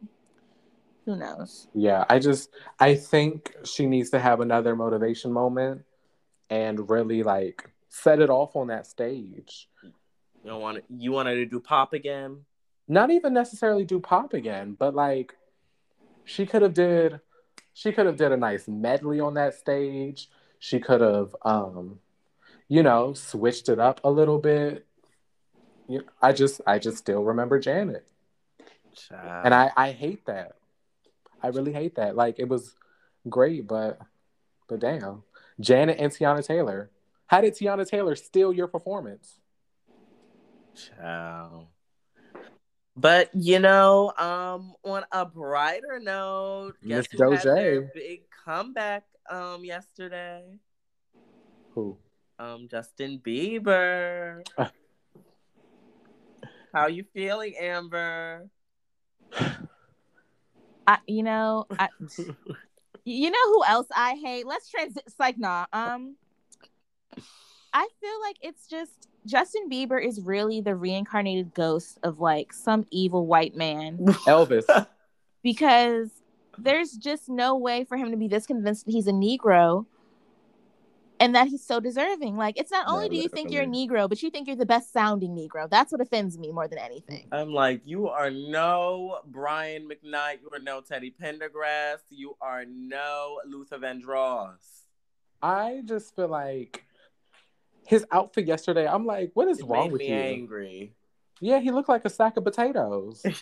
who 1.05 1.15
knows? 1.15 1.67
Yeah, 1.75 2.05
I 2.09 2.17
just 2.19 2.49
I 2.79 2.95
think 2.95 3.53
she 3.65 3.85
needs 3.85 4.09
to 4.11 4.19
have 4.19 4.39
another 4.39 4.75
motivation 4.75 5.31
moment 5.31 5.83
and 6.49 6.89
really 6.89 7.23
like 7.23 7.69
set 7.89 8.19
it 8.19 8.29
off 8.29 8.55
on 8.55 8.67
that 8.67 8.87
stage. 8.87 9.69
You 9.83 9.91
don't 10.49 10.61
want 10.61 10.83
you 10.89 11.11
want 11.11 11.27
her 11.29 11.35
to 11.35 11.45
do 11.45 11.59
pop 11.59 11.93
again? 11.93 12.41
Not 12.87 13.11
even 13.11 13.33
necessarily 13.33 13.85
do 13.85 13.99
pop 13.99 14.33
again, 14.33 14.75
but 14.77 14.93
like 14.93 15.33
she 16.25 16.45
could 16.45 16.61
have 16.61 16.73
did 16.73 17.19
she 17.73 17.91
could 17.91 18.05
have 18.05 18.17
did 18.17 18.31
a 18.31 18.37
nice 18.37 18.67
medley 18.67 19.19
on 19.19 19.35
that 19.35 19.55
stage. 19.55 20.29
She 20.59 20.79
could 20.79 21.01
have 21.01 21.35
um 21.43 21.99
you 22.67 22.81
know, 22.81 23.13
switched 23.13 23.69
it 23.69 23.79
up 23.79 24.01
a 24.03 24.09
little 24.09 24.39
bit. 24.39 24.85
You 25.87 26.03
I 26.21 26.33
just 26.33 26.61
I 26.65 26.79
just 26.79 26.97
still 26.97 27.23
remember 27.23 27.59
Janet. 27.59 28.07
Child. 28.95 29.45
and 29.45 29.53
I 29.53 29.71
I 29.75 29.91
hate 29.91 30.25
that. 30.25 30.53
I 31.41 31.47
really 31.47 31.73
hate 31.73 31.95
that. 31.95 32.15
Like 32.15 32.39
it 32.39 32.47
was 32.47 32.75
great, 33.29 33.67
but 33.67 33.99
but 34.67 34.79
damn, 34.79 35.23
Janet 35.59 35.97
and 35.99 36.11
Teyana 36.11 36.45
Taylor. 36.45 36.89
How 37.27 37.41
did 37.41 37.53
Teyana 37.53 37.87
Taylor 37.87 38.15
steal 38.15 38.53
your 38.53 38.67
performance? 38.67 39.39
Child. 40.75 41.67
But 42.95 43.29
you 43.33 43.59
know, 43.59 44.13
um, 44.17 44.73
on 44.83 45.03
a 45.11 45.25
brighter 45.25 45.99
note, 45.99 46.73
guess 46.85 47.07
Miss 47.11 47.21
who 47.21 47.35
Doja. 47.35 47.89
big 47.93 48.21
comeback 48.45 49.05
um 49.29 49.63
yesterday? 49.65 50.59
Who? 51.73 51.97
Um, 52.37 52.67
Justin 52.69 53.19
Bieber. 53.19 54.45
How 56.73 56.87
you 56.87 57.03
feeling, 57.13 57.55
Amber? 57.59 58.49
I, 60.87 60.97
you 61.07 61.23
know, 61.23 61.65
I, 61.77 61.87
you 63.05 63.29
know 63.31 63.45
who 63.47 63.63
else 63.65 63.87
I 63.95 64.15
hate? 64.15 64.47
Let's 64.47 64.69
transit. 64.69 65.03
It's 65.05 65.19
like 65.19 65.37
nah. 65.37 65.65
Um, 65.73 66.15
I 67.73 67.87
feel 67.99 68.21
like 68.21 68.37
it's 68.41 68.67
just 68.67 69.07
Justin 69.25 69.69
Bieber 69.69 70.03
is 70.05 70.21
really 70.21 70.61
the 70.61 70.75
reincarnated 70.75 71.53
ghost 71.53 71.97
of 72.03 72.19
like 72.19 72.53
some 72.53 72.85
evil 72.91 73.25
white 73.25 73.55
man 73.55 73.97
Elvis. 74.27 74.87
because 75.41 76.09
there's 76.57 76.91
just 76.91 77.29
no 77.29 77.55
way 77.55 77.83
for 77.83 77.97
him 77.97 78.11
to 78.11 78.17
be 78.17 78.27
this 78.27 78.45
convinced 78.45 78.85
that 78.85 78.91
he's 78.91 79.07
a 79.07 79.11
Negro 79.11 79.85
and 81.23 81.35
that 81.35 81.47
he's 81.47 81.65
so 81.65 81.79
deserving. 81.79 82.35
Like, 82.35 82.59
it's 82.59 82.69
not 82.69 82.85
No, 82.85 82.95
only 82.95 83.07
do 83.07 83.15
you 83.15 83.29
think 83.29 83.49
you're 83.49 83.63
a. 83.63 83.65
Negro, 83.65 84.09
but 84.09 84.21
you 84.21 84.29
think 84.29 84.45
you're 84.45 84.57
the 84.57 84.65
best 84.65 84.91
sounding 84.91 85.33
Negro. 85.33 85.69
That's 85.69 85.91
what 85.93 86.01
offends 86.01 86.37
me 86.37 86.51
more 86.51 86.67
than 86.67 86.79
anything. 86.79 87.29
I'm 87.31 87.53
like, 87.53 87.81
you 87.85 88.09
are 88.09 88.29
no 88.29 89.19
Brian 89.25 89.87
McKnight. 89.87 90.41
You 90.41 90.49
are 90.51 90.59
no 90.59 90.81
Teddy 90.81 91.15
Pendergrass. 91.17 91.99
You 92.09 92.35
are 92.41 92.65
no 92.65 93.39
Luther 93.47 93.77
Vandross. 93.77 94.81
I 95.41 95.81
just 95.85 96.13
feel 96.13 96.27
like 96.27 96.83
his 97.87 98.05
outfit 98.11 98.45
yesterday. 98.45 98.85
I'm 98.85 99.05
like, 99.05 99.31
what 99.33 99.47
is 99.47 99.59
It 99.59 99.65
wrong 99.65 99.85
made 99.85 99.91
with 99.93 100.01
me 100.01 100.07
you? 100.09 100.13
angry. 100.15 100.93
Yeah, 101.39 101.59
he 101.59 101.71
looked 101.71 101.89
like 101.89 102.03
a 102.03 102.09
sack 102.09 102.35
of 102.35 102.43
potatoes. 102.43 103.23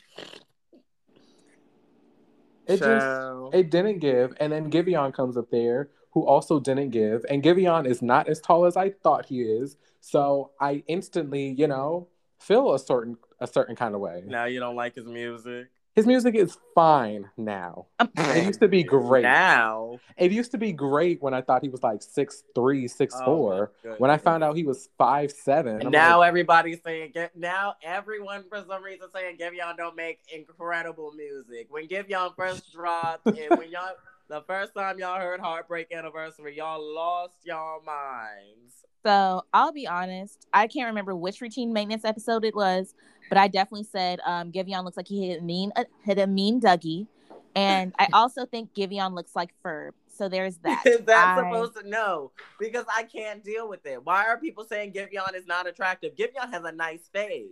It 2.67 2.77
just 2.77 3.07
it 3.53 3.71
didn't 3.71 3.99
give, 3.99 4.33
and 4.39 4.53
then 4.53 4.69
Giveon 4.71 5.13
comes 5.13 5.35
up 5.35 5.49
there, 5.49 5.89
who 6.11 6.25
also 6.25 6.59
didn't 6.59 6.89
give, 6.89 7.25
and 7.29 7.41
Giveon 7.43 7.87
is 7.87 8.01
not 8.01 8.27
as 8.27 8.39
tall 8.41 8.65
as 8.65 8.75
I 8.77 8.89
thought 8.89 9.25
he 9.27 9.41
is. 9.41 9.77
So 10.01 10.51
I 10.59 10.83
instantly, 10.87 11.49
you 11.57 11.67
know, 11.67 12.07
feel 12.39 12.73
a 12.73 12.79
certain 12.79 13.17
a 13.39 13.47
certain 13.47 13.75
kind 13.75 13.95
of 13.95 14.01
way. 14.01 14.23
now 14.27 14.45
you 14.45 14.59
don't 14.59 14.75
like 14.75 14.95
his 14.95 15.05
music. 15.05 15.67
His 15.93 16.07
music 16.07 16.35
is 16.35 16.57
fine 16.73 17.29
now. 17.35 17.87
It 17.99 18.45
used 18.45 18.61
to 18.61 18.69
be 18.69 18.81
great. 18.81 19.23
Now, 19.23 19.99
It 20.15 20.31
used 20.31 20.51
to 20.51 20.57
be 20.57 20.71
great 20.71 21.21
when 21.21 21.33
I 21.33 21.41
thought 21.41 21.63
he 21.63 21.67
was 21.69 21.83
like 21.83 22.01
six 22.01 22.43
three, 22.55 22.87
six 22.87 23.13
Oh, 23.19 23.25
four. 23.25 23.71
When 23.97 24.09
I 24.09 24.17
found 24.17 24.41
out 24.41 24.55
he 24.55 24.63
was 24.63 24.87
five 24.97 25.31
seven, 25.33 25.81
And 25.81 25.91
now 25.91 26.21
everybody's 26.21 26.81
saying 26.81 27.11
get 27.13 27.35
now 27.35 27.75
everyone 27.83 28.45
for 28.47 28.63
some 28.69 28.81
reason 28.83 29.07
saying 29.13 29.37
Giveon 29.37 29.75
don't 29.75 29.97
make 29.97 30.19
incredible 30.33 31.11
music. 31.11 31.67
When 31.69 31.87
Giveon 31.87 32.35
first 32.37 32.71
dropped 32.71 33.25
and 33.27 33.57
when 33.57 33.69
y'all 33.69 33.91
the 34.31 34.41
first 34.47 34.73
time 34.73 34.97
y'all 34.97 35.19
heard 35.19 35.41
Heartbreak 35.41 35.91
Anniversary, 35.91 36.55
y'all 36.55 36.81
lost 36.95 37.33
y'all 37.43 37.81
minds. 37.83 38.85
So 39.05 39.43
I'll 39.53 39.73
be 39.73 39.85
honest, 39.87 40.47
I 40.53 40.67
can't 40.67 40.87
remember 40.87 41.13
which 41.15 41.41
routine 41.41 41.73
maintenance 41.73 42.05
episode 42.05 42.45
it 42.45 42.55
was, 42.55 42.93
but 43.27 43.37
I 43.37 43.49
definitely 43.49 43.87
said 43.91 44.21
um, 44.25 44.51
Giveon 44.53 44.85
looks 44.85 44.95
like 44.95 45.07
he 45.07 45.27
hit 45.27 45.41
a 45.41 45.43
mean 45.43 45.71
uh, 45.75 45.83
hit 46.05 46.17
a 46.17 46.27
mean 46.27 46.61
Dougie, 46.61 47.07
and 47.55 47.93
I 47.99 48.07
also 48.13 48.45
think 48.45 48.73
Giveon 48.73 49.13
looks 49.13 49.35
like 49.35 49.49
Ferb. 49.65 49.91
So 50.07 50.29
there's 50.29 50.57
that. 50.63 50.85
Is 50.85 51.01
that 51.05 51.37
I- 51.39 51.41
supposed 51.51 51.75
to 51.81 51.89
know? 51.89 52.31
Because 52.57 52.85
I 52.95 53.03
can't 53.03 53.43
deal 53.43 53.67
with 53.67 53.85
it. 53.85 54.05
Why 54.05 54.25
are 54.27 54.37
people 54.37 54.63
saying 54.63 54.93
Giveon 54.93 55.35
is 55.35 55.45
not 55.45 55.67
attractive? 55.67 56.15
Giveon 56.15 56.49
has 56.53 56.63
a 56.63 56.71
nice 56.71 57.09
face. 57.11 57.49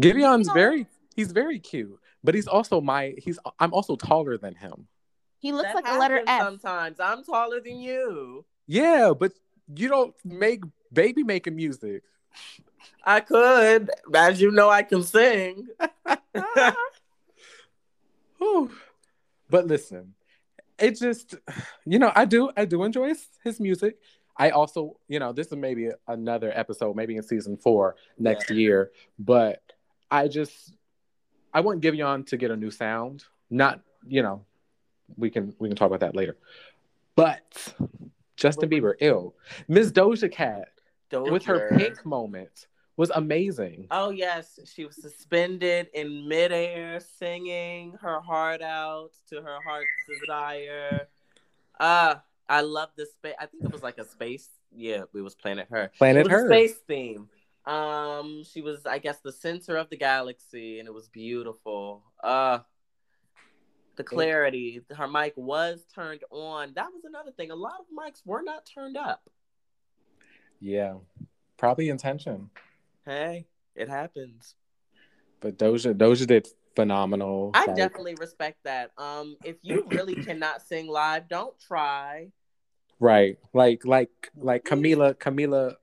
Giveon's 0.00 0.46
No. 0.48 0.54
very 0.54 0.86
he's 1.16 1.32
very 1.32 1.58
cute, 1.58 1.98
but 2.22 2.34
he's 2.34 2.46
also 2.48 2.80
my 2.80 3.14
he's 3.18 3.38
I'm 3.58 3.74
also 3.74 3.94
taller 3.96 4.38
than 4.38 4.54
him. 4.54 4.86
He 5.44 5.52
looks 5.52 5.64
That 5.64 5.74
like 5.74 5.86
a 5.86 5.98
letter 5.98 6.22
happens 6.26 6.30
F. 6.30 6.40
Sometimes 6.62 7.00
I'm 7.00 7.22
taller 7.22 7.60
than 7.60 7.76
you. 7.78 8.46
Yeah, 8.66 9.12
but 9.12 9.32
you 9.76 9.88
don't 9.88 10.14
make 10.24 10.62
baby 10.90 11.22
making 11.22 11.54
music. 11.54 12.02
I 13.04 13.20
could, 13.20 13.90
as 14.14 14.40
you 14.40 14.50
know, 14.50 14.70
I 14.70 14.82
can 14.84 15.02
sing. 15.02 15.66
Whew. 18.38 18.70
But 19.50 19.66
listen, 19.66 20.14
it 20.78 20.92
just 20.98 21.34
you 21.84 21.98
know 21.98 22.10
I 22.16 22.24
do 22.24 22.50
I 22.56 22.64
do 22.64 22.82
enjoy 22.82 23.08
his, 23.08 23.26
his 23.42 23.60
music. 23.60 23.98
I 24.38 24.48
also 24.48 24.96
you 25.08 25.18
know 25.18 25.34
this 25.34 25.48
is 25.48 25.56
maybe 25.56 25.90
another 26.08 26.52
episode, 26.54 26.96
maybe 26.96 27.16
in 27.18 27.22
season 27.22 27.58
four 27.58 27.96
next 28.18 28.48
Yeah. 28.48 28.56
year. 28.56 28.90
But 29.18 29.62
I 30.10 30.26
just 30.28 30.72
I 31.52 31.60
want 31.60 31.82
Giveon 31.82 32.26
to 32.28 32.38
get 32.38 32.50
a 32.50 32.56
new 32.56 32.70
sound, 32.70 33.24
not 33.50 33.80
you 34.06 34.22
know 34.22 34.46
we 35.16 35.30
can 35.30 35.54
we 35.58 35.68
can 35.68 35.76
talk 35.76 35.86
about 35.86 36.00
that 36.00 36.16
later. 36.16 36.36
But 37.16 37.74
Justin 38.36 38.68
Bieber, 38.68 38.94
ill. 39.00 39.34
Miss 39.68 39.90
Doja 39.92 40.30
Cat 40.30 40.68
with 41.12 41.44
her 41.44 41.76
pink 41.76 42.04
moment 42.04 42.66
was 42.96 43.10
amazing. 43.14 43.86
Oh 43.90 44.10
yes, 44.10 44.58
she 44.72 44.84
was 44.84 45.00
suspended 45.00 45.88
in 45.94 46.28
midair, 46.28 47.00
singing 47.00 47.96
her 48.00 48.20
heart 48.20 48.62
out 48.62 49.10
to 49.30 49.36
her 49.42 49.58
heart's 49.66 49.88
desire. 50.20 51.08
Uh 51.78 52.16
I 52.48 52.60
love 52.60 52.90
the 52.96 53.06
space. 53.06 53.34
I 53.38 53.46
think 53.46 53.64
it 53.64 53.72
was 53.72 53.82
like 53.82 53.98
a 53.98 54.04
space. 54.04 54.50
Yeah, 54.74 55.04
it 55.14 55.20
was 55.20 55.34
Planet 55.34 55.68
Her. 55.70 55.90
Planet 55.96 56.30
Her. 56.30 56.46
space 56.46 56.74
theme. 56.86 57.28
Um, 57.64 58.44
she 58.44 58.60
was, 58.60 58.84
I 58.84 58.98
guess, 58.98 59.20
the 59.20 59.32
center 59.32 59.76
of 59.76 59.88
the 59.88 59.96
galaxy, 59.96 60.78
and 60.78 60.86
it 60.86 60.92
was 60.92 61.08
beautiful. 61.08 62.02
Uh 62.22 62.58
the 63.96 64.04
clarity. 64.04 64.80
Her 64.96 65.06
mic 65.08 65.34
was 65.36 65.84
turned 65.94 66.22
on. 66.30 66.72
That 66.74 66.86
was 66.92 67.04
another 67.04 67.30
thing. 67.32 67.50
A 67.50 67.54
lot 67.54 67.74
of 67.80 67.86
mics 67.96 68.20
were 68.24 68.42
not 68.42 68.66
turned 68.66 68.96
up. 68.96 69.28
Yeah, 70.60 70.94
probably 71.56 71.88
intention. 71.88 72.50
Hey, 73.04 73.46
it 73.74 73.88
happens. 73.88 74.54
But 75.40 75.58
Doja 75.58 75.94
Doja 75.94 76.26
did 76.26 76.48
phenomenal. 76.74 77.50
I 77.54 77.66
Like, 77.66 77.76
definitely 77.76 78.14
respect 78.18 78.58
that. 78.64 78.90
Um, 78.96 79.36
if 79.44 79.56
you 79.62 79.84
really 79.88 80.14
cannot 80.24 80.62
sing 80.62 80.88
live, 80.88 81.28
don't 81.28 81.58
try. 81.60 82.30
right. 82.98 83.38
Like 83.52 83.84
like 83.84 84.30
like 84.36 84.64
Camila 84.64 85.14
Camila 85.14 85.74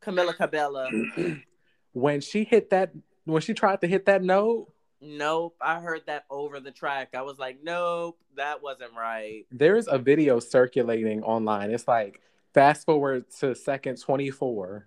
Camilla 0.00 0.32
Cabella. 0.34 0.90
when 1.92 2.20
she 2.22 2.44
hit 2.44 2.70
that 2.70 2.92
when 3.24 3.42
she 3.42 3.52
tried 3.54 3.82
to 3.82 3.86
hit 3.86 4.06
that 4.06 4.22
note, 4.22 4.71
nope. 5.02 5.56
I 5.60 5.80
heard 5.80 6.02
that 6.06 6.24
over 6.30 6.60
the 6.60 6.70
track. 6.70 7.10
I 7.14 7.22
was 7.22 7.38
like, 7.38 7.58
nope, 7.62 8.18
that 8.36 8.62
wasn't 8.62 8.92
right. 8.96 9.44
there's 9.50 9.88
a 9.88 9.98
video 9.98 10.38
circulating 10.38 11.22
online. 11.22 11.70
It's 11.70 11.88
like 11.88 12.20
fast 12.54 12.86
forward 12.86 13.24
to 13.40 13.54
second 13.54 14.00
24 14.00 14.86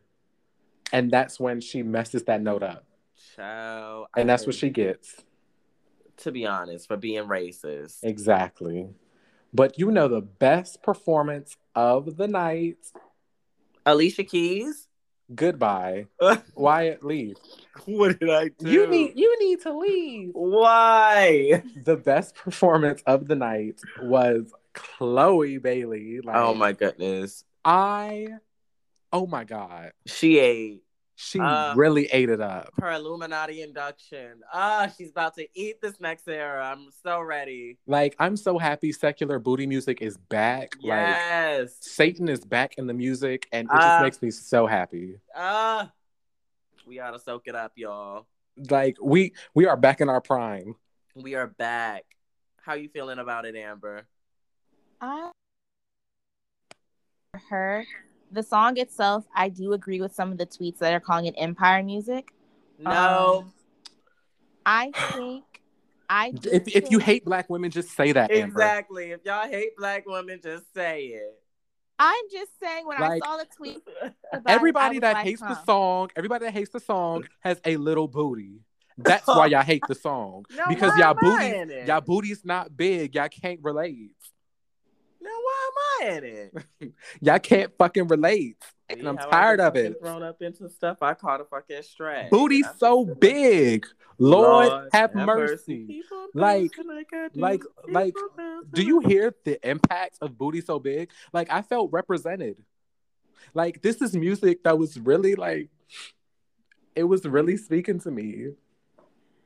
and 0.92 1.12
that's 1.12 1.40
when 1.40 1.62
she 1.62 1.84
messes 1.84 2.24
that 2.24 2.42
note 2.42 2.64
up. 2.64 2.86
Ciao. 3.36 4.08
And 4.16 4.30
I 4.30 4.34
that's 4.34 4.46
what 4.46 4.56
she 4.56 4.70
gets. 4.70 5.24
to 6.18 6.32
be 6.32 6.46
honest, 6.46 6.88
for 6.88 6.98
being 6.98 7.24
racist. 7.24 8.00
Exactly. 8.04 8.90
But 9.54 9.80
you 9.80 9.92
know 9.92 10.08
the 10.08 10.22
best 10.22 10.84
performance 10.84 11.58
of 11.76 12.18
the 12.18 12.28
night. 12.28 12.78
Alicia 13.86 14.24
Keys. 14.24 14.85
Goodbye. 15.34 16.08
what 16.18 16.44
Wyatt 16.56 17.04
leave. 17.04 17.38
What 17.86 18.20
did 18.20 18.30
I 18.30 18.50
do? 18.50 18.70
You 18.70 18.88
need 18.88 19.14
you 19.16 19.38
need 19.40 19.62
to 19.62 19.78
leave. 19.78 20.30
Why? 20.34 21.64
The 21.84 21.98
best 21.98 22.36
performance 22.36 23.02
of 23.08 23.28
the 23.28 23.36
night 23.36 23.82
was 24.02 24.52
Chloe 24.74 25.58
Bailey. 25.58 26.20
Oh 26.20 26.28
like, 26.28 26.36
Oh 26.36 26.54
my 26.54 26.74
goodness. 26.74 27.44
I 27.64 28.28
oh 29.12 29.26
my 29.26 29.44
god. 29.44 29.92
She 30.06 30.40
ate 30.40 30.85
She 31.18 31.40
Uh, 31.40 31.74
really 31.76 32.08
ate 32.08 32.30
it 32.30 32.42
up. 32.42 32.74
her 32.80 32.92
Illuminati 32.92 33.62
induction. 33.62 34.42
Ah, 34.52 34.92
she's 34.98 35.12
about 35.12 35.34
to 35.36 35.48
eat 35.54 35.82
this 35.82 36.00
next 36.02 36.28
era. 36.28 36.66
I'm 36.66 36.90
so 37.04 37.22
ready. 37.22 37.78
Like 37.88 38.16
I'm 38.20 38.36
so 38.36 38.58
happy 38.58 38.92
secular 38.92 39.40
booty 39.40 39.66
music 39.66 40.02
is 40.02 40.18
back. 40.18 40.76
Like 40.82 40.84
Yes. 41.08 41.78
Satan 41.80 42.28
is 42.28 42.44
back 42.44 42.78
in 42.78 42.86
the 42.88 42.94
music 42.94 43.48
and 43.54 43.68
it 43.70 43.74
Uh, 43.74 43.80
just 43.80 44.02
makes 44.04 44.22
me 44.22 44.30
so 44.32 44.68
happy. 44.68 45.20
Ah. 45.34 45.92
we 46.86 46.98
gotta 46.98 47.18
soak 47.18 47.48
it 47.48 47.56
up, 47.56 47.72
y'all. 47.76 48.28
Like 48.70 48.98
we 49.02 49.34
we 49.54 49.66
are 49.66 49.78
back 49.78 50.02
in 50.02 50.10
our 50.10 50.22
prime. 50.22 50.76
We 51.16 51.36
are 51.36 51.48
back. 51.48 52.04
How 52.62 52.74
you 52.74 52.90
feeling 52.90 53.20
about 53.20 53.46
it, 53.46 53.56
Amber? 53.56 54.06
I 55.02 55.32
her 57.50 57.86
the 58.32 58.44
song 58.44 58.78
itself, 58.78 59.26
I 59.36 59.50
do 59.50 59.74
agree 59.74 60.02
with 60.02 60.14
some 60.14 60.32
of 60.32 60.38
the 60.38 60.46
tweets 60.46 60.80
that 60.80 60.94
are 60.94 61.00
calling 61.00 61.26
it 61.26 61.36
empire 61.38 61.84
music. 61.84 62.32
No. 62.80 63.44
Um, 63.46 63.54
I 64.66 64.92
think 65.14 65.44
I 66.10 66.32
do 66.32 66.50
If 66.52 66.68
if 66.76 66.92
you 66.92 67.00
hate 67.00 67.26
black 67.26 67.50
women, 67.50 67.72
just 67.72 67.90
say 67.90 68.12
that, 68.12 68.32
Amber. 68.32 68.60
exactly. 68.60 69.12
If 69.12 69.22
y'all 69.26 69.48
hate 69.48 69.76
black 69.78 70.06
women, 70.06 70.40
just 70.44 70.74
say 70.74 71.06
it. 71.06 71.40
I'm 71.98 72.26
just 72.32 72.52
saying 72.60 72.86
when 72.86 73.00
Like, 73.00 73.24
I 73.24 73.26
saw 73.26 73.38
the 73.38 73.46
tweet 73.56 73.82
about 74.34 74.52
Everybody 74.52 74.98
it, 74.98 75.02
that 75.02 75.14
like, 75.14 75.26
hates 75.26 75.42
the 75.42 75.64
song, 75.64 76.10
everybody 76.16 76.46
that 76.46 76.52
hates 76.54 76.72
the 76.72 76.80
song 76.80 77.24
has 77.42 77.60
a 77.64 77.78
little 77.78 78.08
booty. 78.08 78.60
That's 78.98 79.28
why 79.28 79.48
y'all 79.48 79.62
hate 79.62 79.84
the 79.88 79.96
song. 79.96 80.46
No, 80.56 80.64
because 80.70 80.98
y'all 80.98 81.10
am 81.10 81.18
booty 81.20 81.84
y'all 81.86 82.02
booty's 82.02 82.46
not 82.46 82.76
big. 82.76 83.16
Y'all 83.16 83.30
can't 83.30 83.60
relate. 83.62 84.12
Now 85.26 85.32
why 85.42 85.70
am 85.70 86.08
I 86.14 86.18
in 86.18 86.24
it? 86.24 86.94
Y'all 87.22 87.40
can't 87.40 87.72
fucking 87.78 88.08
relate. 88.08 88.58
See 88.92 89.00
And 89.00 89.08
I'm 89.10 89.18
tired 89.18 89.60
of 89.60 89.76
it. 89.76 90.00
Thrown 90.00 90.22
up 90.24 90.42
into 90.42 90.70
stuff. 90.70 91.02
I 91.02 91.16
caught 91.16 91.42
a 91.42 91.46
fucking 91.46 91.82
strap. 91.82 92.30
Booty's 92.30 92.68
so 92.78 93.06
big. 93.06 93.88
Lord, 94.18 94.90
have 94.94 95.16
mercy. 95.16 95.86
People 95.88 96.28
Like- 96.34 96.72
do. 96.74 96.84
like- 97.34 97.64
like, 97.88 98.14
Do 98.72 98.84
you 98.84 99.00
hear 99.00 99.34
the 99.44 99.60
impact 99.68 100.20
of 100.22 100.38
booty 100.38 100.62
so 100.62 100.80
big? 100.80 101.10
Like 101.34 101.52
I 101.52 101.62
felt 101.64 101.92
represented. 101.92 102.58
Like 103.54 103.82
this 103.82 104.02
is 104.02 104.16
music 104.16 104.64
that 104.64 104.78
was 104.78 105.00
really 105.00 105.36
like 105.36 105.70
it 106.96 107.04
was 107.04 107.26
really 107.26 107.58
speaking 107.58 108.00
to 108.02 108.12
me. 108.12 108.52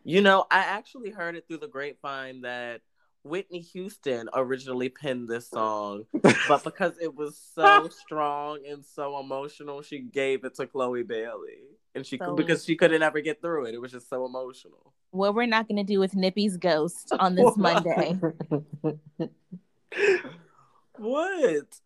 You 0.03 0.21
know, 0.21 0.45
I 0.51 0.59
actually 0.59 1.09
heard 1.11 1.35
it 1.35 1.45
through 1.47 1.57
the 1.57 1.67
grapevine 1.67 2.41
that 2.41 2.81
Whitney 3.23 3.59
Houston 3.59 4.29
originally 4.33 4.89
penned 4.89 5.27
this 5.27 5.49
song, 5.49 6.05
but 6.47 6.63
because 6.63 6.93
it 7.01 7.13
was 7.15 7.37
so 7.53 7.89
strong 7.89 8.59
and 8.67 8.83
so 8.85 9.19
emotional, 9.19 9.81
she 9.81 9.99
gave 9.99 10.45
it 10.45 10.55
to 10.55 10.65
Chloe 10.67 11.03
Bailey, 11.03 11.59
and 11.95 12.05
she 12.05 12.17
So- 12.17 12.35
because 12.35 12.63
she 12.65 12.75
couldn't 12.75 13.03
ever 13.03 13.19
get 13.21 13.41
through 13.41 13.65
it. 13.65 13.73
It 13.73 13.81
was 13.81 13.91
just 13.91 14.09
so 14.09 14.25
emotional. 14.25 14.93
what 15.11 15.33
we're 15.35 15.47
not 15.47 15.67
gonna 15.67 15.83
do 15.83 15.99
with 15.99 16.15
Nippy's 16.15 16.55
ghost 16.57 17.11
on 17.19 17.35
this 17.35 17.57
Monday. 17.57 18.17
What? 20.97 21.79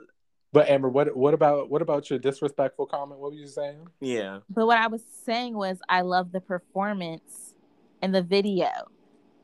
But 0.52 0.70
Amber, 0.70 0.90
what 0.90 1.16
what 1.16 1.34
about 1.34 1.70
what 1.70 1.82
about 1.82 2.10
your 2.10 2.20
disrespectful 2.20 2.86
comment? 2.86 3.20
What 3.20 3.32
were 3.32 3.38
you 3.38 3.48
saying? 3.48 3.88
Yeah. 4.02 4.40
But 4.50 4.66
what 4.68 4.78
I 4.78 4.88
was 4.88 5.02
saying 5.26 5.56
was 5.56 5.80
I 5.90 6.02
love 6.02 6.32
the 6.32 6.42
performance 6.42 7.54
and 8.02 8.14
the 8.14 8.22
video. 8.22 8.70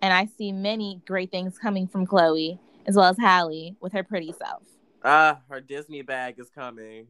And 0.02 0.14
I 0.14 0.26
see 0.38 0.52
many 0.52 1.02
great 1.06 1.32
things 1.32 1.58
coming 1.58 1.88
from 1.88 2.06
Chloe 2.06 2.60
as 2.86 2.95
well 2.95 3.06
as 3.06 3.18
Halle 3.18 3.76
with 3.82 3.93
her 3.93 4.04
pretty 4.04 4.32
self. 4.32 4.64
Ah, 5.04 5.41
her 5.50 5.62
Disney 5.62 6.02
bag 6.02 6.39
is 6.39 6.50
coming. 6.50 7.08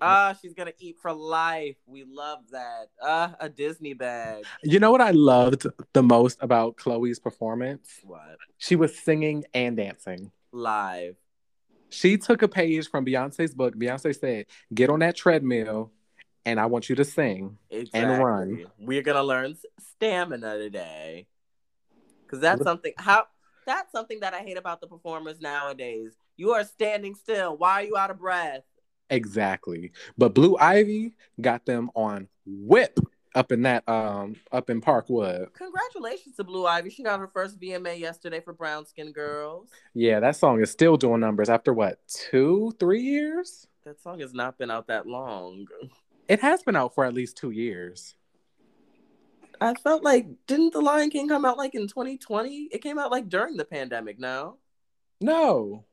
Ah, 0.00 0.34
she's 0.40 0.54
gonna 0.54 0.72
eat 0.78 0.96
for 1.02 1.12
life. 1.12 1.76
We 1.86 2.04
love 2.04 2.38
that. 2.52 2.88
Ah, 3.02 3.34
a 3.38 3.48
Disney 3.48 3.92
bag. 3.92 4.44
You 4.62 4.78
know 4.78 4.90
what 4.90 5.02
I 5.02 5.10
loved 5.10 5.66
the 5.92 6.02
most 6.02 6.38
about 6.40 6.76
Chloe's 6.76 7.18
performance? 7.18 8.00
What? 8.02 8.38
She 8.56 8.76
was 8.76 8.98
singing 8.98 9.44
and 9.52 9.76
dancing. 9.76 10.32
Live. 10.52 11.16
She 11.90 12.16
took 12.16 12.40
a 12.42 12.48
page 12.48 12.88
from 12.88 13.04
Beyonce's 13.04 13.54
book. 13.54 13.74
Beyonce 13.76 14.18
said, 14.18 14.46
"Get 14.72 14.88
on 14.88 15.00
that 15.00 15.16
treadmill, 15.16 15.92
and 16.44 16.60
I 16.60 16.66
want 16.66 16.88
you 16.88 16.96
to 16.96 17.04
sing." 17.04 17.58
Exactly. 17.70 18.24
run. 18.24 18.66
We're 18.78 19.02
gonna 19.02 19.22
learn 19.22 19.56
stamina 19.78 20.58
today, 20.58 21.26
because 22.26 22.40
that's 22.40 22.62
something. 22.62 22.92
How 22.96 23.26
that's 23.66 23.92
something 23.92 24.20
that 24.20 24.34
I 24.34 24.40
hate 24.40 24.56
about 24.56 24.80
the 24.80 24.86
performers 24.86 25.40
nowadays. 25.40 26.16
You 26.36 26.52
are 26.52 26.64
standing 26.64 27.14
still. 27.14 27.56
Why 27.56 27.72
are 27.72 27.82
you 27.82 27.96
out 27.96 28.10
of 28.10 28.18
breath? 28.18 28.64
Exactly. 29.10 29.92
But 30.16 30.34
Blue 30.34 30.56
Ivy 30.56 31.14
got 31.40 31.66
them 31.66 31.90
on 31.94 32.28
whip 32.46 32.98
up 33.34 33.52
in 33.52 33.62
that 33.62 33.88
um 33.88 34.36
up 34.52 34.70
in 34.70 34.80
Parkwood. 34.80 35.52
Congratulations 35.54 36.36
to 36.36 36.44
Blue 36.44 36.66
Ivy. 36.66 36.90
She 36.90 37.02
got 37.02 37.20
her 37.20 37.28
first 37.28 37.60
VMA 37.60 37.98
yesterday 37.98 38.40
for 38.40 38.52
Brown 38.52 38.86
Skin 38.86 39.12
Girls. 39.12 39.68
Yeah, 39.94 40.20
that 40.20 40.36
song 40.36 40.60
is 40.60 40.70
still 40.70 40.96
doing 40.96 41.20
numbers 41.20 41.48
after 41.48 41.72
what 41.72 41.98
two, 42.08 42.72
three 42.78 43.02
years? 43.02 43.66
That 43.84 44.00
song 44.00 44.20
has 44.20 44.34
not 44.34 44.58
been 44.58 44.70
out 44.70 44.88
that 44.88 45.06
long. 45.06 45.66
It 46.30 46.38
has 46.42 46.62
been 46.62 46.76
out 46.76 46.94
for 46.94 47.04
at 47.04 47.12
least 47.12 47.36
two 47.36 47.50
years. 47.50 48.14
I 49.60 49.74
felt 49.74 50.04
like 50.04 50.28
didn't 50.46 50.72
The 50.72 50.80
Lion 50.80 51.10
King 51.10 51.28
come 51.28 51.44
out 51.44 51.58
like 51.58 51.74
in 51.74 51.88
2020? 51.88 52.68
It 52.70 52.78
came 52.82 53.00
out 53.00 53.10
like 53.10 53.28
during 53.28 53.56
the 53.56 53.64
pandemic. 53.64 54.20
No. 54.20 54.58
No. 55.20 55.84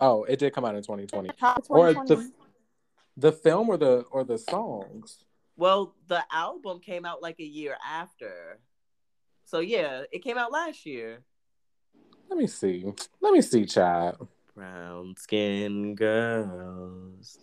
Oh, 0.00 0.24
it 0.24 0.40
did 0.40 0.52
come 0.52 0.64
out 0.64 0.74
in 0.74 0.82
2020. 0.82 1.28
Top 1.38 1.64
Or 1.68 1.90
2020. 1.92 2.08
the 2.08 2.32
the 3.16 3.32
film 3.32 3.68
or 3.68 3.76
the 3.76 4.04
or 4.10 4.24
the 4.24 4.36
songs. 4.36 5.24
Well, 5.56 5.94
the 6.08 6.24
album 6.32 6.80
came 6.80 7.04
out 7.04 7.22
like 7.22 7.38
a 7.38 7.44
year 7.44 7.76
after. 7.88 8.58
So 9.44 9.60
yeah, 9.60 10.02
it 10.10 10.24
came 10.24 10.36
out 10.36 10.50
last 10.50 10.84
year. 10.84 11.20
Let 12.28 12.36
me 12.36 12.48
see. 12.48 12.84
Let 13.20 13.32
me 13.32 13.42
see, 13.42 13.64
child. 13.64 14.26
Brown 14.56 15.14
skin 15.16 15.94
girls, 15.94 17.38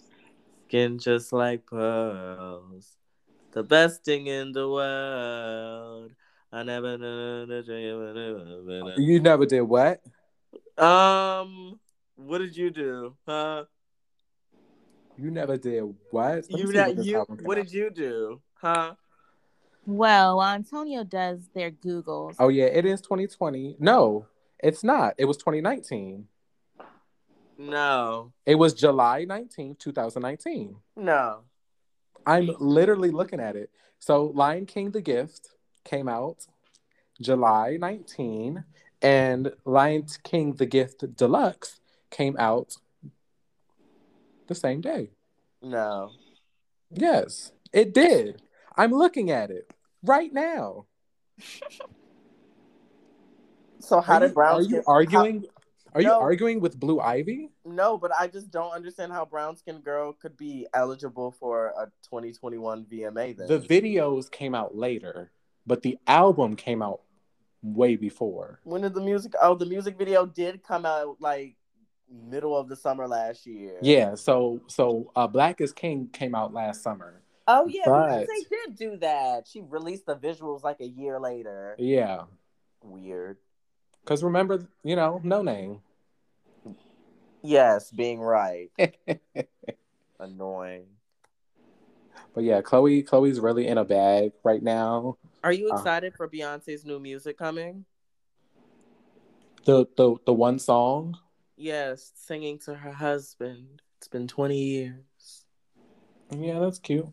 skin 0.71 0.97
just 0.97 1.33
like 1.33 1.65
pearls, 1.65 2.95
the 3.51 3.61
best 3.61 4.05
thing 4.05 4.27
in 4.27 4.53
the 4.53 4.69
world. 4.69 6.11
I 6.49 6.63
never 6.63 6.97
knew 6.97 7.45
you 7.45 8.93
You 8.95 9.19
never 9.19 9.45
did 9.45 9.63
what? 9.63 10.01
Um, 10.77 11.77
what 12.15 12.37
did 12.37 12.55
you 12.55 12.71
do? 12.71 13.15
Huh? 13.27 13.65
You 15.17 15.29
never 15.29 15.57
did 15.57 15.83
what? 16.09 16.49
You 16.49 16.67
see 16.67 16.73
not 16.73 16.95
what 16.95 17.05
you. 17.05 17.25
What 17.43 17.57
out. 17.57 17.65
did 17.65 17.73
you 17.73 17.89
do? 17.89 18.41
Huh? 18.53 18.93
Well, 19.85 20.37
while 20.37 20.55
Antonio 20.55 21.03
does 21.03 21.49
their 21.53 21.71
Googles, 21.71 22.35
Oh 22.39 22.47
yeah, 22.47 22.65
it 22.65 22.85
is 22.85 23.01
2020. 23.01 23.75
No, 23.79 24.25
it's 24.63 24.85
not. 24.85 25.15
It 25.17 25.25
was 25.25 25.35
2019. 25.35 26.27
No, 27.61 28.33
It 28.45 28.55
was 28.55 28.73
July 28.73 29.25
19th, 29.25 29.77
2019. 29.79 30.75
no. 30.95 31.41
I'm 32.25 32.51
literally 32.59 33.09
looking 33.09 33.39
at 33.39 33.55
it. 33.55 33.71
So 33.99 34.25
Lion 34.25 34.65
King 34.67 34.91
the 34.91 35.01
Gift 35.01 35.49
came 35.83 36.07
out 36.07 36.45
July 37.19 37.77
19 37.79 38.63
and 39.01 39.51
Lion 39.65 40.05
King 40.23 40.53
the 40.53 40.67
Gift 40.67 41.03
Deluxe 41.15 41.79
came 42.11 42.35
out 42.37 42.77
the 44.47 44.53
same 44.55 44.81
day. 44.81 45.09
No. 45.63 46.11
Yes, 46.91 47.51
it 47.73 47.93
did. 47.93 48.41
I'm 48.77 48.91
looking 48.91 49.31
at 49.31 49.49
it 49.51 49.71
right 50.03 50.31
now. 50.33 50.85
So 53.83 53.99
how 53.99 54.19
did 54.19 54.27
you, 54.27 54.33
brown 54.35 54.57
are 54.57 54.63
skin 54.63 54.75
you 54.75 54.83
arguing? 54.85 55.45
Are 55.93 56.01
you 56.01 56.11
arguing 56.11 56.59
with 56.61 56.79
Blue 56.79 56.99
Ivy? 56.99 57.49
no, 57.65 57.97
but 57.97 58.11
I 58.17 58.27
just 58.27 58.49
don't 58.51 58.71
understand 58.73 59.11
how 59.11 59.25
brown 59.25 59.55
skin 59.57 59.79
girl 59.81 60.13
could 60.13 60.37
be 60.37 60.67
eligible 60.73 61.31
for 61.31 61.67
a 61.77 61.85
2021 62.03 62.85
VMA. 62.85 63.37
Then 63.37 63.47
The 63.47 63.59
videos 63.59 64.29
came 64.31 64.55
out 64.55 64.75
later, 64.75 65.31
but 65.67 65.81
the 65.81 65.97
album 66.07 66.55
came 66.55 66.81
out 66.81 67.01
way 67.61 67.95
before. 67.95 68.59
when 68.63 68.81
did 68.81 68.93
the 68.93 69.01
music? 69.01 69.33
Oh, 69.41 69.55
the 69.55 69.65
music 69.65 69.97
video 69.97 70.25
did 70.25 70.63
come 70.63 70.85
out 70.85 71.17
like 71.19 71.55
middle 72.09 72.57
of 72.57 72.67
the 72.67 72.75
summer 72.75 73.07
last 73.07 73.45
year. 73.45 73.77
Yeah, 73.81 74.15
so 74.15 74.61
so 74.67 75.11
uh, 75.15 75.27
Black 75.27 75.61
is 75.61 75.71
King 75.73 76.09
came 76.11 76.35
out 76.35 76.53
last 76.53 76.81
summer. 76.83 77.21
Oh 77.47 77.67
yeah, 77.67 77.83
But- 77.85 78.27
Beyonce 78.27 78.49
did 78.49 78.75
do 78.75 78.97
that. 78.97 79.47
She 79.47 79.61
released 79.61 80.05
the 80.05 80.15
visuals 80.15 80.63
like 80.63 80.79
a 80.79 80.87
year 80.87 81.19
later. 81.19 81.75
Yeah, 81.77 82.23
Weird. 82.83 83.37
Because 84.03 84.23
remember, 84.23 84.67
you 84.83 84.95
know, 84.95 85.21
no 85.23 85.41
name. 85.41 85.81
Yes, 87.43 87.91
being 87.91 88.19
right. 88.19 88.69
Annoying. 90.19 90.85
But 92.33 92.43
yeah, 92.43 92.61
Chloe 92.61 93.01
Chloe's 93.03 93.39
really 93.39 93.67
in 93.67 93.77
a 93.77 93.85
bag 93.85 94.31
right 94.43 94.61
now. 94.61 95.17
Are 95.43 95.51
you 95.51 95.69
Uh. 95.69 95.73
excited 95.75 96.13
for 96.15 96.27
Beyonce's 96.29 96.85
new 96.85 96.99
music 96.99 97.37
coming? 97.37 97.85
The 99.65 99.87
the 99.97 100.15
the 100.25 100.33
one 100.33 100.59
song. 100.59 101.17
Yes, 101.57 102.11
singing 102.15 102.57
to 102.59 102.75
her 102.75 102.91
husband. 102.91 103.81
It's 103.97 104.07
been 104.07 104.27
20 104.27 104.57
years. 104.57 105.45
Yeah, 106.35 106.59
that's 106.59 106.79
cute. 106.79 107.07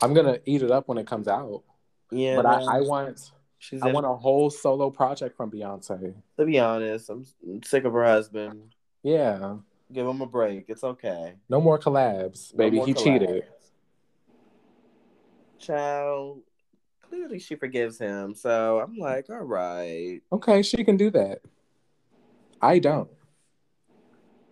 I'm 0.00 0.14
gonna 0.14 0.38
eat 0.44 0.62
it 0.62 0.70
up 0.70 0.88
when 0.88 0.98
it 0.98 1.06
comes 1.06 1.26
out. 1.28 1.62
Yeah, 2.10 2.36
but 2.36 2.46
I, 2.46 2.78
I 2.78 2.80
want 2.82 3.30
she's 3.62 3.80
I 3.80 3.88
in- 3.88 3.94
want 3.94 4.06
a 4.06 4.14
whole 4.14 4.50
solo 4.50 4.90
project 4.90 5.36
from 5.36 5.50
Beyonce. 5.50 6.14
to 6.36 6.44
be 6.44 6.58
honest, 6.58 7.08
I'm 7.08 7.24
sick 7.64 7.84
of 7.84 7.92
her 7.92 8.04
husband. 8.04 8.74
Yeah. 9.04 9.56
Give 9.92 10.06
him 10.06 10.20
a 10.20 10.26
break. 10.26 10.64
It's 10.68 10.82
okay. 10.82 11.34
No 11.48 11.60
more 11.60 11.78
collabs, 11.78 12.52
No 12.54 12.58
baby. 12.58 12.76
more 12.78 12.86
he 12.86 12.94
collabs. 12.94 13.04
cheated. 13.04 13.44
Child, 15.58 16.40
clearly 17.02 17.38
she 17.38 17.54
forgives 17.54 17.98
him. 17.98 18.34
So 18.34 18.80
I'm 18.80 18.96
like, 18.96 19.30
all 19.30 19.36
right. 19.44 20.20
Okay, 20.32 20.62
she 20.62 20.82
can 20.82 20.96
do 20.96 21.10
that. 21.10 21.38
I 22.60 22.78
don't. 22.80 23.08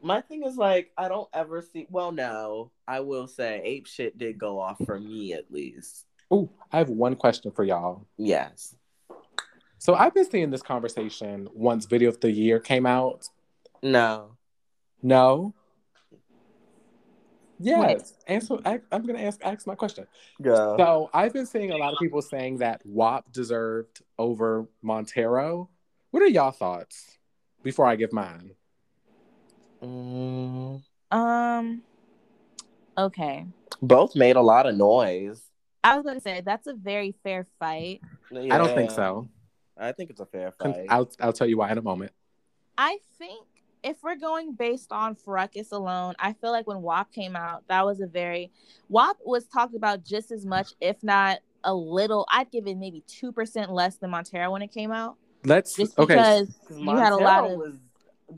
My 0.03 0.21
thing 0.21 0.45
is 0.45 0.57
like, 0.57 0.93
I 0.97 1.09
don't 1.09 1.29
ever 1.35 1.63
see. 1.63 1.87
Well, 1.91 2.13
no, 2.13 2.71
I 2.87 3.01
will 3.01 3.27
say, 3.27 3.61
ape 3.65 3.87
shit 3.87 4.17
did 4.19 4.39
go 4.39 4.59
off 4.61 4.79
for 4.87 4.99
me 4.99 5.33
at 5.33 5.51
least. 5.51 6.07
Oh, 6.31 6.49
I 6.73 6.79
have 6.79 6.89
one 6.91 7.17
question 7.17 7.51
for 7.51 7.65
y'all. 7.65 8.07
Yes. 8.17 8.75
So 9.81 9.95
I've 9.95 10.12
been 10.12 10.31
seeing 10.31 10.51
this 10.51 10.61
conversation 10.61 11.49
once 11.55 11.87
video 11.87 12.11
of 12.11 12.20
the 12.20 12.31
year 12.31 12.61
came 12.61 12.85
out. 12.85 13.26
No. 13.83 14.37
No. 15.03 15.55
Yes. 17.59 18.12
Answer. 18.26 18.59
I, 18.66 18.81
I'm 18.93 19.07
gonna 19.07 19.22
ask 19.22 19.41
ask 19.43 19.66
my 19.66 19.74
question. 19.74 20.07
Go. 20.43 20.76
So 20.76 21.09
I've 21.14 21.33
been 21.33 21.47
seeing 21.47 21.70
a 21.70 21.78
lot 21.78 21.95
of 21.95 21.99
people 21.99 22.20
saying 22.20 22.59
that 22.59 22.83
WAP 22.85 23.33
deserved 23.33 24.03
over 24.18 24.68
Montero. 24.83 25.70
What 26.11 26.22
are 26.22 26.28
y'all 26.28 26.51
thoughts? 26.51 27.16
Before 27.62 27.87
I 27.87 27.97
give 27.97 28.12
mine. 28.12 28.53
Mm, 29.83 30.83
um, 31.11 31.83
okay. 32.99 33.47
both 33.81 34.14
made 34.14 34.37
a 34.37 34.43
lot 34.43 34.66
of 34.66 34.76
noise. 34.76 35.43
I 35.83 35.97
was 35.97 36.05
gonna 36.05 36.20
say 36.20 36.43
that's 36.45 36.66
a 36.66 36.74
very 36.74 37.14
fair 37.22 37.47
fight. 37.59 38.03
I 38.31 38.59
don't 38.59 38.74
think 38.74 38.91
so. 38.91 39.26
I 39.81 39.93
think 39.93 40.11
it's 40.11 40.20
a 40.20 40.26
fair 40.26 40.53
fight. 40.53 40.87
I'll 40.89 41.11
I'll 41.20 41.33
tell 41.33 41.47
you 41.49 41.59
why 41.59 41.70
in 41.72 41.78
a 41.78 41.83
moment. 41.83 42.12
I 42.76 42.99
think 43.18 43.47
if 43.83 44.03
we're 44.03 44.16
going 44.16 44.53
based 44.55 44.93
on 44.93 45.16
Ruckus 45.26 45.72
alone, 45.72 46.14
I 46.18 46.35
feel 46.35 46.51
like 46.53 46.66
when 46.66 46.83
WAP 46.83 47.12
came 47.12 47.35
out, 47.35 47.64
that 47.68 47.85
was 47.85 48.01
a 48.01 48.07
very 48.07 48.51
WAP 48.89 49.16
was 49.24 49.47
talked 49.47 49.74
about 49.74 50.05
just 50.05 50.31
as 50.31 50.45
much, 50.45 50.68
if 50.81 51.03
not 51.03 51.39
a 51.64 51.74
little. 51.74 52.26
I'd 52.31 52.51
give 52.51 52.66
it 52.66 52.76
maybe 52.76 53.03
two 53.07 53.33
percent 53.33 53.72
less 53.72 53.97
than 53.97 54.11
Montero 54.11 54.51
when 54.51 54.62
it 54.62 54.72
came 54.72 54.93
out, 54.93 55.16
Let's 55.45 55.74
just 55.74 55.99
okay. 55.99 56.14
because 56.14 56.49
'Cause 56.68 56.78
you 56.78 56.91
had 56.97 57.12
a 57.12 57.16
lot 57.16 57.51
of. 57.51 57.59
was- 57.59 57.81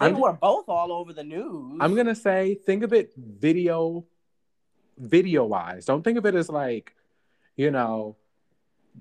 they 0.01 0.07
I'm- 0.07 0.19
were 0.21 0.33
both 0.33 0.69
all 0.69 0.91
over 0.91 1.13
the 1.13 1.23
news. 1.25 1.77
I'm 1.81 1.95
gonna 1.95 2.15
say 2.15 2.55
think 2.55 2.83
of 2.83 2.93
it 2.93 3.13
video 3.17 4.07
video 4.97 5.45
wise. 5.45 5.85
Don't 5.85 6.03
think 6.03 6.17
of 6.19 6.25
it 6.27 6.35
as 6.35 6.49
like, 6.49 6.95
you 7.57 7.71
know, 7.71 8.17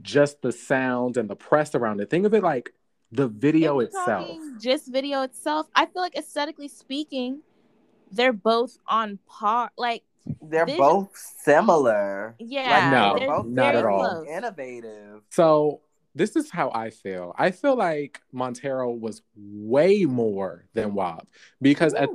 just 0.01 0.41
the 0.41 0.51
sound 0.51 1.17
and 1.17 1.29
the 1.29 1.35
press 1.35 1.75
around 1.75 1.99
it. 2.01 2.09
Think 2.09 2.25
of 2.25 2.33
it 2.33 2.43
like 2.43 2.73
the 3.11 3.27
video 3.27 3.79
if 3.79 3.89
itself. 3.89 4.37
Just 4.59 4.91
video 4.91 5.21
itself, 5.23 5.67
I 5.75 5.85
feel 5.85 6.01
like 6.01 6.15
aesthetically 6.17 6.67
speaking, 6.69 7.41
they're 8.11 8.33
both 8.33 8.77
on 8.87 9.19
par. 9.27 9.71
Like, 9.77 10.03
They're 10.41 10.65
Vision- 10.65 10.79
both 10.81 11.17
similar. 11.39 12.35
yeah, 12.39 12.89
No, 12.91 13.17
they're 13.19 13.27
both 13.27 13.45
not 13.47 13.75
at 13.75 13.85
all. 13.85 13.99
close. 14.23 14.27
Innovative. 14.27 15.21
So 15.29 15.81
this 16.13 16.35
is 16.35 16.51
how 16.51 16.71
I 16.73 16.89
feel. 16.89 17.33
I 17.37 17.51
feel 17.51 17.75
like 17.75 18.21
Montero 18.31 18.91
was 18.91 19.21
way 19.35 20.05
more 20.05 20.65
than 20.73 20.93
WAP 20.93 21.27
because 21.61 21.93
at, 21.93 22.09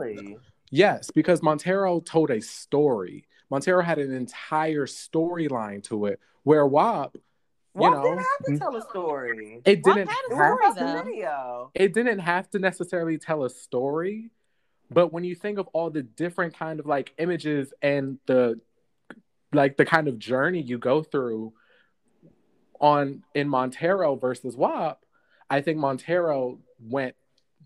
yes, 0.71 1.11
because 1.11 1.43
Montero 1.43 2.01
told 2.01 2.31
a 2.31 2.41
story. 2.41 3.27
Montero 3.51 3.83
had 3.83 3.99
an 3.99 4.13
entire 4.13 4.87
storyline 4.87 5.83
to 5.85 6.07
it, 6.07 6.21
where 6.43 6.67
WAP, 6.67 7.17
you 7.77 7.81
What 7.83 7.91
know, 7.91 8.03
didn't 8.03 8.19
have 8.19 8.27
to 8.47 8.51
mm-hmm. 8.53 8.57
tell 8.59 8.77
a 8.77 8.83
story? 8.83 9.61
it 9.65 9.83
didn't 9.85 10.09
had 10.09 10.17
a 10.31 10.35
It 10.35 10.37
have 10.39 10.59
to, 10.59 10.73
story, 10.73 10.87
a 10.89 10.95
though. 10.97 11.03
video. 11.05 11.71
it 11.75 11.95
didn't 11.95 12.19
have 12.21 12.51
to 12.51 12.59
necessarily 12.59 13.19
tell 13.19 13.45
a 13.45 13.51
story 13.51 14.31
but 14.91 15.13
when 15.13 15.25
you 15.25 15.35
think 15.35 15.59
of 15.59 15.67
all 15.69 15.91
the 15.91 16.03
different 16.03 16.57
kind 16.57 16.79
of 16.81 16.87
like 16.87 17.13
images 17.19 17.73
and 17.83 18.19
the 18.27 18.61
like 19.53 19.77
the 19.77 19.85
kind 19.85 20.07
of 20.09 20.19
journey 20.19 20.61
you 20.63 20.79
go 20.79 21.03
through 21.03 21.53
on 22.81 23.23
in 23.35 23.49
Montero 23.49 24.17
versus 24.17 24.57
WAP, 24.57 25.05
I 25.49 25.61
think 25.61 25.79
Montero 25.79 26.59
went 26.81 27.15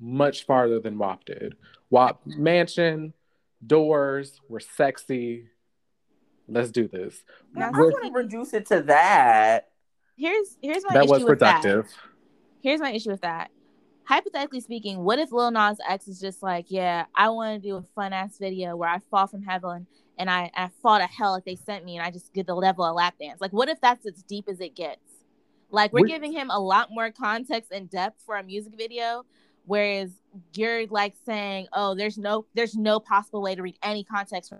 much 0.01 0.47
farther 0.47 0.81
than 0.81 0.99
WAP 0.99 1.25
did. 1.25 1.57
WAP 1.91 2.21
mansion, 2.25 3.13
doors 3.67 4.41
were 4.49 4.61
sexy. 4.61 5.49
Let's 6.49 6.71
do 6.71 6.89
this. 6.89 7.23
Now, 7.55 7.69
I 7.69 7.71
We're- 7.79 7.93
wouldn't 7.93 8.15
reduce 8.15 8.55
it 8.55 8.67
to 8.67 8.83
that. 8.83 9.70
Here's 10.21 10.59
here's 10.63 10.85
my 10.85 10.95
that 10.95 11.05
issue 11.05 11.13
was 11.13 11.25
with 11.25 11.39
that. 11.41 11.63
productive. 11.63 11.93
here's 12.63 12.81
my 12.81 12.93
issue 12.93 13.11
with 13.11 13.23
that. 13.23 13.51
Hypothetically 14.05 14.61
speaking, 14.61 15.03
what 15.05 15.19
if 15.19 15.33
Lil 15.33 15.51
Nas 15.51 15.79
X 15.89 16.09
is 16.09 16.21
just 16.21 16.43
like, 16.43 16.67
yeah, 16.69 17.07
I 17.15 17.31
want 17.31 17.63
to 17.63 17.69
do 17.69 17.77
a 17.77 17.83
fun 17.95 18.13
ass 18.13 18.37
video 18.39 18.77
where 18.77 18.89
I 18.91 18.99
fall 19.11 19.27
from 19.27 19.43
heaven 19.43 19.87
and 20.19 20.29
I, 20.29 20.51
I 20.55 20.69
fall 20.83 20.99
to 20.99 21.07
hell 21.07 21.33
like 21.33 21.45
they 21.45 21.57
sent 21.57 21.85
me 21.85 21.97
and 21.97 22.05
I 22.05 22.11
just 22.11 22.33
get 22.35 22.47
the 22.47 22.55
level 22.55 22.85
of 22.85 22.95
lap 22.97 23.15
dance. 23.21 23.41
Like, 23.41 23.53
what 23.53 23.69
if 23.71 23.81
that's 23.81 24.05
as 24.05 24.23
deep 24.25 24.47
as 24.49 24.61
it 24.61 24.75
gets? 24.75 25.01
Like, 25.71 25.93
we're 25.93 26.03
We- 26.03 26.09
giving 26.09 26.33
him 26.33 26.51
a 26.51 26.59
lot 26.61 26.89
more 26.91 27.11
context 27.13 27.71
and 27.73 27.89
depth 27.89 28.21
for 28.27 28.37
a 28.37 28.43
music 28.43 28.75
video, 28.77 29.25
whereas 29.65 30.11
you're 30.55 30.87
like 30.89 31.15
saying, 31.25 31.69
oh, 31.73 31.95
there's 31.95 32.19
no 32.19 32.45
there's 32.55 32.75
no 32.77 32.99
possible 33.01 33.41
way 33.41 33.55
to 33.55 33.63
read 33.63 33.79
any 33.83 34.05
context 34.05 34.51
from 34.51 34.59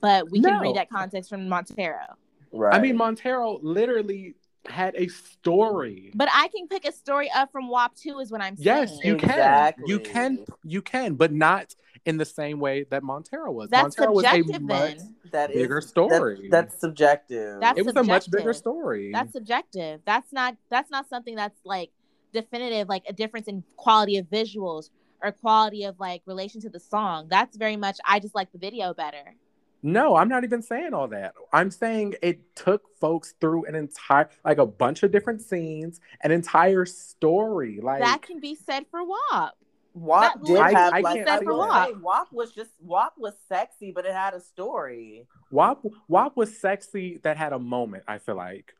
but 0.00 0.30
we 0.30 0.40
can 0.40 0.54
No. 0.54 0.60
read 0.60 0.76
that 0.76 0.90
context 0.90 1.30
from 1.30 1.48
Montero. 1.48 2.16
Right. 2.52 2.74
I 2.74 2.78
mean, 2.80 2.96
Montero 2.96 3.58
literally 3.62 4.34
had 4.66 4.94
a 4.96 5.08
story. 5.08 6.12
But 6.14 6.28
I 6.32 6.48
can 6.48 6.68
pick 6.68 6.86
a 6.86 6.92
story 6.92 7.30
up 7.34 7.50
from 7.50 7.68
WAP 7.68 7.94
2 7.96 8.18
is 8.20 8.30
what 8.30 8.40
I'm 8.40 8.54
Yes, 8.58 8.90
saying. 8.90 9.00
you 9.04 9.14
Exactly. 9.14 9.84
can. 9.84 9.88
You 9.88 9.98
can. 10.00 10.44
You 10.62 10.82
can, 10.82 11.14
but 11.14 11.32
not 11.32 11.74
in 12.04 12.16
the 12.16 12.24
same 12.24 12.58
way 12.60 12.84
that 12.90 13.02
Montero 13.02 13.50
was. 13.50 13.70
That's 13.70 13.96
Montero 13.98 14.12
was 14.14 14.24
a 14.24 14.28
subjective 14.30 14.62
much 14.62 14.96
then. 14.98 15.14
that 15.32 15.50
is 15.50 15.56
bigger 15.62 15.80
that- 15.80 15.88
story. 15.88 16.48
that's 16.50 16.80
subjective. 16.80 17.60
That's 17.60 17.78
it 17.78 17.86
was 17.86 17.96
a 17.96 18.02
much 18.04 18.30
bigger 18.30 18.52
story. 18.52 19.10
That's 19.12 19.32
subjective. 19.32 20.00
That's 20.04 20.32
not 20.32 20.56
that's 20.70 20.90
not 20.90 21.08
something 21.08 21.34
that's 21.36 21.58
like 21.64 21.90
definitive 22.32 22.88
like 22.88 23.04
a 23.08 23.12
difference 23.12 23.46
in 23.48 23.62
quality 23.76 24.16
of 24.18 24.26
visuals 24.26 24.90
or 25.22 25.30
quality 25.32 25.84
of 25.84 25.98
like 26.00 26.22
relation 26.26 26.60
to 26.62 26.68
the 26.70 26.80
song. 26.80 27.28
That's 27.28 27.56
very 27.56 27.76
much 27.76 27.98
I 28.06 28.18
just 28.20 28.34
like 28.34 28.50
the 28.52 28.58
video 28.58 28.94
better. 28.94 29.34
No, 29.82 30.14
I'm 30.14 30.28
not 30.28 30.44
even 30.44 30.62
saying 30.62 30.94
all 30.94 31.08
that. 31.08 31.34
I'm 31.52 31.70
saying 31.70 32.14
it 32.22 32.54
took 32.54 32.82
folks 33.00 33.34
through 33.40 33.64
an 33.64 33.74
entire, 33.74 34.30
like 34.44 34.58
a 34.58 34.66
bunch 34.66 35.02
of 35.02 35.10
different 35.10 35.42
scenes, 35.42 36.00
an 36.22 36.30
entire 36.30 36.86
story. 36.86 37.80
Like 37.82 38.00
that 38.00 38.22
can 38.22 38.38
be 38.38 38.54
said 38.54 38.86
for 38.90 39.02
WAP. 39.04 39.56
WAP 39.94 40.34
That 40.34 40.44
did 40.44 40.52
literally 40.52 40.74
have 40.74 40.94
I 40.94 41.00
like 41.00 41.16
can't 41.16 41.28
I 41.28 41.38
say 41.40 41.44
will 41.44 41.70
say, 41.70 41.92
WAP 42.00 42.32
was 42.32 42.52
just 42.52 42.70
WAP 42.80 43.14
was 43.18 43.34
sexy, 43.48 43.90
but 43.90 44.06
it 44.06 44.12
had 44.12 44.34
a 44.34 44.40
story. 44.40 45.26
WAP, 45.50 45.84
WAP 46.08 46.36
was 46.36 46.56
sexy 46.56 47.18
that 47.24 47.36
had 47.36 47.52
a 47.52 47.58
moment. 47.58 48.04
I 48.06 48.18
feel 48.18 48.36
like. 48.36 48.74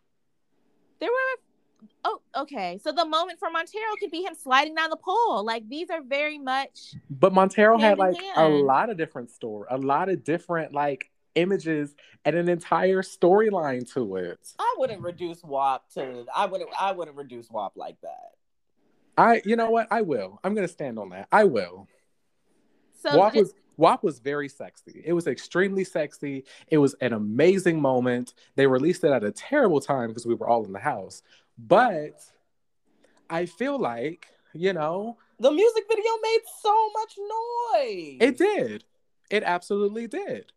There 1.00 1.10
were 1.10 1.40
oh 2.04 2.20
okay. 2.36 2.78
So 2.82 2.92
the 2.92 3.04
moment 3.04 3.38
for 3.38 3.50
Montero 3.50 3.84
could 4.00 4.10
be 4.10 4.22
him 4.22 4.34
sliding 4.34 4.74
down 4.74 4.90
the 4.90 4.96
pole. 4.96 5.44
Like 5.44 5.68
these 5.68 5.90
are 5.90 6.02
very 6.02 6.38
much 6.38 6.94
But 7.10 7.32
Montero 7.32 7.78
had 7.78 7.92
in 7.92 7.98
like 7.98 8.16
a 8.36 8.48
lot 8.48 8.90
of 8.90 8.96
different 8.96 9.30
story, 9.30 9.66
a 9.70 9.78
lot 9.78 10.08
of 10.08 10.24
different 10.24 10.72
like 10.72 11.10
images 11.34 11.94
and 12.24 12.36
an 12.36 12.48
entire 12.48 13.02
storyline 13.02 13.90
to 13.94 14.16
it. 14.16 14.38
I 14.58 14.74
wouldn't 14.78 15.02
reduce 15.02 15.42
WAP 15.42 15.88
to 15.94 16.26
I 16.34 16.46
wouldn't 16.46 16.70
I 16.78 16.92
wouldn't 16.92 17.16
reduce 17.16 17.50
WAP 17.50 17.72
like 17.76 18.00
that. 18.02 18.32
I, 19.16 19.42
you 19.44 19.56
know 19.56 19.70
what? 19.70 19.88
I 19.90 20.00
will. 20.00 20.40
I'm 20.42 20.54
gonna 20.54 20.68
stand 20.68 20.98
on 20.98 21.10
that. 21.10 21.28
I 21.30 21.44
will. 21.44 21.86
so 23.00 23.16
WAP 23.16 23.34
just- 23.34 23.44
was 23.44 23.54
WAP 23.78 24.02
was 24.04 24.18
very 24.18 24.48
sexy. 24.48 25.02
It 25.04 25.12
was 25.12 25.26
extremely 25.26 25.84
sexy. 25.84 26.44
It 26.68 26.78
was 26.78 26.94
an 27.00 27.12
amazing 27.12 27.80
moment. 27.80 28.34
They 28.54 28.66
released 28.66 29.02
it 29.02 29.10
at 29.10 29.24
a 29.24 29.32
terrible 29.32 29.80
time 29.80 30.08
because 30.08 30.26
we 30.26 30.34
were 30.34 30.48
all 30.48 30.64
in 30.64 30.72
the 30.72 30.78
house. 30.78 31.22
But 31.66 32.14
I 33.30 33.46
feel 33.46 33.78
like, 33.78 34.26
you 34.52 34.72
know, 34.72 35.16
The 35.38 35.50
music 35.50 35.84
video 35.88 36.12
made 36.22 36.40
so 36.60 36.90
much 36.92 37.14
noise. 37.18 38.18
it 38.20 38.36
did. 38.36 38.84
It 39.30 39.42
absolutely 39.44 40.06
did. 40.08 40.52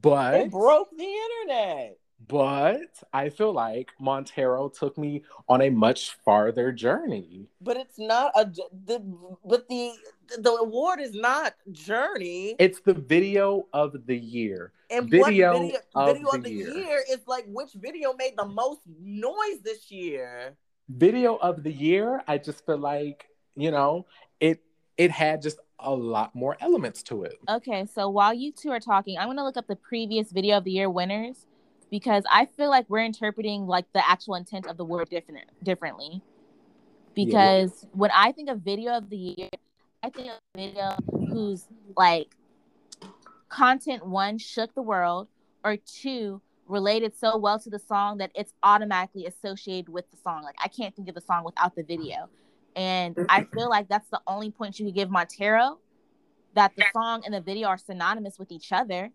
But 0.00 0.34
It 0.34 0.50
broke 0.50 0.90
the 0.96 1.04
internet. 1.04 1.98
But 2.28 3.02
I 3.12 3.28
feel 3.28 3.52
like 3.52 3.90
Montero 3.98 4.68
took 4.68 4.98
me 4.98 5.22
on 5.48 5.62
a 5.62 5.70
much 5.70 6.12
farther 6.24 6.72
journey. 6.72 7.48
But 7.60 7.76
it's 7.76 7.98
not 7.98 8.32
a 8.34 8.44
the 8.84 9.02
but 9.44 9.68
the 9.68 9.92
the 10.38 10.50
award 10.50 11.00
is 11.00 11.14
not 11.14 11.54
Journey. 11.70 12.54
It's 12.58 12.80
the 12.80 12.94
video 12.94 13.66
of 13.72 14.06
the 14.06 14.16
year. 14.16 14.72
and 14.90 15.08
video 15.08 15.52
what 15.52 15.62
video, 15.62 15.78
of 15.94 16.06
video 16.06 16.30
the 16.30 16.38
of 16.38 16.44
the 16.44 16.50
year. 16.50 16.70
year. 16.70 17.04
is 17.10 17.20
like 17.26 17.44
which 17.48 17.72
video 17.74 18.14
made 18.14 18.36
the 18.36 18.46
most 18.46 18.80
noise 19.00 19.60
this 19.62 19.90
year? 19.90 20.56
Video 20.88 21.36
of 21.36 21.62
the 21.62 21.72
year, 21.72 22.22
I 22.28 22.38
just 22.38 22.64
feel 22.66 22.78
like, 22.78 23.26
you 23.56 23.70
know, 23.70 24.06
it 24.40 24.62
it 24.96 25.10
had 25.10 25.42
just 25.42 25.58
a 25.78 25.92
lot 25.92 26.34
more 26.34 26.56
elements 26.60 27.02
to 27.02 27.24
it. 27.24 27.34
Okay, 27.48 27.86
so 27.86 28.08
while 28.08 28.32
you 28.32 28.52
two 28.52 28.70
are 28.70 28.80
talking, 28.80 29.18
I'm 29.18 29.28
gonna 29.28 29.44
look 29.44 29.56
up 29.56 29.66
the 29.66 29.76
previous 29.76 30.30
video 30.30 30.58
of 30.58 30.64
the 30.64 30.72
year 30.72 30.90
winners 30.90 31.46
because 31.92 32.24
I 32.30 32.46
feel 32.46 32.70
like 32.70 32.86
we're 32.88 33.04
interpreting 33.04 33.66
like 33.66 33.84
the 33.92 34.08
actual 34.08 34.34
intent 34.36 34.66
of 34.66 34.78
the 34.78 34.84
word 34.84 35.10
different 35.10 35.44
differently. 35.62 36.22
Because 37.14 37.86
when 37.92 38.10
I 38.14 38.32
think 38.32 38.48
of 38.48 38.60
video 38.60 38.96
of 38.96 39.10
the 39.10 39.18
year, 39.18 39.50
I 40.02 40.08
think 40.08 40.28
of 40.28 40.38
video 40.56 40.96
whose 41.28 41.66
like 41.94 42.34
content 43.50 44.06
one 44.06 44.38
shook 44.38 44.74
the 44.74 44.80
world, 44.80 45.28
or 45.62 45.76
two 45.76 46.40
related 46.66 47.14
so 47.14 47.36
well 47.36 47.58
to 47.58 47.68
the 47.68 47.78
song 47.78 48.16
that 48.16 48.30
it's 48.34 48.54
automatically 48.62 49.26
associated 49.26 49.90
with 49.90 50.10
the 50.10 50.16
song. 50.16 50.42
Like 50.42 50.56
I 50.64 50.68
can't 50.68 50.96
think 50.96 51.10
of 51.10 51.14
the 51.14 51.20
song 51.20 51.44
without 51.44 51.76
the 51.76 51.82
video. 51.82 52.30
And 52.74 53.18
I 53.28 53.44
feel 53.44 53.68
like 53.68 53.90
that's 53.90 54.08
the 54.08 54.22
only 54.26 54.50
point 54.50 54.78
you 54.78 54.86
could 54.86 54.94
give 54.94 55.10
Montero 55.10 55.78
that 56.54 56.72
the 56.74 56.84
song 56.94 57.22
and 57.26 57.34
the 57.34 57.42
video 57.42 57.68
are 57.68 57.76
synonymous 57.76 58.38
with 58.38 58.50
each 58.50 58.72
other. 58.72 59.10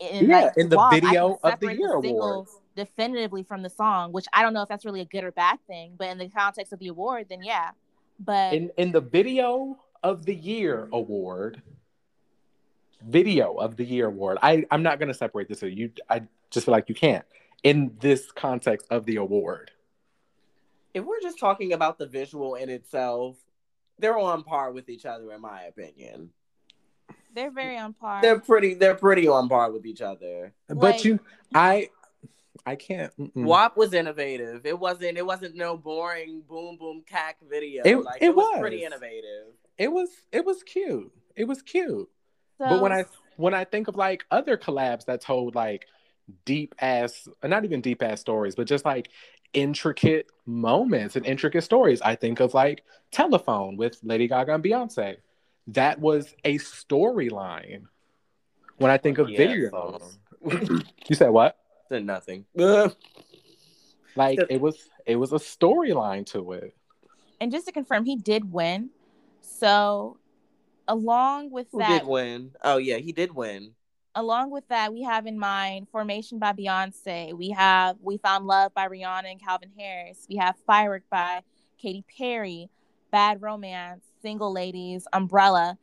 And, 0.00 0.28
Yeah, 0.28 0.50
in 0.56 0.68
the 0.68 0.76
WAP, 0.76 0.92
video 0.92 1.38
of 1.42 1.60
the 1.60 1.74
year 1.74 1.98
single 2.00 2.30
awards. 2.32 2.60
definitively 2.76 3.42
from 3.42 3.62
the 3.62 3.70
song, 3.70 4.12
which 4.12 4.26
I 4.32 4.42
don't 4.42 4.52
know 4.54 4.62
if 4.62 4.68
that's 4.68 4.84
really 4.84 5.00
a 5.00 5.04
good 5.06 5.24
or 5.24 5.32
bad 5.32 5.58
thing, 5.66 5.94
but 5.98 6.08
in 6.08 6.18
the 6.18 6.28
context 6.28 6.72
of 6.72 6.78
the 6.78 6.88
award, 6.88 7.26
then 7.28 7.42
yeah. 7.42 7.70
But 8.20 8.54
In 8.54 8.70
in 8.76 8.92
the 8.92 9.00
video 9.00 9.78
of 10.02 10.24
the 10.24 10.34
year 10.34 10.88
award, 10.92 11.62
video 13.02 13.54
of 13.54 13.76
the 13.76 13.84
year 13.84 14.06
award. 14.06 14.38
I 14.42 14.64
I'm 14.70 14.82
not 14.82 14.98
gonna 14.98 15.14
separate 15.14 15.48
this. 15.48 15.62
You 15.62 15.90
I 16.08 16.22
just 16.50 16.66
feel 16.66 16.72
like 16.72 16.88
you 16.88 16.94
can't 16.94 17.24
in 17.62 17.96
this 18.00 18.30
context 18.32 18.86
of 18.90 19.04
the 19.04 19.16
award. 19.16 19.70
If 20.94 21.04
we're 21.04 21.20
just 21.20 21.38
talking 21.38 21.72
about 21.72 21.98
the 21.98 22.06
visual 22.06 22.54
in 22.54 22.70
itself, 22.70 23.36
they're 23.98 24.18
on 24.18 24.42
par 24.42 24.72
with 24.72 24.88
each 24.88 25.04
other, 25.04 25.32
in 25.32 25.40
my 25.40 25.62
opinion. 25.62 26.30
They're 27.38 27.50
very 27.50 27.78
on 27.78 27.92
par. 27.92 28.20
They're 28.20 28.40
pretty. 28.40 28.74
They're 28.74 28.94
pretty 28.94 29.28
on 29.28 29.48
par 29.48 29.70
with 29.70 29.86
each 29.86 30.02
other. 30.02 30.52
But 30.68 31.04
you, 31.04 31.20
I, 31.54 31.90
I 32.66 32.74
can't. 32.74 33.16
mm-mm. 33.16 33.44
WAP 33.44 33.76
was 33.76 33.94
innovative. 33.94 34.66
It 34.66 34.78
wasn't. 34.78 35.16
It 35.16 35.24
wasn't 35.24 35.54
no 35.54 35.76
boring 35.76 36.42
boom 36.48 36.76
boom 36.76 37.02
cack 37.06 37.36
video. 37.48 37.82
It- 37.84 38.04
like 38.04 38.20
it 38.20 38.26
it, 38.26 38.36
was, 38.36 38.48
was. 38.52 38.60
pretty 38.60 38.84
innovative. 38.84 39.54
It 39.78 39.92
was 39.92 40.08
it 40.32 40.44
was 40.44 40.62
cute. 40.64 41.12
It 41.36 41.44
was 41.44 41.62
cute. 41.62 42.08
so, 42.58 42.68
but 42.68 42.82
when 42.82 42.92
I 42.92 43.04
when 43.36 43.54
I 43.54 43.64
think 43.64 43.86
of 43.86 43.96
like 43.96 44.24
other 44.30 44.56
collabs 44.56 45.04
that 45.06 45.20
told 45.20 45.54
like 45.54 45.86
deep 46.44 46.74
ass, 46.80 47.28
not 47.44 47.64
even 47.64 47.80
deep 47.80 48.02
ass 48.02 48.20
stories, 48.20 48.56
but 48.56 48.66
just 48.66 48.84
like 48.84 49.08
intricate 49.52 50.26
moments 50.44 51.14
and 51.16 51.24
intricate 51.24 51.62
stories, 51.62 52.00
I 52.02 52.16
think 52.16 52.40
of 52.40 52.52
like 52.54 52.82
Telephone 53.12 53.76
with 53.76 53.98
Lady 54.02 54.26
Gaga 54.26 54.54
and 54.54 54.64
Beyonce. 54.64 55.16
That 55.68 56.00
was 56.00 56.34
a 56.44 56.58
storyline. 56.58 57.84
When 58.78 58.90
I 58.90 58.96
think 58.98 59.18
of 59.18 59.28
Yeah, 59.28 59.38
videos, 59.40 59.70
so- 59.70 60.10
you 61.08 61.14
said 61.16 61.30
what? 61.30 61.56
Said 61.88 62.04
nothing. 62.04 62.44
Like 64.16 64.40
it 64.50 64.60
was 64.60 64.76
it 65.06 65.14
was 65.14 65.32
a 65.32 65.36
storyline 65.36 66.26
to 66.32 66.52
it. 66.52 66.74
and 67.40 67.52
just 67.52 67.66
to 67.66 67.72
confirm, 67.72 68.04
he 68.04 68.16
did 68.16 68.52
win. 68.52 68.90
So 69.40 70.18
along 70.88 71.50
with 71.52 71.68
Who 71.70 71.78
that, 71.78 72.00
did 72.00 72.08
win? 72.08 72.50
Oh 72.64 72.78
yeah, 72.78 72.96
he 72.96 73.12
did 73.12 73.32
win. 73.32 73.74
along 74.16 74.50
with 74.50 74.66
that, 74.68 74.92
we 74.92 75.02
have 75.02 75.26
in 75.26 75.38
mind 75.38 75.86
Formation 75.92 76.40
by 76.40 76.52
Beyonce. 76.52 77.32
We 77.32 77.50
have 77.50 77.96
We 78.02 78.16
Found 78.18 78.46
Love 78.46 78.74
by 78.74 78.88
Rihanna 78.88 79.30
and 79.30 79.40
Calvin 79.40 79.70
Harris. 79.78 80.26
We 80.28 80.36
have 80.36 80.56
Firework 80.66 81.04
by 81.10 81.42
Katy 81.80 82.04
Perry, 82.18 82.70
Bad 83.12 83.40
Romance, 83.40 84.02
Single 84.22 84.52
Ladies, 84.52 85.06
Umbrella. 85.12 85.78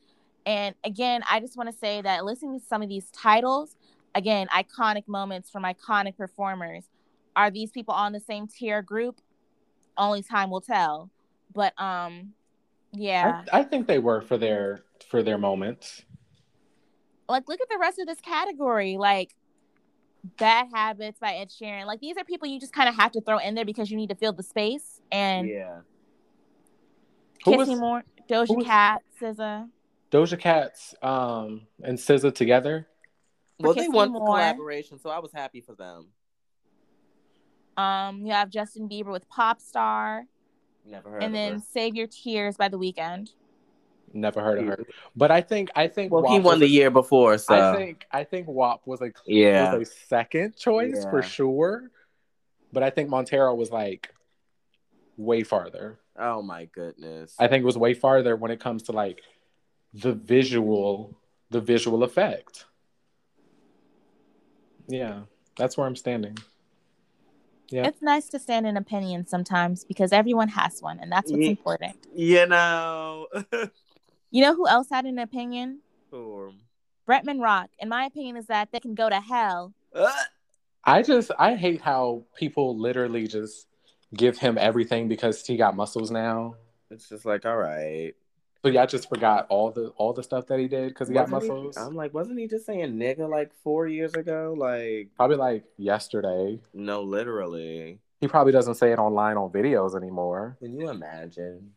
And 0.46 0.76
again, 0.84 1.24
I 1.30 1.40
just 1.40 1.58
want 1.58 1.72
to 1.72 1.78
say 1.78 2.02
that 2.02 2.24
listening 2.26 2.60
to 2.60 2.66
some 2.66 2.82
of 2.82 2.90
these 2.90 3.10
titles, 3.12 3.76
again, 4.14 4.48
iconic 4.56 5.08
moments 5.08 5.50
from 5.50 5.64
iconic 5.64 6.18
performers. 6.18 6.86
Are 7.36 7.52
these 7.52 7.72
people 7.72 7.94
on 7.94 8.14
the 8.14 8.20
same 8.20 8.48
tier 8.48 8.82
group? 8.82 9.20
Only 9.98 10.22
time 10.24 10.50
will 10.50 10.62
tell. 10.62 11.10
But 11.54 11.74
um, 11.82 12.34
yeah. 12.94 13.44
I, 13.52 13.60
I 13.60 13.64
think 13.64 13.88
they 13.88 14.00
were 14.00 14.22
for 14.22 14.38
their 14.38 14.84
for 15.10 15.22
their 15.24 15.38
moments. 15.38 16.04
like 17.28 17.48
look 17.48 17.60
at 17.60 17.70
the 17.70 17.78
rest 17.78 18.00
of 18.00 18.08
this 18.08 18.22
category 18.22 18.98
like 18.98 19.36
bad 20.38 20.68
habits 20.74 21.20
by 21.20 21.34
ed 21.34 21.50
sheeran 21.50 21.86
like 21.86 22.00
these 22.00 22.18
are 22.18 22.24
people 22.24 22.48
you 22.48 22.60
just 22.60 22.74
kind 22.74 22.90
of 22.90 22.96
have 22.96 23.12
to 23.12 23.22
throw 23.22 23.38
in 23.38 23.54
there 23.56 23.66
because 23.66 23.92
you 23.92 23.98
need 23.98 24.10
to 24.10 24.16
fill 24.16 24.34
the 24.34 24.44
space 24.44 25.02
and 25.12 25.48
yeah. 25.48 25.80
Who 27.44 27.52
kiss 27.52 27.58
was- 27.58 27.68
me 27.70 27.76
more 27.76 28.04
who 28.15 28.15
doja 28.30 28.56
was- 28.56 28.66
cat 28.66 29.02
SZA. 29.22 29.70
Doja 30.12 30.40
Cat's 30.40 30.96
um 31.02 31.68
and 31.84 31.98
SZA 31.98 32.34
together. 32.34 32.88
Well, 33.60 33.74
they 33.74 33.88
Me 33.88 33.90
won 33.90 34.10
for 34.10 34.20
More. 34.20 34.26
collaboration, 34.28 35.00
so 35.00 35.10
I 35.10 35.20
was 35.20 35.32
happy 35.34 35.62
for 35.62 35.76
them. 35.76 36.08
um 37.78 38.26
you 38.26 38.32
have 38.32 38.50
justin 38.50 38.88
bieber 38.88 39.12
with 39.12 39.28
pop 39.28 39.60
star 39.60 40.24
Never 40.86 41.10
heard 41.10 41.24
and 41.24 41.34
of 41.34 41.34
then 41.34 41.54
her. 41.56 41.60
save 41.72 41.96
your 41.96 42.08
tears 42.08 42.56
by 42.58 42.70
the 42.70 42.78
Weeknd 42.80 43.30
Never 44.14 44.40
heard 44.42 44.60
of 44.60 44.66
her. 44.68 44.80
But 45.14 45.30
I 45.32 45.42
think 45.42 45.72
I 45.76 45.90
think 45.90 46.10
Well, 46.14 46.26
he 46.32 46.40
won 46.40 46.60
the 46.60 46.66
a- 46.66 46.70
year 46.70 46.90
before, 46.90 47.38
so 47.38 47.54
I 47.54 47.76
think 47.76 48.06
I 48.12 48.24
think 48.24 48.48
WAP 48.48 48.88
was 48.88 49.02
a 49.02 49.12
Yeah. 49.26 49.76
was 49.76 49.90
a 49.90 49.92
second 50.08 50.56
choice 50.56 51.04
for 51.04 51.22
sure. 51.22 51.92
But 52.72 52.82
I 52.84 52.92
think 52.92 53.10
Montero 53.10 53.54
was 53.56 53.72
like 53.72 54.14
way 55.18 55.44
farther. 55.44 56.00
Oh 56.18 56.42
my 56.42 56.66
goodness. 56.66 57.36
I 57.40 57.48
think 57.48 57.64
it 57.64 57.66
was 57.66 57.78
way 57.78 57.94
farther 57.94 58.36
when 58.36 58.52
it 58.52 58.60
comes 58.60 58.84
to 58.84 58.92
like 58.92 59.22
the 59.94 60.14
visual 60.14 61.18
the 61.50 61.62
visual 61.62 62.04
effect. 62.04 62.66
Yeah, 64.88 65.22
that's 65.58 65.78
where 65.78 65.88
I'm 65.88 65.96
standing. 65.96 66.38
Yeah. 67.70 67.88
it's 67.88 68.02
nice 68.02 68.30
to 68.30 68.38
stand 68.38 68.68
in 68.68 68.78
opinion 68.78 69.26
sometimes 69.26 69.84
because 69.84 70.14
everyone 70.14 70.50
has 70.50 70.84
one 70.84 71.00
and 71.00 71.12
that's 71.12 71.32
what's 71.32 71.48
important 71.48 71.98
you 72.14 72.46
know. 72.46 73.26
you 74.32 74.44
know 74.44 74.56
who 74.56 74.68
else 74.68 74.88
had 74.92 75.06
an 75.06 75.18
opinion 75.18 75.80
Poor- 76.12 76.54
bretman 77.10 77.42
rock 77.42 77.72
in 77.80 77.90
my 77.90 78.06
opinion 78.06 78.38
is 78.38 78.46
that 78.46 78.72
they 78.72 78.80
can 78.80 78.94
go 78.94 79.10
to 79.10 79.20
hell 79.20 79.74
Uh, 79.96 80.12
I 80.84 81.02
just 81.02 81.32
I 81.40 81.56
hate 81.56 81.82
how 81.82 82.26
people 82.38 82.78
literally 82.78 83.28
just 83.28 83.66
give 84.14 84.38
him 84.38 84.58
everything 84.58 85.08
because 85.08 85.46
he 85.46 85.58
got 85.58 85.76
muscles 85.76 86.12
now. 86.12 86.56
It's 86.92 87.10
just 87.10 87.26
like, 87.26 87.46
all 87.46 87.58
right. 87.58 88.14
So 88.64 88.70
y'all 88.72 88.88
just 88.88 89.10
forgot 89.10 89.46
all 89.50 89.70
the 89.72 89.90
all 89.90 90.14
the 90.14 90.24
stuff 90.24 90.48
that 90.48 90.58
he 90.60 90.68
did 90.68 90.90
because 90.90 91.08
he 91.08 91.14
got 91.14 91.30
Wasn't 91.30 91.54
muscles. 91.54 91.78
I'm 91.78 91.96
like, 91.96 92.14
wasn't 92.14 92.40
he 92.40 92.48
just 92.48 92.66
saying 92.66 92.94
nigga 92.96 93.30
like 93.30 93.52
four 93.64 93.88
years 93.88 94.14
ago? 94.16 94.56
Like, 94.58 95.10
Probably 95.16 95.38
like 95.38 95.66
yesterday. 95.78 96.60
no, 96.74 97.04
literally. 97.04 98.00
He 98.22 98.28
probably 98.28 98.54
doesn't 98.54 98.76
say 98.76 98.92
it 98.92 98.98
online 98.98 99.38
on 99.38 99.52
videos 99.52 99.96
anymore. 99.96 100.58
Can 100.60 100.80
you 100.80 100.90
imagine? 100.90 101.74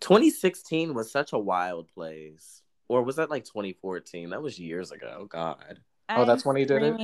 2016 0.00 0.92
was 0.92 1.10
such 1.10 1.32
a 1.32 1.38
wild 1.38 1.88
place. 1.88 2.62
Or 2.88 3.02
was 3.02 3.16
that 3.16 3.30
like 3.30 3.44
2014? 3.44 4.30
That 4.30 4.42
was 4.42 4.58
years 4.58 4.90
ago. 4.92 5.26
God. 5.30 5.80
Oh, 6.10 6.24
that's 6.24 6.44
when 6.44 6.56
he 6.56 6.64
did 6.64 6.82
it? 6.82 6.94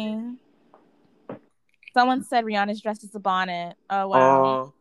It. 1.95 1.99
Someone 1.99 2.23
said 2.25 2.45
Rihanna's 2.45 2.81
dressed 2.81 3.05
as 3.05 3.15
a 3.15 3.21
bonnet. 3.21 3.77
Oh 3.91 4.09
wow. 4.09 4.73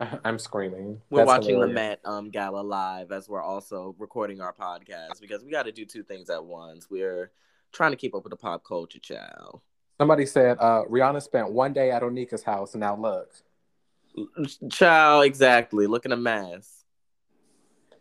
Oh, 0.00 0.08
I'm 0.24 0.38
screaming. 0.38 1.00
we're 1.10 1.20
That's 1.24 1.26
watching 1.28 1.60
the. 1.60 1.66
Met 1.68 2.00
um, 2.04 2.30
Gala 2.30 2.60
live 2.60 3.12
as 3.12 3.28
we're 3.28 3.42
also 3.42 3.94
recording 3.98 4.40
our 4.40 4.52
podcast 4.52 5.20
because 5.20 5.42
we 5.42 5.50
got 5.50 5.64
to 5.64 5.72
do 5.72 5.84
two 5.86 6.02
things 6.02 6.28
at 6.28 6.44
once. 6.44 6.88
We're 6.90 7.30
trying 7.72 7.92
to 7.92 7.96
keep 7.96 8.14
up 8.14 8.22
with 8.24 8.30
the 8.30 8.36
pop 8.36 8.62
culture, 8.64 8.98
child. 8.98 9.60
Somebody 9.98 10.26
said 10.26 10.58
uh, 10.60 10.82
Rihanna 10.90 11.22
spent 11.22 11.50
one 11.50 11.72
day 11.72 11.90
at 11.90 12.02
Onika's 12.02 12.42
house, 12.42 12.74
and 12.74 12.80
now 12.80 12.96
look. 12.96 13.30
Child, 14.70 15.24
exactly. 15.24 15.86
Looking 15.86 16.12
a 16.12 16.16
mess. 16.16 16.84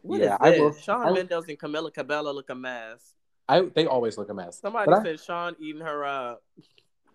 What 0.02 0.20
is 0.22 0.28
Yeah, 0.28 0.38
I 0.40 0.52
this? 0.52 0.60
will- 0.60 0.74
Shawn 0.74 1.08
I 1.08 1.12
Mendes 1.12 1.46
and 1.48 1.58
Camila 1.58 1.94
Cabello 1.94 2.32
look 2.34 2.50
a 2.50 2.56
mess. 2.56 3.14
I 3.48 3.62
they 3.74 3.86
always 3.86 4.18
look 4.18 4.30
a 4.30 4.34
mess. 4.34 4.60
Somebody 4.60 4.92
But 4.92 5.00
I- 5.00 5.04
said 5.04 5.20
Shawn 5.22 5.56
eating 5.60 5.82
her 5.82 6.04
up. 6.06 6.44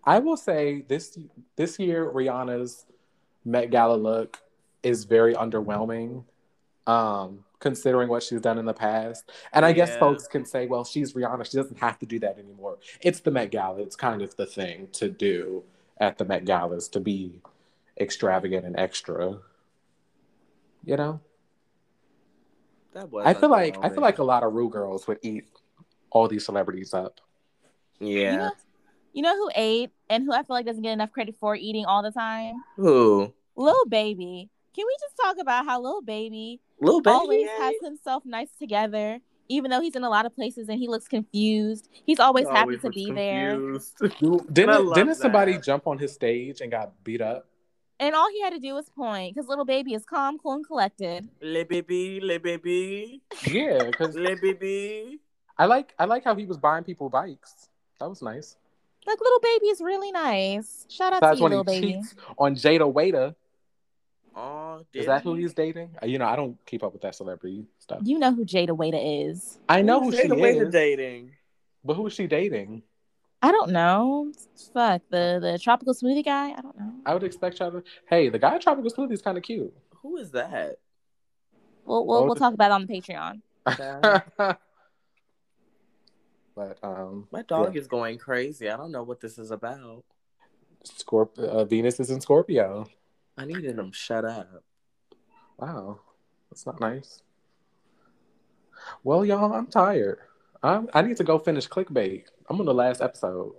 I 0.03 0.19
will 0.19 0.37
say 0.37 0.83
this 0.87 1.17
this 1.55 1.79
year 1.79 2.09
Rihanna's 2.09 2.85
Met 3.45 3.71
Gala 3.71 3.95
look 3.95 4.39
is 4.83 5.03
very 5.05 5.33
underwhelming, 5.35 6.23
um, 6.87 7.43
considering 7.59 8.09
what 8.09 8.23
she's 8.23 8.41
done 8.41 8.57
in 8.57 8.65
the 8.65 8.73
past. 8.73 9.31
And 9.53 9.65
I 9.65 9.73
guess 9.73 9.95
folks 9.97 10.27
can 10.27 10.45
say, 10.45 10.65
well, 10.67 10.83
she's 10.83 11.13
Rihanna; 11.13 11.49
she 11.49 11.57
doesn't 11.57 11.79
have 11.79 11.99
to 11.99 12.05
do 12.05 12.19
that 12.19 12.39
anymore. 12.39 12.79
It's 13.01 13.19
the 13.19 13.31
Met 13.31 13.51
Gala; 13.51 13.81
it's 13.81 13.95
kind 13.95 14.21
of 14.21 14.35
the 14.35 14.45
thing 14.45 14.87
to 14.93 15.09
do 15.09 15.63
at 15.99 16.17
the 16.17 16.25
Met 16.25 16.45
Galas 16.45 16.87
to 16.89 16.99
be 16.99 17.41
extravagant 17.99 18.65
and 18.65 18.77
extra. 18.77 19.39
You 20.83 20.97
know, 20.97 21.19
That 22.93 23.11
was 23.11 23.25
I 23.25 23.35
feel 23.35 23.49
like 23.49 23.77
I 23.83 23.89
feel 23.89 24.01
like 24.01 24.17
a 24.17 24.23
lot 24.23 24.43
of 24.43 24.53
Ru 24.53 24.69
girls 24.69 25.07
would 25.07 25.19
eat 25.21 25.45
all 26.09 26.27
these 26.27 26.43
celebrities 26.43 26.93
up. 26.93 27.21
You 27.99 28.19
yeah. 28.19 28.35
know, 28.35 28.51
you 29.13 29.21
know 29.21 29.35
who 29.35 29.49
ate 29.55 29.91
and 30.09 30.23
who 30.23 30.31
I 30.33 30.43
feel 30.43 30.55
like 30.55 30.65
doesn't 30.65 30.81
get 30.83 30.93
enough 30.93 31.11
credit 31.11 31.35
for 31.39 31.55
eating 31.55 31.85
all 31.85 32.01
the 32.03 32.11
time? 32.11 32.55
Who? 32.77 33.33
Lil 33.55 33.85
Baby. 33.87 34.49
Can 34.75 34.85
we 34.87 34.95
just 35.01 35.15
talk 35.21 35.37
about 35.39 35.65
how 35.65 35.81
Lil 35.81 36.01
Baby 36.01 36.61
Little 36.79 37.01
baby. 37.01 37.13
always 37.13 37.47
ate? 37.47 37.61
has 37.61 37.73
himself 37.83 38.23
nice 38.25 38.49
together, 38.57 39.19
even 39.49 39.69
though 39.69 39.81
he's 39.81 39.95
in 39.95 40.03
a 40.03 40.09
lot 40.09 40.25
of 40.25 40.33
places 40.33 40.69
and 40.69 40.79
he 40.79 40.87
looks 40.87 41.07
confused. 41.07 41.89
He's 42.05 42.19
always 42.19 42.47
happy 42.47 42.59
Always 42.61 42.81
to 42.81 42.89
be 42.89 43.11
there. 43.11 43.51
confused. 43.51 43.97
I 44.03 44.07
Didn't 44.53 44.93
didn't 44.93 45.15
somebody 45.15 45.57
jump 45.57 45.87
on 45.87 45.97
his 45.99 46.13
stage 46.13 46.61
and 46.61 46.71
got 46.71 47.03
beat 47.03 47.21
up? 47.21 47.47
And 47.99 48.15
all 48.15 48.31
he 48.31 48.41
had 48.41 48.53
to 48.53 48.59
do 48.59 48.73
was 48.73 48.89
point 48.89 49.35
because 49.35 49.47
Lil 49.47 49.63
Baby 49.65 49.93
is 49.93 50.03
calm, 50.05 50.39
cool, 50.39 50.53
and 50.53 50.65
collected. 50.65 51.29
Le 51.41 51.63
baby, 51.65 52.19
le 52.21 52.39
baby, 52.39 53.21
Yeah, 53.45 53.83
because 53.83 54.15
le 54.15 54.35
baby. 54.41 55.19
I 55.57 55.65
like 55.65 55.93
I 55.99 56.05
like 56.05 56.23
how 56.23 56.33
he 56.33 56.45
was 56.45 56.57
buying 56.57 56.83
people 56.83 57.09
bikes. 57.09 57.67
That 57.99 58.09
was 58.09 58.21
nice. 58.23 58.55
Like 59.05 59.19
Lil 59.19 59.39
Baby 59.39 59.65
is 59.67 59.81
really 59.81 60.11
nice. 60.11 60.85
Shout 60.89 61.13
out 61.13 61.21
That's 61.21 61.33
to 61.33 61.37
you, 61.37 61.43
when 61.43 61.51
he 61.51 61.55
Lil 61.57 61.63
Baby. 61.63 61.93
cheats 61.93 62.15
on 62.37 62.55
Jayda 62.55 62.91
Wayda. 62.93 63.35
Oh, 64.35 64.85
Is 64.93 65.07
that 65.07 65.23
who 65.23 65.33
he's 65.35 65.53
dating? 65.53 65.89
Uh, 66.01 66.05
You 66.05 66.17
know, 66.17 66.25
I 66.25 66.35
don't 66.37 66.57
keep 66.65 66.83
up 66.83 66.93
with 66.93 67.01
that 67.01 67.15
celebrity 67.15 67.65
stuff. 67.79 67.99
You 68.03 68.17
know 68.17 68.31
who 68.33 68.45
Jayda 68.45 68.69
Wayda 68.69 69.27
is. 69.29 69.59
I 69.67 69.81
know 69.81 69.99
who 70.01 70.11
she 70.11 70.27
the 70.27 70.35
way 70.35 70.53
to 70.57 70.67
is, 70.67 70.71
dating? 70.73 71.31
but 71.83 71.95
who 71.95 72.07
is 72.07 72.13
she 72.13 72.27
dating? 72.27 72.83
I 73.41 73.51
don't 73.51 73.71
know. 73.71 74.31
Fuck 74.73 75.01
the 75.09 75.39
the 75.41 75.59
tropical 75.61 75.93
smoothie 75.95 76.23
guy. 76.23 76.51
I 76.51 76.61
don't 76.61 76.77
know. 76.79 76.93
I 77.05 77.13
would 77.15 77.23
expect 77.23 77.59
y'all 77.59 77.71
to. 77.71 77.83
Hey, 78.07 78.29
the 78.29 78.37
guy 78.39 78.53
at 78.55 78.61
Tropical 78.61 78.91
Smoothie 78.91 79.13
is 79.13 79.21
kind 79.23 79.35
of 79.37 79.43
cute. 79.43 79.73
Who 80.03 80.17
is 80.17 80.29
that? 80.31 80.77
We'll 81.83 82.05
we'll, 82.05 82.17
Oh, 82.19 82.25
we'll 82.25 82.33
the- 82.35 82.39
talk 82.39 82.53
about 82.53 82.69
it 82.69 82.73
on 82.75 82.85
the 82.85 82.93
Patreon. 83.01 83.41
but 86.55 86.77
um, 86.83 87.27
My 87.31 87.41
dog 87.43 87.75
is 87.75 87.87
going 87.87 88.17
crazy. 88.17 88.69
I 88.69 88.77
don't 88.77 88.91
know 88.91 89.03
what 89.03 89.19
this 89.19 89.37
is 89.37 89.51
about. 89.51 90.03
Scorp- 90.85 91.39
uh, 91.39 91.65
Venus 91.65 91.99
is 91.99 92.09
in 92.09 92.21
Scorpio. 92.21 92.87
I 93.37 93.45
needed 93.45 93.77
him 93.77 93.91
shut 93.91 94.25
up. 94.25 94.63
Wow, 95.57 95.99
that's 96.49 96.65
not 96.65 96.79
nice. 96.79 97.21
Well, 99.03 99.23
y'all, 99.25 99.53
I'm 99.53 99.67
tired. 99.67 100.19
I'm, 100.63 100.89
I 100.93 101.01
need 101.01 101.17
to 101.17 101.23
go 101.23 101.37
finish 101.39 101.67
clickbait. 101.67 102.25
I'm 102.49 102.59
on 102.59 102.65
the 102.65 102.73
last 102.73 103.01
episode. 103.01 103.53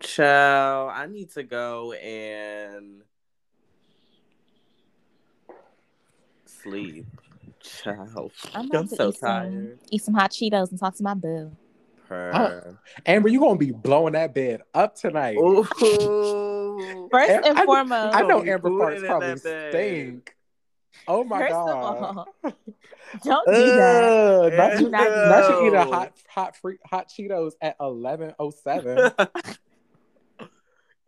Child, 0.00 0.92
I 0.94 1.06
need 1.06 1.30
to 1.32 1.42
go 1.42 1.92
and 1.92 3.02
sleep. 6.46 7.06
Child, 7.60 8.32
I'm 8.54 8.68
I'm, 8.74 8.88
so 8.88 9.08
eat 9.08 9.16
some, 9.16 9.28
tired. 9.28 9.78
eat 9.90 10.02
some 10.02 10.14
hot 10.14 10.32
Cheetos 10.32 10.70
and 10.70 10.80
talk 10.80 10.96
to 10.96 11.02
my 11.02 11.14
boo. 11.14 11.52
Purr. 12.12 12.78
Amber, 13.06 13.28
you 13.28 13.40
gonna 13.40 13.58
be 13.58 13.72
blowing 13.72 14.12
that 14.14 14.34
bed 14.34 14.62
up 14.74 14.94
tonight. 14.94 15.36
Ooh. 15.36 15.64
First 17.10 17.30
Am- 17.30 17.44
and 17.44 17.58
I- 17.58 17.64
foremost, 17.64 18.16
I 18.16 18.20
know 18.22 18.28
Gonna 18.28 18.42
be 18.44 18.50
Amber 18.50 18.70
booted 18.70 18.88
farts 18.88 19.00
in 19.00 19.06
probably 19.06 19.28
that 19.34 19.42
bed. 19.42 19.72
stink. 19.72 20.34
Oh 21.08 21.24
my 21.24 21.38
first 21.40 21.52
god! 21.52 21.68
of 21.70 22.18
all, 22.18 22.28
don't 23.24 23.46
do 23.46 23.66
that. 23.76 24.04
Ugh, 24.04 24.52
not, 24.52 24.72
you, 24.72 24.78
Do 24.86 24.90
not 24.90 25.04
do 25.04 25.10
not 25.10 25.50
you 25.50 25.60
eating 25.60 25.72
that. 25.72 25.88
hot, 25.88 26.12
hot, 26.28 26.56
free, 26.56 26.76
hot 26.86 27.08
Cheetos 27.08 27.52
at 27.60 27.76
eleven 27.80 28.34
oh 28.38 28.50
seven. 28.50 29.10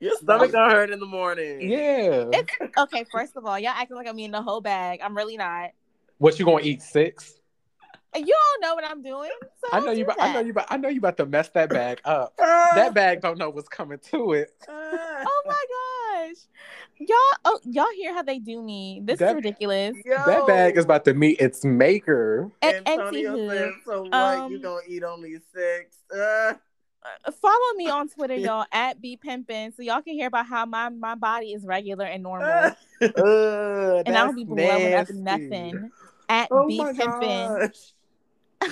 Your 0.00 0.16
stomach 0.16 0.52
gonna 0.52 0.72
hurt 0.74 0.90
in 0.90 1.00
the 1.00 1.06
morning. 1.06 1.70
Yeah. 1.70 2.24
It's 2.32 2.76
okay. 2.76 3.04
First 3.10 3.36
of 3.36 3.46
all, 3.46 3.58
y'all 3.58 3.70
acting 3.74 3.96
like 3.96 4.08
I'm 4.08 4.18
eating 4.18 4.32
the 4.32 4.42
whole 4.42 4.60
bag. 4.60 5.00
I'm 5.02 5.16
really 5.16 5.36
not. 5.36 5.70
What 6.18 6.38
you 6.38 6.44
gonna 6.44 6.62
eat 6.62 6.82
six? 6.82 7.34
And 8.14 8.26
You 8.26 8.34
don't 8.52 8.60
know 8.68 8.74
what 8.76 8.84
I'm 8.84 9.02
doing. 9.02 9.30
So 9.60 9.68
I 9.72 9.80
know 9.80 9.86
don't 9.86 9.98
you. 9.98 10.04
do 10.04 10.10
About, 10.10 10.20
I 10.20 10.32
know 10.32 10.40
you. 10.40 10.50
About, 10.50 10.66
I 10.70 10.76
know 10.76 10.88
you 10.88 10.98
about 10.98 11.16
to 11.16 11.26
mess 11.26 11.48
that 11.50 11.70
bag 11.70 12.00
up. 12.04 12.34
Ah. 12.40 12.70
that 12.74 12.94
bag 12.94 13.20
don't 13.20 13.38
know 13.38 13.50
what's 13.50 13.68
coming 13.68 13.98
to 14.10 14.32
it. 14.34 14.52
Ah. 14.68 15.24
Oh 15.26 15.42
my 15.46 15.64
gosh, 16.28 16.36
y'all! 16.98 17.18
Oh, 17.44 17.60
y'all 17.64 17.86
hear 17.96 18.14
how 18.14 18.22
they 18.22 18.38
do 18.38 18.62
me? 18.62 19.00
This 19.02 19.18
That- 19.18 19.30
is 19.30 19.34
ridiculous. 19.36 19.96
That 20.04 20.46
bag 20.46 20.76
is 20.76 20.84
about 20.84 21.04
to 21.06 21.14
meet 21.14 21.40
its 21.40 21.64
maker. 21.64 22.50
And, 22.62 22.88
Antonio 22.88 23.36
anywho, 23.36 23.48
said, 23.58 23.72
so 23.84 24.02
what? 24.02 24.14
um, 24.14 24.52
you 24.52 24.58
gonna 24.60 24.80
eat 24.86 25.02
only 25.02 25.34
six? 25.52 25.96
Uh, 26.14 26.54
uh, 27.04 27.32
follow 27.32 27.74
me 27.76 27.88
on 27.88 28.08
Twitter, 28.14 28.36
y'all, 28.36 28.64
at 28.70 29.00
B 29.00 29.18
Pimpin, 29.22 29.74
so 29.74 29.82
y'all 29.82 30.02
can 30.02 30.14
hear 30.14 30.28
about 30.28 30.46
how 30.46 30.64
my 30.66 30.88
my 30.88 31.16
body 31.16 31.52
is 31.52 31.64
regular 31.64 32.04
and 32.04 32.22
normal, 32.22 32.46
uh, 32.48 32.70
and 33.00 34.16
I 34.16 34.24
don't 34.24 34.36
be 34.36 34.44
blowing 34.44 34.94
up 34.94 35.10
nothing. 35.10 35.90
At 36.28 36.48
Oh 36.50 36.66
B 36.68 36.78
Pimpin, 36.80 37.60
gosh. 37.60 37.92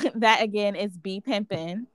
that 0.17 0.43
again 0.43 0.75
is 0.75 0.97
B 0.97 1.23
Pimpin. 1.27 1.87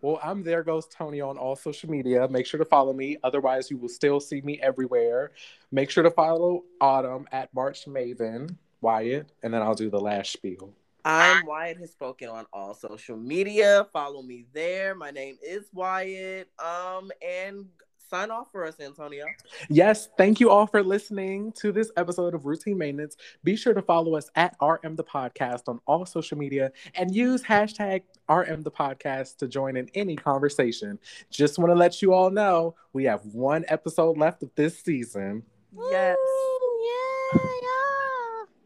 Well, 0.00 0.20
I'm 0.22 0.42
there 0.42 0.62
goes 0.62 0.86
Tony 0.86 1.20
on 1.20 1.38
all 1.38 1.56
social 1.56 1.90
media. 1.90 2.28
Make 2.28 2.46
sure 2.46 2.58
to 2.58 2.64
follow 2.64 2.92
me. 2.92 3.16
Otherwise, 3.24 3.70
you 3.70 3.78
will 3.78 3.88
still 3.88 4.20
see 4.20 4.42
me 4.42 4.60
everywhere. 4.60 5.32
Make 5.72 5.90
sure 5.90 6.02
to 6.02 6.10
follow 6.10 6.64
Autumn 6.80 7.26
at 7.32 7.52
March 7.54 7.86
Maven 7.86 8.56
Wyatt, 8.80 9.32
and 9.42 9.54
then 9.54 9.62
I'll 9.62 9.74
do 9.74 9.88
the 9.88 10.00
last 10.00 10.32
spiel. 10.32 10.74
I'm 11.06 11.44
Wyatt 11.46 11.78
has 11.78 11.90
spoken 11.90 12.28
on 12.28 12.46
all 12.52 12.74
social 12.74 13.16
media. 13.16 13.86
Follow 13.92 14.22
me 14.22 14.46
there. 14.52 14.94
My 14.94 15.10
name 15.10 15.36
is 15.42 15.64
Wyatt. 15.72 16.48
Um, 16.58 17.10
and 17.26 17.66
sign 18.14 18.30
off 18.30 18.46
for 18.52 18.64
us, 18.64 18.78
Antonio. 18.78 19.24
Yes, 19.68 20.08
thank 20.16 20.38
you 20.38 20.48
all 20.48 20.68
for 20.68 20.84
listening 20.84 21.50
to 21.52 21.72
this 21.72 21.90
episode 21.96 22.32
of 22.32 22.46
Routine 22.46 22.78
Maintenance. 22.78 23.16
Be 23.42 23.56
sure 23.56 23.74
to 23.74 23.82
follow 23.82 24.14
us 24.14 24.30
at 24.36 24.54
RM 24.62 24.94
the 24.94 25.02
Podcast 25.02 25.62
on 25.66 25.80
all 25.86 26.06
social 26.06 26.38
media 26.38 26.70
and 26.94 27.12
use 27.12 27.42
hashtag 27.42 28.02
RM 28.28 28.62
the 28.62 28.70
Podcast 28.70 29.38
to 29.38 29.48
join 29.48 29.76
in 29.76 29.90
any 29.94 30.14
conversation. 30.14 30.96
Just 31.30 31.58
want 31.58 31.70
to 31.70 31.74
let 31.74 32.02
you 32.02 32.12
all 32.12 32.30
know 32.30 32.76
we 32.92 33.02
have 33.04 33.24
one 33.26 33.64
episode 33.66 34.16
left 34.16 34.44
of 34.44 34.50
this 34.54 34.78
season. 34.78 35.42
Yes. 35.90 36.16
Ooh, 36.16 36.88
yeah, 37.34 37.40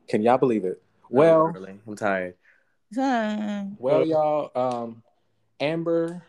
Can 0.08 0.20
y'all 0.20 0.36
believe 0.36 0.66
it? 0.66 0.82
Well, 1.08 1.46
Literally, 1.46 1.80
I'm 1.86 1.96
tired. 1.96 2.34
well, 3.78 4.04
y'all, 4.04 4.50
um, 4.54 5.02
Amber, 5.58 6.22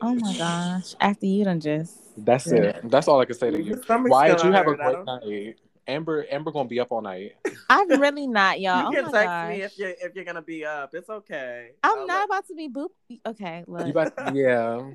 Oh 0.00 0.14
my 0.14 0.36
gosh! 0.36 0.94
After 1.00 1.26
you 1.26 1.44
done 1.44 1.60
just 1.60 1.96
that's 2.16 2.46
it. 2.46 2.80
That's 2.84 3.08
all 3.08 3.20
I 3.20 3.24
can 3.24 3.34
say 3.34 3.50
to 3.50 3.62
you. 3.62 3.80
Why 3.86 4.28
did 4.28 4.42
you 4.42 4.52
have 4.52 4.66
a 4.66 4.74
great 4.74 5.04
night. 5.04 5.56
Amber, 5.86 6.24
Amber 6.30 6.50
gonna 6.50 6.68
be 6.68 6.80
up 6.80 6.92
all 6.92 7.02
night. 7.02 7.32
I'm 7.68 7.88
really 8.00 8.26
not, 8.26 8.58
y'all. 8.58 8.90
You 8.90 8.98
oh 8.98 9.02
can 9.02 9.04
my 9.04 9.10
text 9.12 9.26
gosh. 9.26 9.48
me 9.50 9.62
if 9.62 9.78
you're 9.78 9.94
if 10.00 10.14
you're 10.14 10.24
gonna 10.24 10.40
be 10.40 10.64
up. 10.64 10.94
It's 10.94 11.10
okay. 11.10 11.72
I'm 11.82 11.98
I'll 11.98 12.06
not 12.06 12.14
let- 12.14 12.24
about 12.24 12.46
to 12.48 12.54
be 12.54 12.68
boop. 12.68 12.88
Okay, 13.26 13.64
look. 13.66 13.86
You 13.86 13.90
about, 13.92 14.34
yeah. 14.34 14.90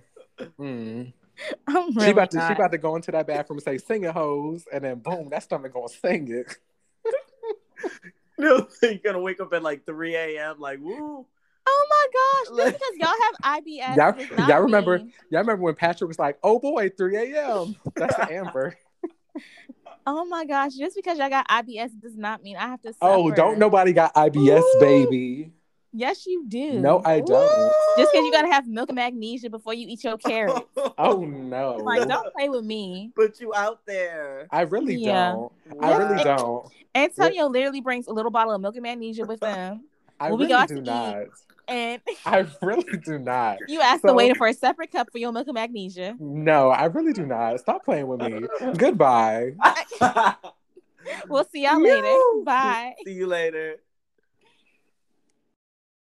Mm. 0.60 1.14
I'm 1.68 1.94
really 1.94 2.06
she 2.06 2.12
about 2.12 2.32
to 2.32 2.38
not. 2.38 2.48
she 2.48 2.54
about 2.54 2.72
to 2.72 2.78
go 2.80 2.96
into 2.96 3.12
that 3.12 3.28
bathroom 3.28 3.58
and 3.58 3.64
say 3.64 3.78
sing 3.78 4.04
it 4.04 4.12
hoes 4.12 4.66
and 4.74 4.84
then 4.84 5.00
boom 5.00 5.30
that 5.30 5.44
stomach 5.44 5.74
gonna 5.74 5.90
sing 5.90 6.28
it. 6.32 6.58
No, 8.40 8.68
you're 8.82 8.96
gonna 9.04 9.20
wake 9.20 9.42
up 9.42 9.54
at 9.54 9.62
like 9.62 9.86
3 9.86 10.16
a.m. 10.16 10.60
like 10.60 10.80
woo. 10.82 11.26
Oh 11.72 11.88
my 11.90 12.08
gosh! 12.58 12.58
Just 12.72 12.80
because 12.80 12.96
y'all 12.98 13.22
have 13.22 13.64
IBS, 13.64 13.96
Y'all- 14.38 14.48
y'all 14.50 14.62
remember- 14.62 14.98
mean- 15.00 15.14
Y'all 15.30 15.42
remember 15.42 15.64
when 15.64 15.76
Patrick 15.76 16.08
was 16.08 16.18
like, 16.20 16.38
"Oh 16.44 16.60
boy, 16.60 16.90
3 16.90 17.16
a.m." 17.36 17.76
That's 17.96 18.16
the 18.16 18.32
Amber. 18.32 18.76
Oh 20.08 20.26
my 20.26 20.46
gosh! 20.46 20.74
Just 20.74 20.96
because 20.96 21.20
y'all 21.20 21.30
got 21.30 21.48
IBS 21.48 21.92
does 22.02 22.18
not 22.18 22.42
mean 22.42 22.58
I 22.58 22.68
have 22.68 22.82
to. 22.82 22.90
Suffer. 22.94 22.98
oh, 23.02 23.30
don't 23.32 23.60
nobody 23.60 23.94
got 23.94 24.14
IBS, 24.16 24.60
Ooh. 24.62 24.80
baby. 24.80 25.52
Yes, 25.92 26.26
you 26.28 26.46
do. 26.48 26.74
No, 26.80 27.02
I 27.04 27.20
don't. 27.20 27.72
Just 27.98 28.12
because 28.12 28.24
you 28.26 28.32
gotta 28.32 28.48
have 28.52 28.68
milk 28.68 28.90
and 28.90 28.96
magnesia 28.96 29.50
before 29.50 29.74
you 29.74 29.88
eat 29.88 30.04
your 30.04 30.18
carrots. 30.18 30.62
Oh 30.98 31.24
no. 31.26 31.78
like, 31.78 32.08
don't 32.08 32.32
play 32.34 32.50
with 32.50 32.64
me. 32.66 33.12
Put 33.16 33.40
you 33.40 33.54
out 33.56 33.80
there. 33.86 34.48
I 34.52 34.62
really 34.62 34.96
Yeah. 34.96 35.32
don't. 35.34 35.52
I 35.82 35.96
really 35.98 36.24
don't. 36.24 36.68
Antonio 36.94 37.48
literally 37.48 37.82
brings 37.82 38.08
a 38.08 38.12
little 38.12 38.32
bottle 38.32 38.54
of 38.54 38.62
milk 38.62 38.76
and 38.76 38.84
magnesia 38.84 39.26
with 39.26 39.42
him, 39.42 39.86
I 40.20 40.30
When 40.30 40.40
we 40.40 40.46
really 40.46 40.50
go 40.50 40.58
out 40.58 40.68
do 40.70 40.76
to 40.84 41.22
eat. 41.22 41.30
Not. 41.70 41.76
and 41.76 42.02
I 42.26 42.46
really 42.62 42.98
do 42.98 43.20
not. 43.20 43.60
you 43.68 43.82
ask 43.82 44.02
the 44.02 44.14
waiter 44.14 44.36
for 44.36 44.48
a 44.48 44.54
separate 44.54 44.92
cup 44.92 45.12
for 45.12 45.18
your 45.18 45.32
milk 45.32 45.48
and 45.48 45.56
magnesia. 45.56 46.16
No, 46.20 46.70
I 46.70 46.86
really 46.86 47.14
do 47.14 47.26
not. 47.26 47.60
Stop 47.60 47.86
playing 47.86 48.08
with 48.08 48.22
me. 48.22 48.48
Goodbye. 48.78 49.54
We'll 51.28 51.46
see 51.46 51.64
y'all 51.64 51.82
later. 51.82 52.14
Bye. 52.44 52.96
See 53.06 53.14
you 53.14 53.28
later. 53.28 53.78